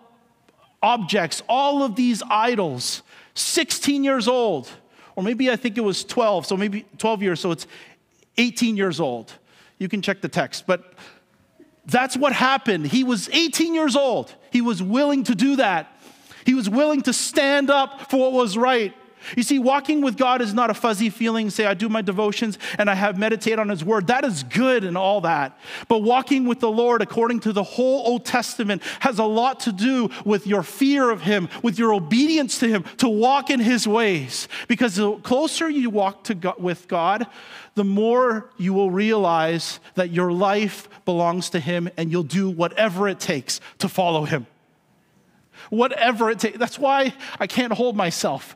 objects, 0.82 1.42
all 1.48 1.84
of 1.84 1.96
these 1.96 2.22
idols. 2.30 3.04
16 3.36 4.04
years 4.04 4.28
old, 4.28 4.70
or 5.16 5.24
maybe 5.24 5.50
I 5.50 5.56
think 5.56 5.78
it 5.78 5.82
was 5.82 6.04
12, 6.04 6.46
so 6.46 6.58
maybe 6.58 6.86
12 6.98 7.24
years, 7.24 7.40
so 7.40 7.52
it's 7.52 7.66
18 8.38 8.78
years 8.78 9.00
old. 9.00 9.34
You 9.78 9.90
can 9.90 10.02
check 10.02 10.22
the 10.22 10.30
text, 10.30 10.66
but 10.66 10.94
that's 11.86 12.16
what 12.16 12.34
happened. 12.34 12.88
He 12.88 13.04
was 13.04 13.30
18 13.30 13.74
years 13.74 13.96
old. 13.96 14.34
He 14.52 14.62
was 14.62 14.82
willing 14.82 15.24
to 15.26 15.36
do 15.36 15.58
that. 15.58 15.90
He 16.46 16.54
was 16.54 16.70
willing 16.70 17.02
to 17.04 17.14
stand 17.14 17.70
up 17.70 18.10
for 18.10 18.20
what 18.20 18.34
was 18.34 18.58
right. 18.58 18.94
You 19.36 19.44
see, 19.44 19.60
walking 19.60 20.02
with 20.02 20.18
God 20.18 20.42
is 20.42 20.54
not 20.54 20.70
a 20.70 20.74
fuzzy 20.74 21.10
feeling, 21.10 21.50
say, 21.50 21.66
I 21.66 21.74
do 21.74 21.90
my 21.90 22.02
devotions 22.02 22.58
and 22.78 22.90
I 22.90 22.96
have 22.96 23.18
meditate 23.18 23.60
on 23.60 23.70
His 23.70 23.84
Word. 23.84 24.08
That 24.08 24.26
is 24.26 24.44
good 24.44 24.84
and 24.84 24.98
all 24.98 25.22
that. 25.22 25.58
But 25.88 26.00
walking 26.00 26.46
with 26.46 26.60
the 26.60 26.72
Lord, 26.72 27.02
according 27.02 27.42
to 27.42 27.54
the 27.54 27.64
whole 27.64 28.06
Old 28.06 28.26
Testament, 28.26 28.84
has 29.00 29.20
a 29.20 29.24
lot 29.24 29.62
to 29.62 29.72
do 29.72 30.10
with 30.26 30.48
your 30.48 30.64
fear 30.64 31.10
of 31.10 31.22
Him, 31.22 31.50
with 31.62 31.80
your 31.80 31.94
obedience 31.94 32.60
to 32.60 32.68
Him, 32.68 32.84
to 32.98 33.10
walk 33.10 33.50
in 33.50 33.60
His 33.60 33.88
ways. 33.88 34.48
Because 34.68 34.96
the 34.96 35.14
closer 35.18 35.70
you 35.70 35.90
walk 35.90 36.28
God, 36.40 36.62
with 36.62 36.88
God, 36.88 37.28
the 37.76 37.84
more 37.84 38.50
you 38.58 38.74
will 38.74 38.92
realize 38.92 39.80
that 39.96 40.12
your 40.12 40.32
life 40.32 40.88
belongs 41.06 41.50
to 41.52 41.60
Him 41.60 41.90
and 41.98 42.12
you'll 42.12 42.24
do 42.24 42.50
whatever 42.50 43.08
it 43.08 43.20
takes 43.20 43.60
to 43.80 43.90
follow 43.90 44.26
Him. 44.26 44.48
Whatever 45.70 46.30
it 46.30 46.40
takes. 46.40 46.58
That's 46.58 46.78
why 46.78 47.14
I 47.40 47.48
can't 47.48 47.74
hold 47.74 47.96
myself. 47.96 48.56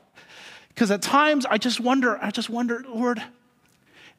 Because 0.77 0.91
at 0.91 1.01
times 1.01 1.43
I 1.47 1.57
just 1.57 1.79
wonder, 1.79 2.23
I 2.23 2.29
just 2.29 2.51
wonder, 2.51 2.85
Lord, 2.87 3.19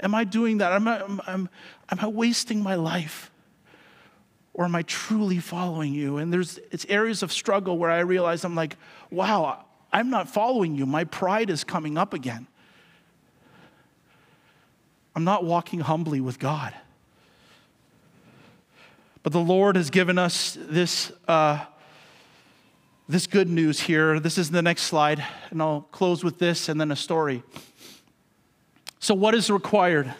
am 0.00 0.12
I 0.12 0.24
doing 0.24 0.58
that? 0.58 0.72
Am 0.72 0.88
I, 0.88 1.00
am, 1.00 1.20
am, 1.28 1.48
am 1.88 2.00
I 2.00 2.08
wasting 2.08 2.64
my 2.64 2.74
life? 2.74 3.30
Or 4.54 4.64
am 4.64 4.74
I 4.74 4.82
truly 4.82 5.38
following 5.38 5.94
you? 5.94 6.16
And 6.16 6.32
there's 6.32 6.58
it's 6.72 6.84
areas 6.86 7.22
of 7.22 7.30
struggle 7.30 7.78
where 7.78 7.92
I 7.92 8.00
realize 8.00 8.44
I'm 8.44 8.56
like, 8.56 8.76
wow, 9.08 9.66
I'm 9.92 10.10
not 10.10 10.28
following 10.28 10.74
you. 10.74 10.84
My 10.84 11.04
pride 11.04 11.48
is 11.48 11.62
coming 11.62 11.96
up 11.96 12.12
again. 12.12 12.48
I'm 15.14 15.22
not 15.22 15.44
walking 15.44 15.78
humbly 15.78 16.20
with 16.20 16.40
God. 16.40 16.74
But 19.22 19.32
the 19.32 19.38
Lord 19.38 19.76
has 19.76 19.90
given 19.90 20.18
us 20.18 20.58
this, 20.60 21.12
uh, 21.28 21.66
this 23.08 23.26
good 23.26 23.48
news 23.48 23.80
here. 23.80 24.20
This 24.20 24.36
is 24.36 24.50
the 24.50 24.60
next 24.60 24.82
slide, 24.82 25.24
and 25.50 25.62
I'll 25.62 25.82
close 25.92 26.22
with 26.22 26.38
this 26.38 26.68
and 26.68 26.80
then 26.80 26.90
a 26.90 26.96
story. 26.96 27.42
So, 29.00 29.14
what 29.14 29.34
is 29.34 29.50
required? 29.50 30.12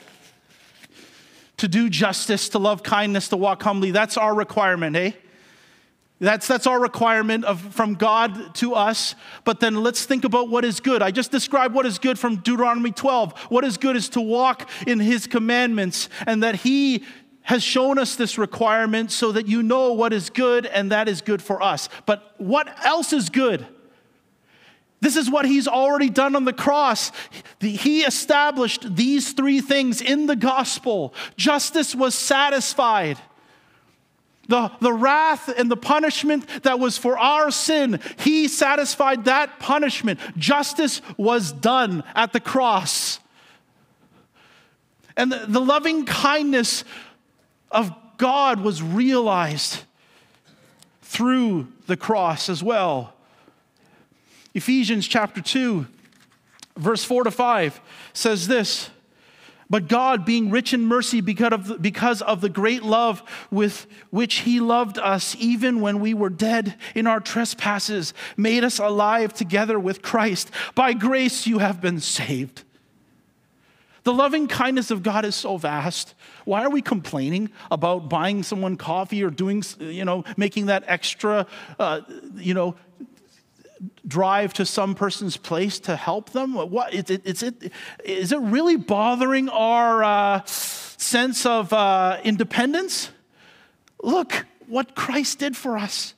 To 1.59 1.68
do 1.68 1.91
justice, 1.91 2.49
to 2.51 2.59
love 2.59 2.82
kindness, 2.82 3.28
to 3.28 3.36
walk 3.36 3.62
humbly. 3.62 3.91
That's 3.91 4.16
our 4.16 4.34
requirement, 4.34 4.97
eh? 4.97 5.11
That's, 6.20 6.49
that's 6.49 6.66
our 6.66 6.80
requirement 6.80 7.45
of, 7.45 7.61
from 7.74 7.95
God 7.95 8.55
to 8.57 8.74
us. 8.74 9.14
But 9.45 9.61
then 9.61 9.82
let's 9.82 10.05
think 10.05 10.24
about 10.24 10.49
what 10.49 10.64
is 10.64 10.80
good. 10.80 11.03
I 11.03 11.11
just 11.11 11.30
described 11.30 11.74
what 11.74 11.86
is 11.86 11.99
good 11.99 12.18
from 12.18 12.36
Deuteronomy 12.36 12.91
12. 12.91 13.39
What 13.51 13.64
is 13.64 13.76
good 13.76 13.97
is 13.97 14.09
to 14.11 14.20
walk 14.20 14.68
in 14.86 14.99
his 14.99 15.26
commandments 15.26 16.09
and 16.26 16.43
that 16.43 16.57
he 16.57 17.05
has 17.49 17.62
shown 17.62 17.99
us 17.99 18.14
this 18.14 18.36
requirement 18.36 19.11
so 19.11 19.32
that 19.32 19.49
you 19.49 19.62
know 19.62 19.94
what 19.94 20.12
is 20.12 20.28
good 20.28 20.66
and 20.66 20.92
that 20.92 21.09
is 21.09 21.22
good 21.22 21.40
for 21.40 21.62
us. 21.62 21.88
But 22.05 22.34
what 22.36 22.68
else 22.84 23.14
is 23.14 23.30
good? 23.30 23.66
This 25.01 25.16
is 25.16 25.30
what 25.30 25.46
he's 25.46 25.66
already 25.66 26.11
done 26.11 26.36
on 26.36 26.44
the 26.44 26.53
cross. 26.53 27.11
He 27.59 28.03
established 28.03 28.94
these 28.96 29.32
three 29.32 29.62
things 29.62 30.03
in 30.03 30.26
the 30.26 30.36
gospel. 30.36 31.14
Justice 31.38 31.94
was 31.94 32.14
satisfied. 32.14 33.16
The, 34.49 34.70
the 34.80 34.92
wrath 34.92 35.49
and 35.49 35.70
the 35.70 35.76
punishment 35.76 36.64
that 36.64 36.78
was 36.78 36.99
for 36.99 37.18
our 37.18 37.51
sin, 37.51 38.01
he 38.18 38.46
satisfied 38.46 39.24
that 39.24 39.59
punishment. 39.59 40.20
Justice 40.36 41.01
was 41.16 41.51
done 41.51 42.05
at 42.14 42.34
the 42.34 42.40
cross. 42.40 43.20
And 45.16 45.32
the, 45.32 45.46
the 45.49 45.61
loving 45.61 46.05
kindness 46.05 46.84
of 47.71 47.93
God 48.16 48.61
was 48.61 48.83
realized 48.83 49.83
through 51.03 51.69
the 51.87 51.97
cross 51.97 52.49
as 52.49 52.62
well. 52.62 53.14
Ephesians 54.55 55.07
chapter 55.07 55.41
2, 55.41 55.87
verse 56.77 57.05
4 57.05 57.25
to 57.25 57.31
5 57.31 57.81
says 58.12 58.49
this 58.49 58.91
But 59.71 59.89
God, 59.89 60.25
being 60.25 60.51
rich 60.51 60.75
in 60.75 60.85
mercy 60.85 61.21
because 61.21 61.53
of, 61.53 61.66
the, 61.69 61.79
because 61.79 62.23
of 62.23 62.41
the 62.41 62.49
great 62.49 62.83
love 62.83 63.23
with 63.51 63.87
which 64.11 64.41
He 64.41 64.61
loved 64.61 64.99
us, 64.99 65.37
even 65.39 65.81
when 65.81 66.01
we 66.01 66.12
were 66.12 66.31
dead 66.31 66.75
in 66.95 67.07
our 67.07 67.21
trespasses, 67.21 68.12
made 68.37 68.64
us 68.64 68.79
alive 68.79 69.33
together 69.33 69.79
with 69.79 70.03
Christ. 70.03 70.51
By 70.75 70.93
grace 70.93 71.47
you 71.47 71.59
have 71.59 71.81
been 71.81 72.01
saved 72.01 72.64
the 74.09 74.14
loving 74.14 74.48
kindness 74.48 74.90
of 74.90 75.02
God 75.02 75.26
is 75.26 75.34
so 75.34 75.59
vast. 75.59 76.14
Why 76.46 76.64
are 76.64 76.70
we 76.70 76.80
complaining 76.80 77.50
about 77.70 78.09
buying 78.09 78.42
someone 78.42 78.78
coffee 78.78 79.22
or 79.22 79.28
doing, 79.28 79.62
you 79.80 80.06
know, 80.06 80.24
making 80.38 80.64
that 80.66 80.82
extra, 80.86 81.46
uh, 81.78 82.00
you 82.34 82.54
know, 82.54 82.74
drive 84.06 84.54
to 84.54 84.64
some 84.64 84.94
person's 84.94 85.36
place 85.36 85.78
to 85.80 85.94
help 85.94 86.30
them? 86.30 86.54
What 86.54 86.94
is 86.94 87.11
it? 87.11 87.26
Is 87.26 87.42
it, 87.42 87.70
is 88.02 88.32
it 88.32 88.40
really 88.40 88.76
bothering 88.76 89.50
our 89.50 90.02
uh, 90.02 90.42
sense 90.46 91.44
of 91.44 91.74
uh, 91.74 92.18
independence? 92.24 93.11
Look 94.02 94.46
what 94.68 94.94
Christ 94.94 95.38
did 95.38 95.54
for 95.54 95.76
us. 95.76 96.14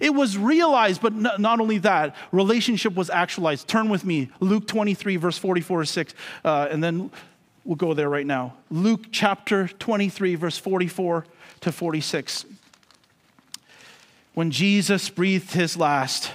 It 0.00 0.14
was 0.14 0.38
realized, 0.38 1.00
but 1.00 1.12
not 1.14 1.60
only 1.60 1.78
that, 1.78 2.14
relationship 2.32 2.94
was 2.94 3.10
actualized. 3.10 3.68
Turn 3.68 3.88
with 3.88 4.04
me, 4.04 4.30
Luke 4.40 4.66
23, 4.66 5.16
verse 5.16 5.38
44 5.38 5.80
to 5.80 5.86
6, 5.86 6.14
uh, 6.44 6.68
and 6.70 6.82
then 6.82 7.10
we'll 7.64 7.76
go 7.76 7.94
there 7.94 8.08
right 8.08 8.26
now. 8.26 8.54
Luke 8.70 9.06
chapter 9.10 9.68
23, 9.68 10.34
verse 10.36 10.58
44 10.58 11.26
to 11.60 11.72
46. 11.72 12.44
When 14.34 14.50
Jesus 14.50 15.10
breathed 15.10 15.52
his 15.52 15.76
last, 15.76 16.30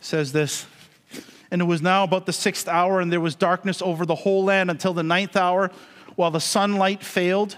says 0.00 0.32
this 0.32 0.66
and 1.50 1.60
it 1.60 1.64
was 1.64 1.82
now 1.82 2.04
about 2.04 2.26
the 2.26 2.32
sixth 2.32 2.68
hour, 2.68 3.00
and 3.00 3.12
there 3.12 3.20
was 3.20 3.34
darkness 3.34 3.82
over 3.82 4.06
the 4.06 4.14
whole 4.14 4.44
land 4.44 4.70
until 4.70 4.94
the 4.94 5.02
ninth 5.02 5.36
hour, 5.36 5.70
while 6.16 6.30
the 6.30 6.40
sunlight 6.40 7.02
failed. 7.02 7.56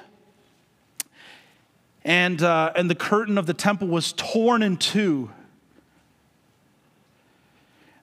And, 2.04 2.42
uh, 2.42 2.72
and 2.74 2.90
the 2.90 2.94
curtain 2.94 3.38
of 3.38 3.46
the 3.46 3.54
temple 3.54 3.88
was 3.88 4.12
torn 4.14 4.62
in 4.62 4.76
two. 4.76 5.30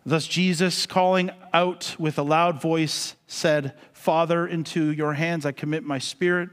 Thus, 0.05 0.25
Jesus, 0.25 0.85
calling 0.85 1.31
out 1.53 1.95
with 1.99 2.17
a 2.17 2.23
loud 2.23 2.61
voice, 2.61 3.15
said, 3.27 3.73
Father, 3.93 4.47
into 4.47 4.91
your 4.91 5.13
hands 5.13 5.45
I 5.45 5.51
commit 5.51 5.83
my 5.83 5.99
spirit. 5.99 6.49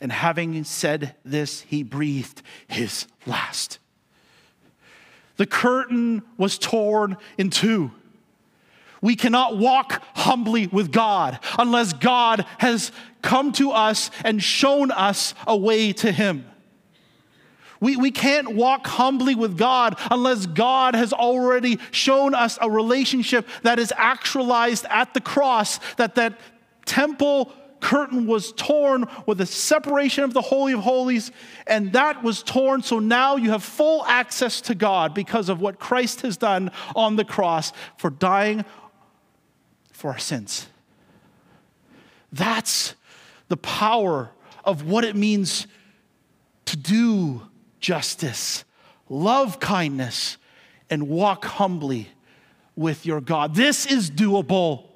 And 0.00 0.10
having 0.10 0.64
said 0.64 1.14
this, 1.24 1.62
he 1.62 1.82
breathed 1.82 2.42
his 2.66 3.06
last. 3.26 3.78
The 5.36 5.46
curtain 5.46 6.22
was 6.36 6.58
torn 6.58 7.16
in 7.38 7.50
two. 7.50 7.92
We 9.04 9.16
cannot 9.16 9.58
walk 9.58 10.02
humbly 10.14 10.66
with 10.66 10.90
God 10.90 11.38
unless 11.58 11.92
God 11.92 12.46
has 12.56 12.90
come 13.20 13.52
to 13.52 13.70
us 13.70 14.10
and 14.24 14.42
shown 14.42 14.90
us 14.90 15.34
a 15.46 15.54
way 15.54 15.92
to 15.92 16.10
Him. 16.10 16.46
We, 17.80 17.96
we 17.96 18.10
can't 18.10 18.54
walk 18.54 18.86
humbly 18.86 19.34
with 19.34 19.58
God 19.58 19.98
unless 20.10 20.46
God 20.46 20.94
has 20.94 21.12
already 21.12 21.78
shown 21.90 22.32
us 22.32 22.56
a 22.62 22.70
relationship 22.70 23.46
that 23.60 23.78
is 23.78 23.92
actualized 23.94 24.86
at 24.88 25.12
the 25.12 25.20
cross, 25.20 25.80
that 25.96 26.14
that 26.14 26.40
temple 26.86 27.52
curtain 27.80 28.26
was 28.26 28.52
torn 28.52 29.04
with 29.26 29.36
the 29.36 29.44
separation 29.44 30.24
of 30.24 30.32
the 30.32 30.40
Holy 30.40 30.72
of 30.72 30.80
Holies, 30.80 31.30
and 31.66 31.92
that 31.92 32.22
was 32.22 32.42
torn. 32.42 32.80
So 32.80 33.00
now 33.00 33.36
you 33.36 33.50
have 33.50 33.62
full 33.62 34.02
access 34.06 34.62
to 34.62 34.74
God 34.74 35.12
because 35.12 35.50
of 35.50 35.60
what 35.60 35.78
Christ 35.78 36.22
has 36.22 36.38
done 36.38 36.70
on 36.96 37.16
the 37.16 37.24
cross 37.26 37.74
for 37.98 38.08
dying 38.08 38.64
for 40.04 40.10
our 40.10 40.18
sins. 40.18 40.66
That's 42.30 42.94
the 43.48 43.56
power 43.56 44.32
of 44.62 44.84
what 44.86 45.02
it 45.02 45.16
means 45.16 45.66
to 46.66 46.76
do 46.76 47.40
justice, 47.80 48.64
love 49.08 49.60
kindness, 49.60 50.36
and 50.90 51.08
walk 51.08 51.46
humbly 51.46 52.10
with 52.76 53.06
your 53.06 53.22
God. 53.22 53.54
This 53.54 53.86
is 53.86 54.10
doable. 54.10 54.88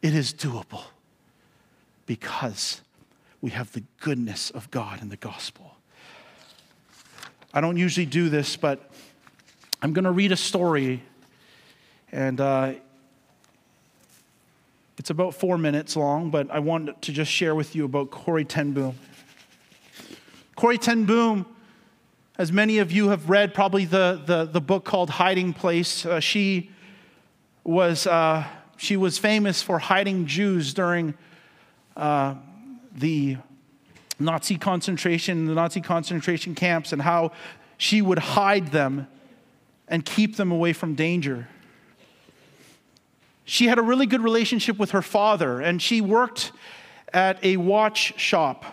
It 0.00 0.14
is 0.14 0.32
doable 0.32 0.84
because 2.06 2.80
we 3.42 3.50
have 3.50 3.70
the 3.72 3.82
goodness 4.00 4.48
of 4.48 4.70
God 4.70 5.02
in 5.02 5.10
the 5.10 5.18
gospel. 5.18 5.76
I 7.52 7.60
don't 7.60 7.76
usually 7.76 8.06
do 8.06 8.30
this, 8.30 8.56
but 8.56 8.90
I'm 9.82 9.92
going 9.92 10.06
to 10.06 10.12
read 10.12 10.32
a 10.32 10.36
story, 10.36 11.02
and 12.10 12.40
uh, 12.40 12.72
it's 15.02 15.10
about 15.10 15.34
four 15.34 15.58
minutes 15.58 15.96
long, 15.96 16.30
but 16.30 16.48
I 16.48 16.60
wanted 16.60 17.02
to 17.02 17.10
just 17.10 17.28
share 17.28 17.56
with 17.56 17.74
you 17.74 17.84
about 17.84 18.12
Corrie 18.12 18.44
ten 18.44 18.70
Boom. 18.70 18.94
Corrie 20.54 20.78
ten 20.78 21.06
Boom, 21.06 21.44
as 22.38 22.52
many 22.52 22.78
of 22.78 22.92
you 22.92 23.08
have 23.08 23.28
read, 23.28 23.52
probably 23.52 23.84
the, 23.84 24.22
the, 24.24 24.44
the 24.44 24.60
book 24.60 24.84
called 24.84 25.10
Hiding 25.10 25.54
Place, 25.54 26.06
uh, 26.06 26.20
she, 26.20 26.70
was, 27.64 28.06
uh, 28.06 28.46
she 28.76 28.96
was 28.96 29.18
famous 29.18 29.60
for 29.60 29.80
hiding 29.80 30.24
Jews 30.26 30.72
during 30.72 31.14
uh, 31.96 32.36
the 32.92 33.38
Nazi 34.20 34.56
concentration, 34.56 35.46
the 35.46 35.54
Nazi 35.54 35.80
concentration 35.80 36.54
camps, 36.54 36.92
and 36.92 37.02
how 37.02 37.32
she 37.76 38.02
would 38.02 38.20
hide 38.20 38.68
them 38.68 39.08
and 39.88 40.04
keep 40.04 40.36
them 40.36 40.52
away 40.52 40.72
from 40.72 40.94
danger 40.94 41.48
she 43.44 43.66
had 43.66 43.78
a 43.78 43.82
really 43.82 44.06
good 44.06 44.22
relationship 44.22 44.78
with 44.78 44.92
her 44.92 45.02
father, 45.02 45.60
and 45.60 45.80
she 45.80 46.00
worked 46.00 46.52
at 47.12 47.42
a 47.44 47.56
watch 47.56 48.18
shop. 48.18 48.64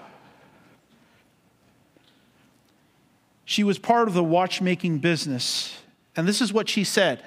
She 3.45 3.63
was 3.63 3.79
part 3.79 4.07
of 4.07 4.13
the 4.13 4.23
watchmaking 4.23 4.99
business, 4.99 5.81
and 6.15 6.27
this 6.27 6.41
is 6.41 6.53
what 6.53 6.69
she 6.69 6.83
said 6.83 7.23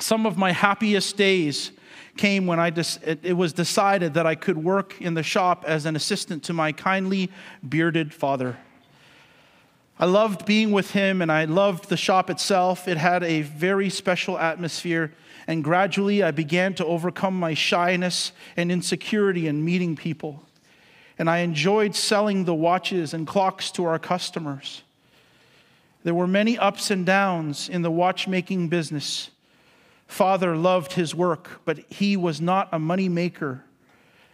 Some 0.00 0.26
of 0.26 0.38
my 0.38 0.52
happiest 0.52 1.16
days 1.16 1.72
came 2.16 2.46
when 2.46 2.58
I 2.58 2.72
it 3.02 3.36
was 3.36 3.52
decided 3.52 4.14
that 4.14 4.26
I 4.26 4.34
could 4.34 4.58
work 4.58 5.00
in 5.00 5.14
the 5.14 5.22
shop 5.22 5.64
as 5.66 5.86
an 5.86 5.96
assistant 5.96 6.42
to 6.44 6.52
my 6.52 6.72
kindly 6.72 7.30
bearded 7.68 8.14
father. 8.14 8.58
I 10.00 10.06
loved 10.06 10.46
being 10.46 10.70
with 10.70 10.92
him 10.92 11.20
and 11.20 11.32
I 11.32 11.44
loved 11.44 11.88
the 11.88 11.96
shop 11.96 12.30
itself. 12.30 12.86
It 12.86 12.96
had 12.96 13.24
a 13.24 13.42
very 13.42 13.90
special 13.90 14.38
atmosphere. 14.38 15.12
And 15.48 15.64
gradually, 15.64 16.22
I 16.22 16.30
began 16.30 16.74
to 16.74 16.86
overcome 16.86 17.38
my 17.38 17.54
shyness 17.54 18.32
and 18.56 18.70
insecurity 18.70 19.48
in 19.48 19.64
meeting 19.64 19.96
people. 19.96 20.44
And 21.18 21.28
I 21.28 21.38
enjoyed 21.38 21.96
selling 21.96 22.44
the 22.44 22.54
watches 22.54 23.12
and 23.12 23.26
clocks 23.26 23.72
to 23.72 23.84
our 23.86 23.98
customers. 23.98 24.82
There 26.04 26.14
were 26.14 26.28
many 26.28 26.56
ups 26.56 26.92
and 26.92 27.04
downs 27.04 27.68
in 27.68 27.82
the 27.82 27.90
watchmaking 27.90 28.68
business. 28.68 29.30
Father 30.06 30.54
loved 30.56 30.92
his 30.92 31.12
work, 31.12 31.60
but 31.64 31.80
he 31.90 32.16
was 32.16 32.40
not 32.40 32.68
a 32.70 32.78
money 32.78 33.08
maker. 33.08 33.64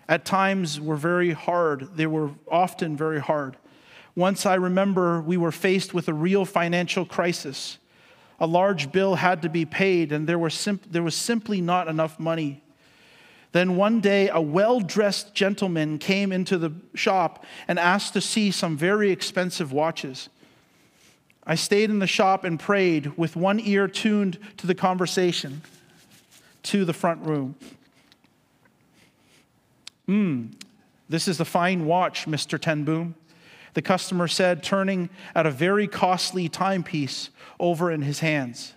At 0.09 0.27
times 0.27 0.79
were 0.79 0.97
very 0.97 1.31
hard. 1.31 1.97
They 1.97 2.07
were 2.07 2.33
often 2.51 2.99
very 2.99 3.21
hard. 3.21 3.57
Once 4.17 4.47
I 4.47 4.55
remember 4.55 5.21
we 5.21 5.37
were 5.37 5.53
faced 5.53 5.93
with 5.93 6.09
a 6.09 6.15
real 6.15 6.45
financial 6.45 7.05
crisis. 7.05 7.79
A 8.41 8.47
large 8.47 8.93
bill 8.93 9.17
had 9.17 9.43
to 9.43 9.49
be 9.49 9.65
paid, 9.65 10.13
and 10.13 10.29
there, 10.29 10.39
were 10.39 10.51
sim- 10.51 10.81
there 10.91 11.03
was 11.03 11.15
simply 11.15 11.61
not 11.61 11.89
enough 11.89 12.19
money. 12.19 12.63
Then 13.53 13.77
one 13.77 14.01
day, 14.01 14.29
a 14.29 14.41
well 14.41 14.81
dressed 14.81 15.35
gentleman 15.35 15.99
came 15.99 16.33
into 16.33 16.59
the 16.59 16.73
shop 16.95 17.45
and 17.69 17.79
asked 17.79 18.13
to 18.15 18.21
see 18.21 18.51
some 18.51 18.77
very 18.77 19.11
expensive 19.11 19.73
watches. 19.73 20.29
I 21.47 21.55
stayed 21.55 21.91
in 21.91 21.99
the 21.99 22.07
shop 22.07 22.45
and 22.45 22.59
prayed 22.59 23.17
with 23.17 23.37
one 23.37 23.61
ear 23.61 23.87
tuned 23.87 24.39
to 24.57 24.67
the 24.67 24.75
conversation 24.75 25.63
to 26.65 26.85
the 26.85 26.93
front 26.93 27.25
room. 27.25 27.55
Hmm, 30.07 30.47
this 31.09 31.29
is 31.29 31.39
the 31.39 31.45
fine 31.45 31.87
watch, 31.87 32.27
Mr. 32.27 32.61
Ten 32.61 32.85
Boom, 32.85 33.15
the 33.75 33.83
customer 33.83 34.27
said, 34.29 34.63
turning 34.63 35.11
at 35.35 35.47
a 35.47 35.51
very 35.51 35.87
costly 35.87 36.49
timepiece 36.49 37.31
over 37.61 37.91
in 37.91 38.03
his 38.03 38.21
hands. 38.21 38.73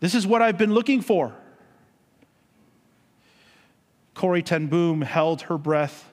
This 0.00 0.14
is 0.14 0.26
what 0.26 0.42
I've 0.42 0.58
been 0.58 0.74
looking 0.74 1.00
for. 1.00 1.32
Corrie 4.14 4.42
Ten 4.42 4.66
Boom 4.66 5.00
held 5.02 5.42
her 5.42 5.56
breath 5.56 6.12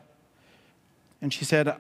and 1.22 1.34
she 1.34 1.46
said, 1.46 1.76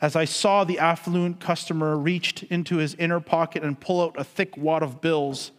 As 0.00 0.14
I 0.14 0.24
saw 0.24 0.64
the 0.64 0.78
affluent 0.78 1.40
customer 1.40 1.96
reached 1.96 2.44
into 2.44 2.76
his 2.76 2.94
inner 2.94 3.20
pocket 3.20 3.62
and 3.62 3.78
pull 3.78 4.02
out 4.02 4.18
a 4.18 4.24
thick 4.24 4.56
wad 4.56 4.82
of 4.82 5.00
bills, 5.00 5.50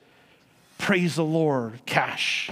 praise 0.78 1.16
the 1.16 1.26
Lord, 1.26 1.86
cash. 1.86 2.52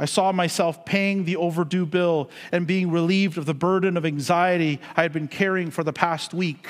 I 0.00 0.06
saw 0.06 0.32
myself 0.32 0.86
paying 0.86 1.26
the 1.26 1.36
overdue 1.36 1.84
bill 1.84 2.30
and 2.50 2.66
being 2.66 2.90
relieved 2.90 3.36
of 3.36 3.44
the 3.44 3.52
burden 3.52 3.98
of 3.98 4.06
anxiety 4.06 4.80
I 4.96 5.02
had 5.02 5.12
been 5.12 5.28
carrying 5.28 5.70
for 5.70 5.84
the 5.84 5.92
past 5.92 6.32
week. 6.32 6.66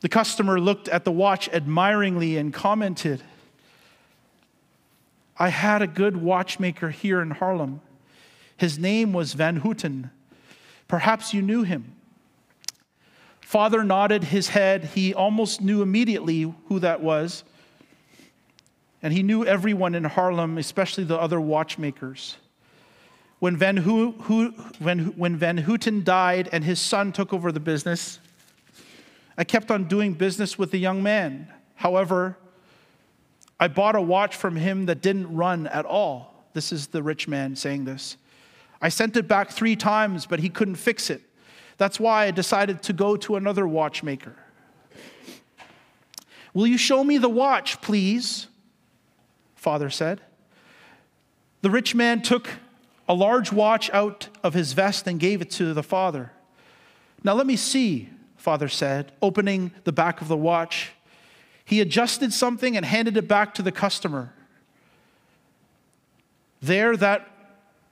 The 0.00 0.08
customer 0.08 0.58
looked 0.58 0.88
at 0.88 1.04
the 1.04 1.12
watch 1.12 1.48
admiringly 1.48 2.38
and 2.38 2.52
commented, 2.52 3.22
I 5.38 5.50
had 5.50 5.80
a 5.80 5.86
good 5.86 6.16
watchmaker 6.16 6.90
here 6.90 7.20
in 7.20 7.30
Haarlem. 7.30 7.78
His 8.56 8.80
name 8.80 9.12
was 9.12 9.34
Van 9.34 9.58
Houten. 9.58 10.10
Perhaps 10.88 11.32
you 11.32 11.40
knew 11.40 11.62
him. 11.62 11.94
Father 13.40 13.84
nodded 13.84 14.24
his 14.24 14.48
head. 14.48 14.86
He 14.86 15.14
almost 15.14 15.60
knew 15.60 15.82
immediately 15.82 16.52
who 16.66 16.80
that 16.80 17.00
was. 17.00 17.44
And 19.06 19.14
he 19.14 19.22
knew 19.22 19.44
everyone 19.46 19.94
in 19.94 20.02
Haarlem, 20.02 20.58
especially 20.58 21.04
the 21.04 21.16
other 21.16 21.40
watchmakers. 21.40 22.38
When 23.38 23.56
Van, 23.56 23.76
Ho- 23.76 24.10
when, 24.80 24.98
when 25.16 25.36
Van 25.36 25.58
Houten 25.58 26.02
died 26.02 26.48
and 26.50 26.64
his 26.64 26.80
son 26.80 27.12
took 27.12 27.32
over 27.32 27.52
the 27.52 27.60
business, 27.60 28.18
I 29.38 29.44
kept 29.44 29.70
on 29.70 29.84
doing 29.84 30.14
business 30.14 30.58
with 30.58 30.72
the 30.72 30.78
young 30.78 31.04
man. 31.04 31.52
However, 31.76 32.36
I 33.60 33.68
bought 33.68 33.94
a 33.94 34.00
watch 34.00 34.34
from 34.34 34.56
him 34.56 34.86
that 34.86 35.02
didn't 35.02 35.32
run 35.32 35.68
at 35.68 35.84
all. 35.84 36.44
This 36.52 36.72
is 36.72 36.88
the 36.88 37.00
rich 37.00 37.28
man 37.28 37.54
saying 37.54 37.84
this. 37.84 38.16
I 38.82 38.88
sent 38.88 39.16
it 39.16 39.28
back 39.28 39.52
three 39.52 39.76
times, 39.76 40.26
but 40.26 40.40
he 40.40 40.48
couldn't 40.48 40.74
fix 40.74 41.10
it. 41.10 41.22
That's 41.78 42.00
why 42.00 42.24
I 42.24 42.32
decided 42.32 42.82
to 42.82 42.92
go 42.92 43.16
to 43.18 43.36
another 43.36 43.68
watchmaker. 43.68 44.34
Will 46.52 46.66
you 46.66 46.76
show 46.76 47.04
me 47.04 47.18
the 47.18 47.28
watch, 47.28 47.80
please? 47.80 48.48
Father 49.66 49.90
said. 49.90 50.20
The 51.62 51.70
rich 51.70 51.92
man 51.92 52.22
took 52.22 52.48
a 53.08 53.14
large 53.14 53.50
watch 53.50 53.90
out 53.90 54.28
of 54.44 54.54
his 54.54 54.74
vest 54.74 55.08
and 55.08 55.18
gave 55.18 55.42
it 55.42 55.50
to 55.50 55.74
the 55.74 55.82
father. 55.82 56.30
Now 57.24 57.34
let 57.34 57.48
me 57.48 57.56
see, 57.56 58.08
father 58.36 58.68
said, 58.68 59.10
opening 59.20 59.72
the 59.82 59.90
back 59.90 60.20
of 60.20 60.28
the 60.28 60.36
watch. 60.36 60.92
He 61.64 61.80
adjusted 61.80 62.32
something 62.32 62.76
and 62.76 62.86
handed 62.86 63.16
it 63.16 63.26
back 63.26 63.54
to 63.54 63.62
the 63.62 63.72
customer. 63.72 64.32
There, 66.62 66.96
that 66.98 67.28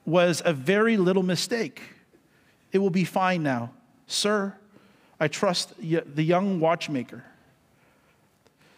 was 0.06 0.42
a 0.44 0.52
very 0.52 0.96
little 0.96 1.24
mistake. 1.24 1.82
It 2.70 2.78
will 2.78 2.88
be 2.90 3.02
fine 3.02 3.42
now. 3.42 3.72
Sir, 4.06 4.54
I 5.18 5.26
trust 5.26 5.72
the 5.80 6.22
young 6.22 6.60
watchmaker. 6.60 7.24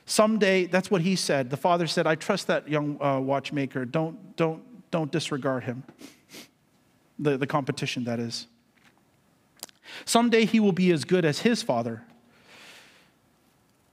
Someday, 0.06 0.66
that's 0.66 0.90
what 0.90 1.02
he 1.02 1.16
said. 1.16 1.50
The 1.50 1.56
father 1.56 1.88
said, 1.88 2.06
I 2.06 2.14
trust 2.14 2.46
that 2.46 2.68
young 2.68 3.02
uh, 3.02 3.18
watchmaker. 3.18 3.84
Don't, 3.84 4.36
don't, 4.36 4.62
don't 4.92 5.10
disregard 5.10 5.64
him. 5.64 5.82
The, 7.18 7.36
the 7.36 7.46
competition, 7.46 8.04
that 8.04 8.20
is. 8.20 8.46
Someday 10.04 10.44
he 10.44 10.60
will 10.60 10.72
be 10.72 10.92
as 10.92 11.04
good 11.04 11.24
as 11.24 11.40
his 11.40 11.62
father. 11.62 12.02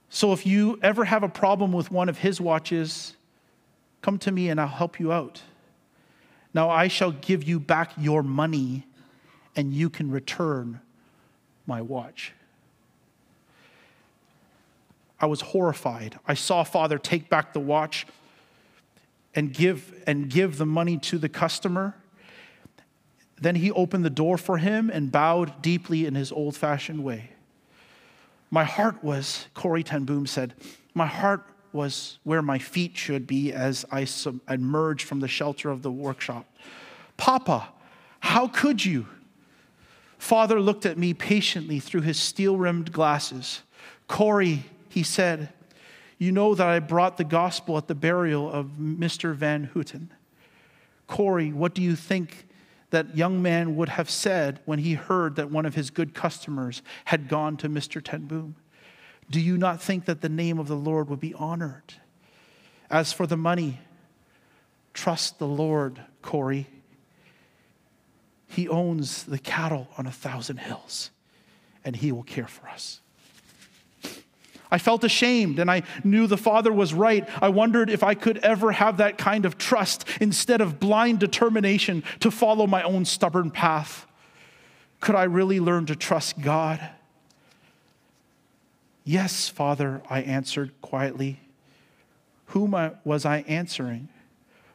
So 0.08 0.32
if 0.32 0.46
you 0.46 0.78
ever 0.82 1.04
have 1.04 1.24
a 1.24 1.28
problem 1.28 1.72
with 1.72 1.90
one 1.90 2.08
of 2.08 2.18
his 2.18 2.40
watches, 2.40 3.16
come 4.00 4.18
to 4.18 4.30
me 4.30 4.48
and 4.48 4.60
I'll 4.60 4.68
help 4.68 5.00
you 5.00 5.10
out. 5.12 5.42
Now 6.52 6.70
I 6.70 6.86
shall 6.86 7.10
give 7.10 7.42
you 7.42 7.58
back 7.58 7.90
your 7.98 8.22
money 8.22 8.86
and 9.56 9.72
you 9.72 9.90
can 9.90 10.12
return 10.12 10.80
my 11.66 11.82
watch. 11.82 12.32
I 15.20 15.26
was 15.26 15.40
horrified. 15.40 16.18
I 16.26 16.34
saw 16.34 16.64
father 16.64 16.98
take 16.98 17.28
back 17.28 17.52
the 17.52 17.60
watch 17.60 18.06
and 19.34 19.52
give 19.52 20.02
and 20.06 20.28
give 20.28 20.58
the 20.58 20.66
money 20.66 20.98
to 20.98 21.18
the 21.18 21.28
customer. 21.28 21.94
Then 23.40 23.56
he 23.56 23.70
opened 23.70 24.04
the 24.04 24.10
door 24.10 24.38
for 24.38 24.58
him 24.58 24.90
and 24.90 25.10
bowed 25.10 25.60
deeply 25.60 26.06
in 26.06 26.14
his 26.14 26.30
old-fashioned 26.30 27.02
way. 27.02 27.30
My 28.50 28.64
heart 28.64 29.02
was, 29.02 29.46
Corrie 29.54 29.82
Ten 29.82 30.04
Boom 30.04 30.26
said, 30.26 30.54
my 30.94 31.06
heart 31.06 31.44
was 31.72 32.18
where 32.22 32.42
my 32.42 32.58
feet 32.58 32.96
should 32.96 33.26
be 33.26 33.52
as 33.52 33.84
I 33.90 34.06
emerged 34.48 35.08
from 35.08 35.18
the 35.18 35.26
shelter 35.26 35.70
of 35.70 35.82
the 35.82 35.90
workshop. 35.90 36.46
Papa, 37.16 37.70
how 38.20 38.46
could 38.46 38.84
you? 38.84 39.08
Father 40.18 40.60
looked 40.60 40.86
at 40.86 40.96
me 40.96 41.12
patiently 41.12 41.80
through 41.80 42.02
his 42.02 42.18
steel 42.18 42.56
rimmed 42.56 42.92
glasses. 42.92 43.62
Corrie, 44.06 44.64
he 44.94 45.02
said, 45.02 45.52
You 46.18 46.30
know 46.30 46.54
that 46.54 46.68
I 46.68 46.78
brought 46.78 47.16
the 47.16 47.24
gospel 47.24 47.76
at 47.76 47.88
the 47.88 47.96
burial 47.96 48.48
of 48.48 48.76
Mr. 48.78 49.34
Van 49.34 49.64
Houten. 49.64 50.12
Corrie, 51.08 51.52
what 51.52 51.74
do 51.74 51.82
you 51.82 51.96
think 51.96 52.46
that 52.90 53.16
young 53.16 53.42
man 53.42 53.74
would 53.74 53.88
have 53.88 54.08
said 54.08 54.60
when 54.66 54.78
he 54.78 54.94
heard 54.94 55.34
that 55.34 55.50
one 55.50 55.66
of 55.66 55.74
his 55.74 55.90
good 55.90 56.14
customers 56.14 56.80
had 57.06 57.28
gone 57.28 57.56
to 57.56 57.68
Mr. 57.68 58.00
Ten 58.00 58.26
Boom? 58.26 58.54
Do 59.28 59.40
you 59.40 59.58
not 59.58 59.82
think 59.82 60.04
that 60.04 60.20
the 60.20 60.28
name 60.28 60.60
of 60.60 60.68
the 60.68 60.76
Lord 60.76 61.10
would 61.10 61.18
be 61.18 61.34
honored? 61.34 61.94
As 62.88 63.12
for 63.12 63.26
the 63.26 63.36
money, 63.36 63.80
trust 64.92 65.40
the 65.40 65.48
Lord, 65.48 66.00
Corrie. 66.22 66.68
He 68.46 68.68
owns 68.68 69.24
the 69.24 69.40
cattle 69.40 69.88
on 69.98 70.06
a 70.06 70.12
thousand 70.12 70.58
hills, 70.58 71.10
and 71.84 71.96
he 71.96 72.12
will 72.12 72.22
care 72.22 72.46
for 72.46 72.68
us. 72.68 73.00
I 74.74 74.78
felt 74.78 75.04
ashamed 75.04 75.60
and 75.60 75.70
I 75.70 75.84
knew 76.02 76.26
the 76.26 76.36
Father 76.36 76.72
was 76.72 76.92
right. 76.92 77.28
I 77.40 77.48
wondered 77.48 77.88
if 77.88 78.02
I 78.02 78.14
could 78.14 78.38
ever 78.38 78.72
have 78.72 78.96
that 78.96 79.18
kind 79.18 79.46
of 79.46 79.56
trust 79.56 80.04
instead 80.20 80.60
of 80.60 80.80
blind 80.80 81.20
determination 81.20 82.02
to 82.18 82.28
follow 82.32 82.66
my 82.66 82.82
own 82.82 83.04
stubborn 83.04 83.52
path. 83.52 84.04
Could 84.98 85.14
I 85.14 85.22
really 85.24 85.60
learn 85.60 85.86
to 85.86 85.94
trust 85.94 86.40
God? 86.40 86.90
Yes, 89.04 89.48
Father, 89.48 90.02
I 90.10 90.22
answered 90.22 90.72
quietly. 90.80 91.38
Whom 92.46 92.74
was 93.04 93.24
I 93.24 93.44
answering? 93.46 94.08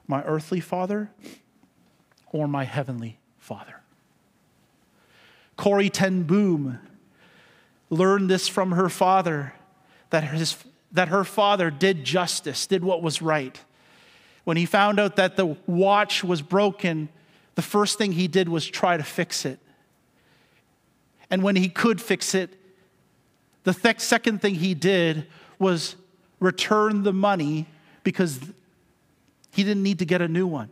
My 0.08 0.24
earthly 0.24 0.62
father 0.62 1.12
or 2.32 2.48
my 2.48 2.64
heavenly 2.64 3.20
father? 3.38 3.82
Corrie 5.58 5.90
Ten 5.90 6.24
Boom 6.24 6.80
learned 7.90 8.30
this 8.30 8.48
from 8.48 8.72
her 8.72 8.88
father 8.88 9.56
that, 10.10 10.24
his, 10.24 10.58
that 10.92 11.10
her 11.10 11.24
father 11.24 11.70
did 11.70 12.04
justice, 12.04 12.68
did 12.68 12.84
what 12.84 13.02
was 13.02 13.22
right. 13.22 13.60
When 14.44 14.58
he 14.58 14.66
found 14.66 15.00
out 15.00 15.18
that 15.18 15.36
the 15.36 15.58
watch 15.68 16.24
was 16.24 16.42
broken, 16.42 17.10
the 17.56 17.62
first 17.62 17.98
thing 17.98 18.14
he 18.14 18.28
did 18.28 18.50
was 18.50 18.66
try 18.66 18.98
to 18.98 19.04
fix 19.04 19.46
it. 19.46 19.60
And 21.30 21.44
when 21.44 21.56
he 21.56 21.70
could 21.70 22.02
fix 22.02 22.34
it, 22.34 22.50
the 23.64 23.74
th- 23.74 24.00
second 24.00 24.42
thing 24.42 24.56
he 24.56 24.74
did 24.74 25.28
was 25.60 25.96
return 26.40 27.04
the 27.04 27.14
money 27.14 27.68
because 28.04 28.40
he 29.52 29.64
didn't 29.64 29.84
need 29.84 30.00
to 30.00 30.06
get 30.06 30.22
a 30.22 30.28
new 30.28 30.48
one. 30.48 30.70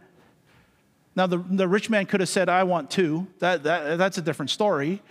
Now, 1.15 1.27
the, 1.27 1.38
the 1.38 1.67
rich 1.67 1.89
man 1.89 2.05
could 2.05 2.19
have 2.19 2.29
said, 2.29 2.47
I 2.47 2.63
want 2.63 2.89
two. 2.89 3.27
That, 3.39 3.63
that, 3.63 3.97
that's 3.97 4.17
a 4.17 4.21
different 4.21 4.51
story. 4.51 5.01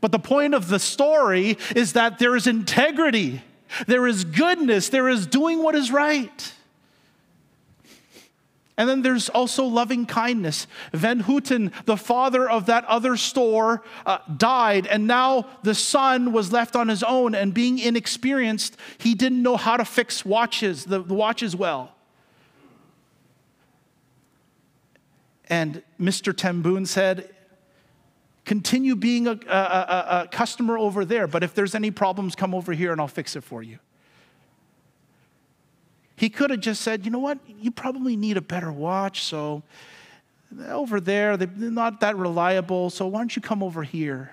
But 0.00 0.12
the 0.12 0.18
point 0.18 0.54
of 0.54 0.68
the 0.68 0.78
story 0.78 1.58
is 1.74 1.94
that 1.94 2.18
there 2.18 2.36
is 2.36 2.46
integrity, 2.46 3.42
there 3.86 4.06
is 4.06 4.24
goodness, 4.24 4.88
there 4.88 5.08
is 5.08 5.26
doing 5.26 5.62
what 5.62 5.74
is 5.74 5.90
right. 5.90 6.52
And 8.78 8.88
then 8.88 9.02
there's 9.02 9.28
also 9.28 9.64
loving 9.64 10.06
kindness. 10.06 10.68
Van 10.92 11.18
Houten, 11.20 11.72
the 11.86 11.96
father 11.96 12.48
of 12.48 12.66
that 12.66 12.84
other 12.84 13.16
store, 13.16 13.82
uh, 14.06 14.18
died, 14.36 14.86
and 14.86 15.08
now 15.08 15.48
the 15.64 15.74
son 15.74 16.32
was 16.32 16.52
left 16.52 16.76
on 16.76 16.86
his 16.86 17.02
own. 17.02 17.34
And 17.34 17.52
being 17.52 17.80
inexperienced, 17.80 18.76
he 18.98 19.16
didn't 19.16 19.42
know 19.42 19.56
how 19.56 19.76
to 19.76 19.84
fix 19.84 20.24
watches, 20.24 20.84
the, 20.84 21.02
the 21.02 21.14
watches 21.14 21.56
well. 21.56 21.92
And 25.48 25.82
Mr. 26.00 26.36
Ten 26.36 26.62
Boom 26.62 26.86
said, 26.86 27.34
continue 28.48 28.96
being 28.96 29.26
a, 29.26 29.32
a, 29.46 29.56
a, 29.56 30.22
a, 30.22 30.28
customer 30.32 30.78
over 30.78 31.04
there, 31.04 31.26
but 31.26 31.44
if 31.44 31.54
there's 31.54 31.74
any 31.74 31.90
problems, 31.90 32.34
come 32.34 32.54
over 32.54 32.72
here 32.72 32.92
and 32.92 33.00
I'll 33.00 33.06
fix 33.06 33.36
it 33.36 33.44
for 33.44 33.62
you. 33.62 33.78
He 36.16 36.30
could 36.30 36.48
have 36.48 36.60
just 36.60 36.80
said, 36.80 37.04
you 37.04 37.10
know 37.10 37.18
what, 37.18 37.38
you 37.46 37.70
probably 37.70 38.16
need 38.16 38.38
a 38.38 38.40
better 38.40 38.72
watch, 38.72 39.22
so 39.22 39.62
over 40.66 40.98
there, 40.98 41.36
they're 41.36 41.70
not 41.70 42.00
that 42.00 42.16
reliable, 42.16 42.88
so 42.88 43.06
why 43.06 43.20
don't 43.20 43.36
you 43.36 43.42
come 43.42 43.62
over 43.62 43.82
here? 43.82 44.32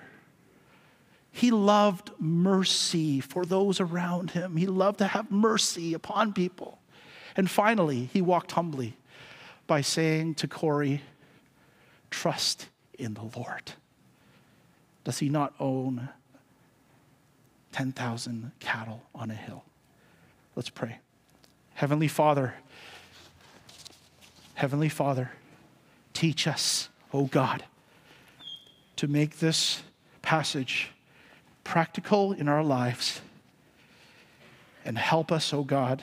He 1.30 1.50
loved 1.50 2.10
mercy 2.18 3.20
for 3.20 3.44
those 3.44 3.80
around 3.80 4.30
him. 4.30 4.56
He 4.56 4.66
loved 4.66 4.98
to 5.00 5.06
have 5.08 5.30
mercy 5.30 5.92
upon 5.92 6.32
people. 6.32 6.78
And 7.36 7.50
finally, 7.50 8.08
he 8.10 8.22
walked 8.22 8.52
humbly 8.52 8.96
by 9.66 9.82
saying 9.82 10.36
to 10.36 10.48
Corrie, 10.48 11.02
Trust 12.10 12.70
in 12.98 13.12
the 13.12 13.30
Lord. 13.36 13.74
Does 15.06 15.20
he 15.20 15.28
not 15.28 15.54
own 15.60 16.08
10,000 17.70 18.50
cattle 18.58 19.04
on 19.14 19.30
a 19.30 19.34
hill? 19.34 19.62
Let's 20.56 20.68
pray. 20.68 20.98
Heavenly 21.74 22.08
Father, 22.08 22.54
Heavenly 24.54 24.88
Father, 24.88 25.30
teach 26.12 26.48
us, 26.48 26.88
O 27.14 27.20
oh 27.20 27.24
God, 27.26 27.62
to 28.96 29.06
make 29.06 29.38
this 29.38 29.84
passage 30.22 30.90
practical 31.62 32.32
in 32.32 32.48
our 32.48 32.64
lives 32.64 33.20
and 34.84 34.98
help 34.98 35.30
us, 35.30 35.54
O 35.54 35.58
oh 35.58 35.62
God, 35.62 36.02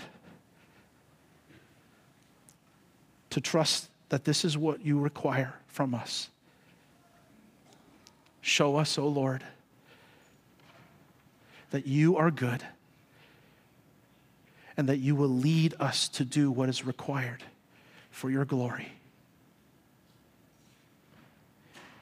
to 3.31 3.41
trust 3.41 3.89
that 4.07 4.23
this 4.23 4.45
is 4.45 4.57
what 4.57 4.79
you 4.79 4.97
require 4.97 5.55
from 5.67 5.93
us. 5.93 6.29
Show 8.43 8.75
us, 8.75 8.97
O 8.97 9.03
oh 9.03 9.07
Lord, 9.07 9.41
that 11.71 11.87
you 11.87 12.17
are 12.17 12.29
good 12.29 12.61
and 14.75 14.89
that 14.89 14.97
you 14.97 15.15
will 15.15 15.29
lead 15.29 15.73
us 15.79 16.09
to 16.09 16.25
do 16.25 16.51
what 16.51 16.67
is 16.67 16.85
required 16.85 17.41
for 18.11 18.29
your 18.29 18.43
glory 18.43 18.91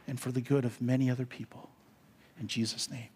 and 0.07 0.19
for 0.19 0.31
the 0.31 0.41
good 0.41 0.65
of 0.65 0.81
many 0.81 1.11
other 1.11 1.27
people. 1.27 1.69
In 2.39 2.47
Jesus' 2.47 2.89
name. 2.89 3.09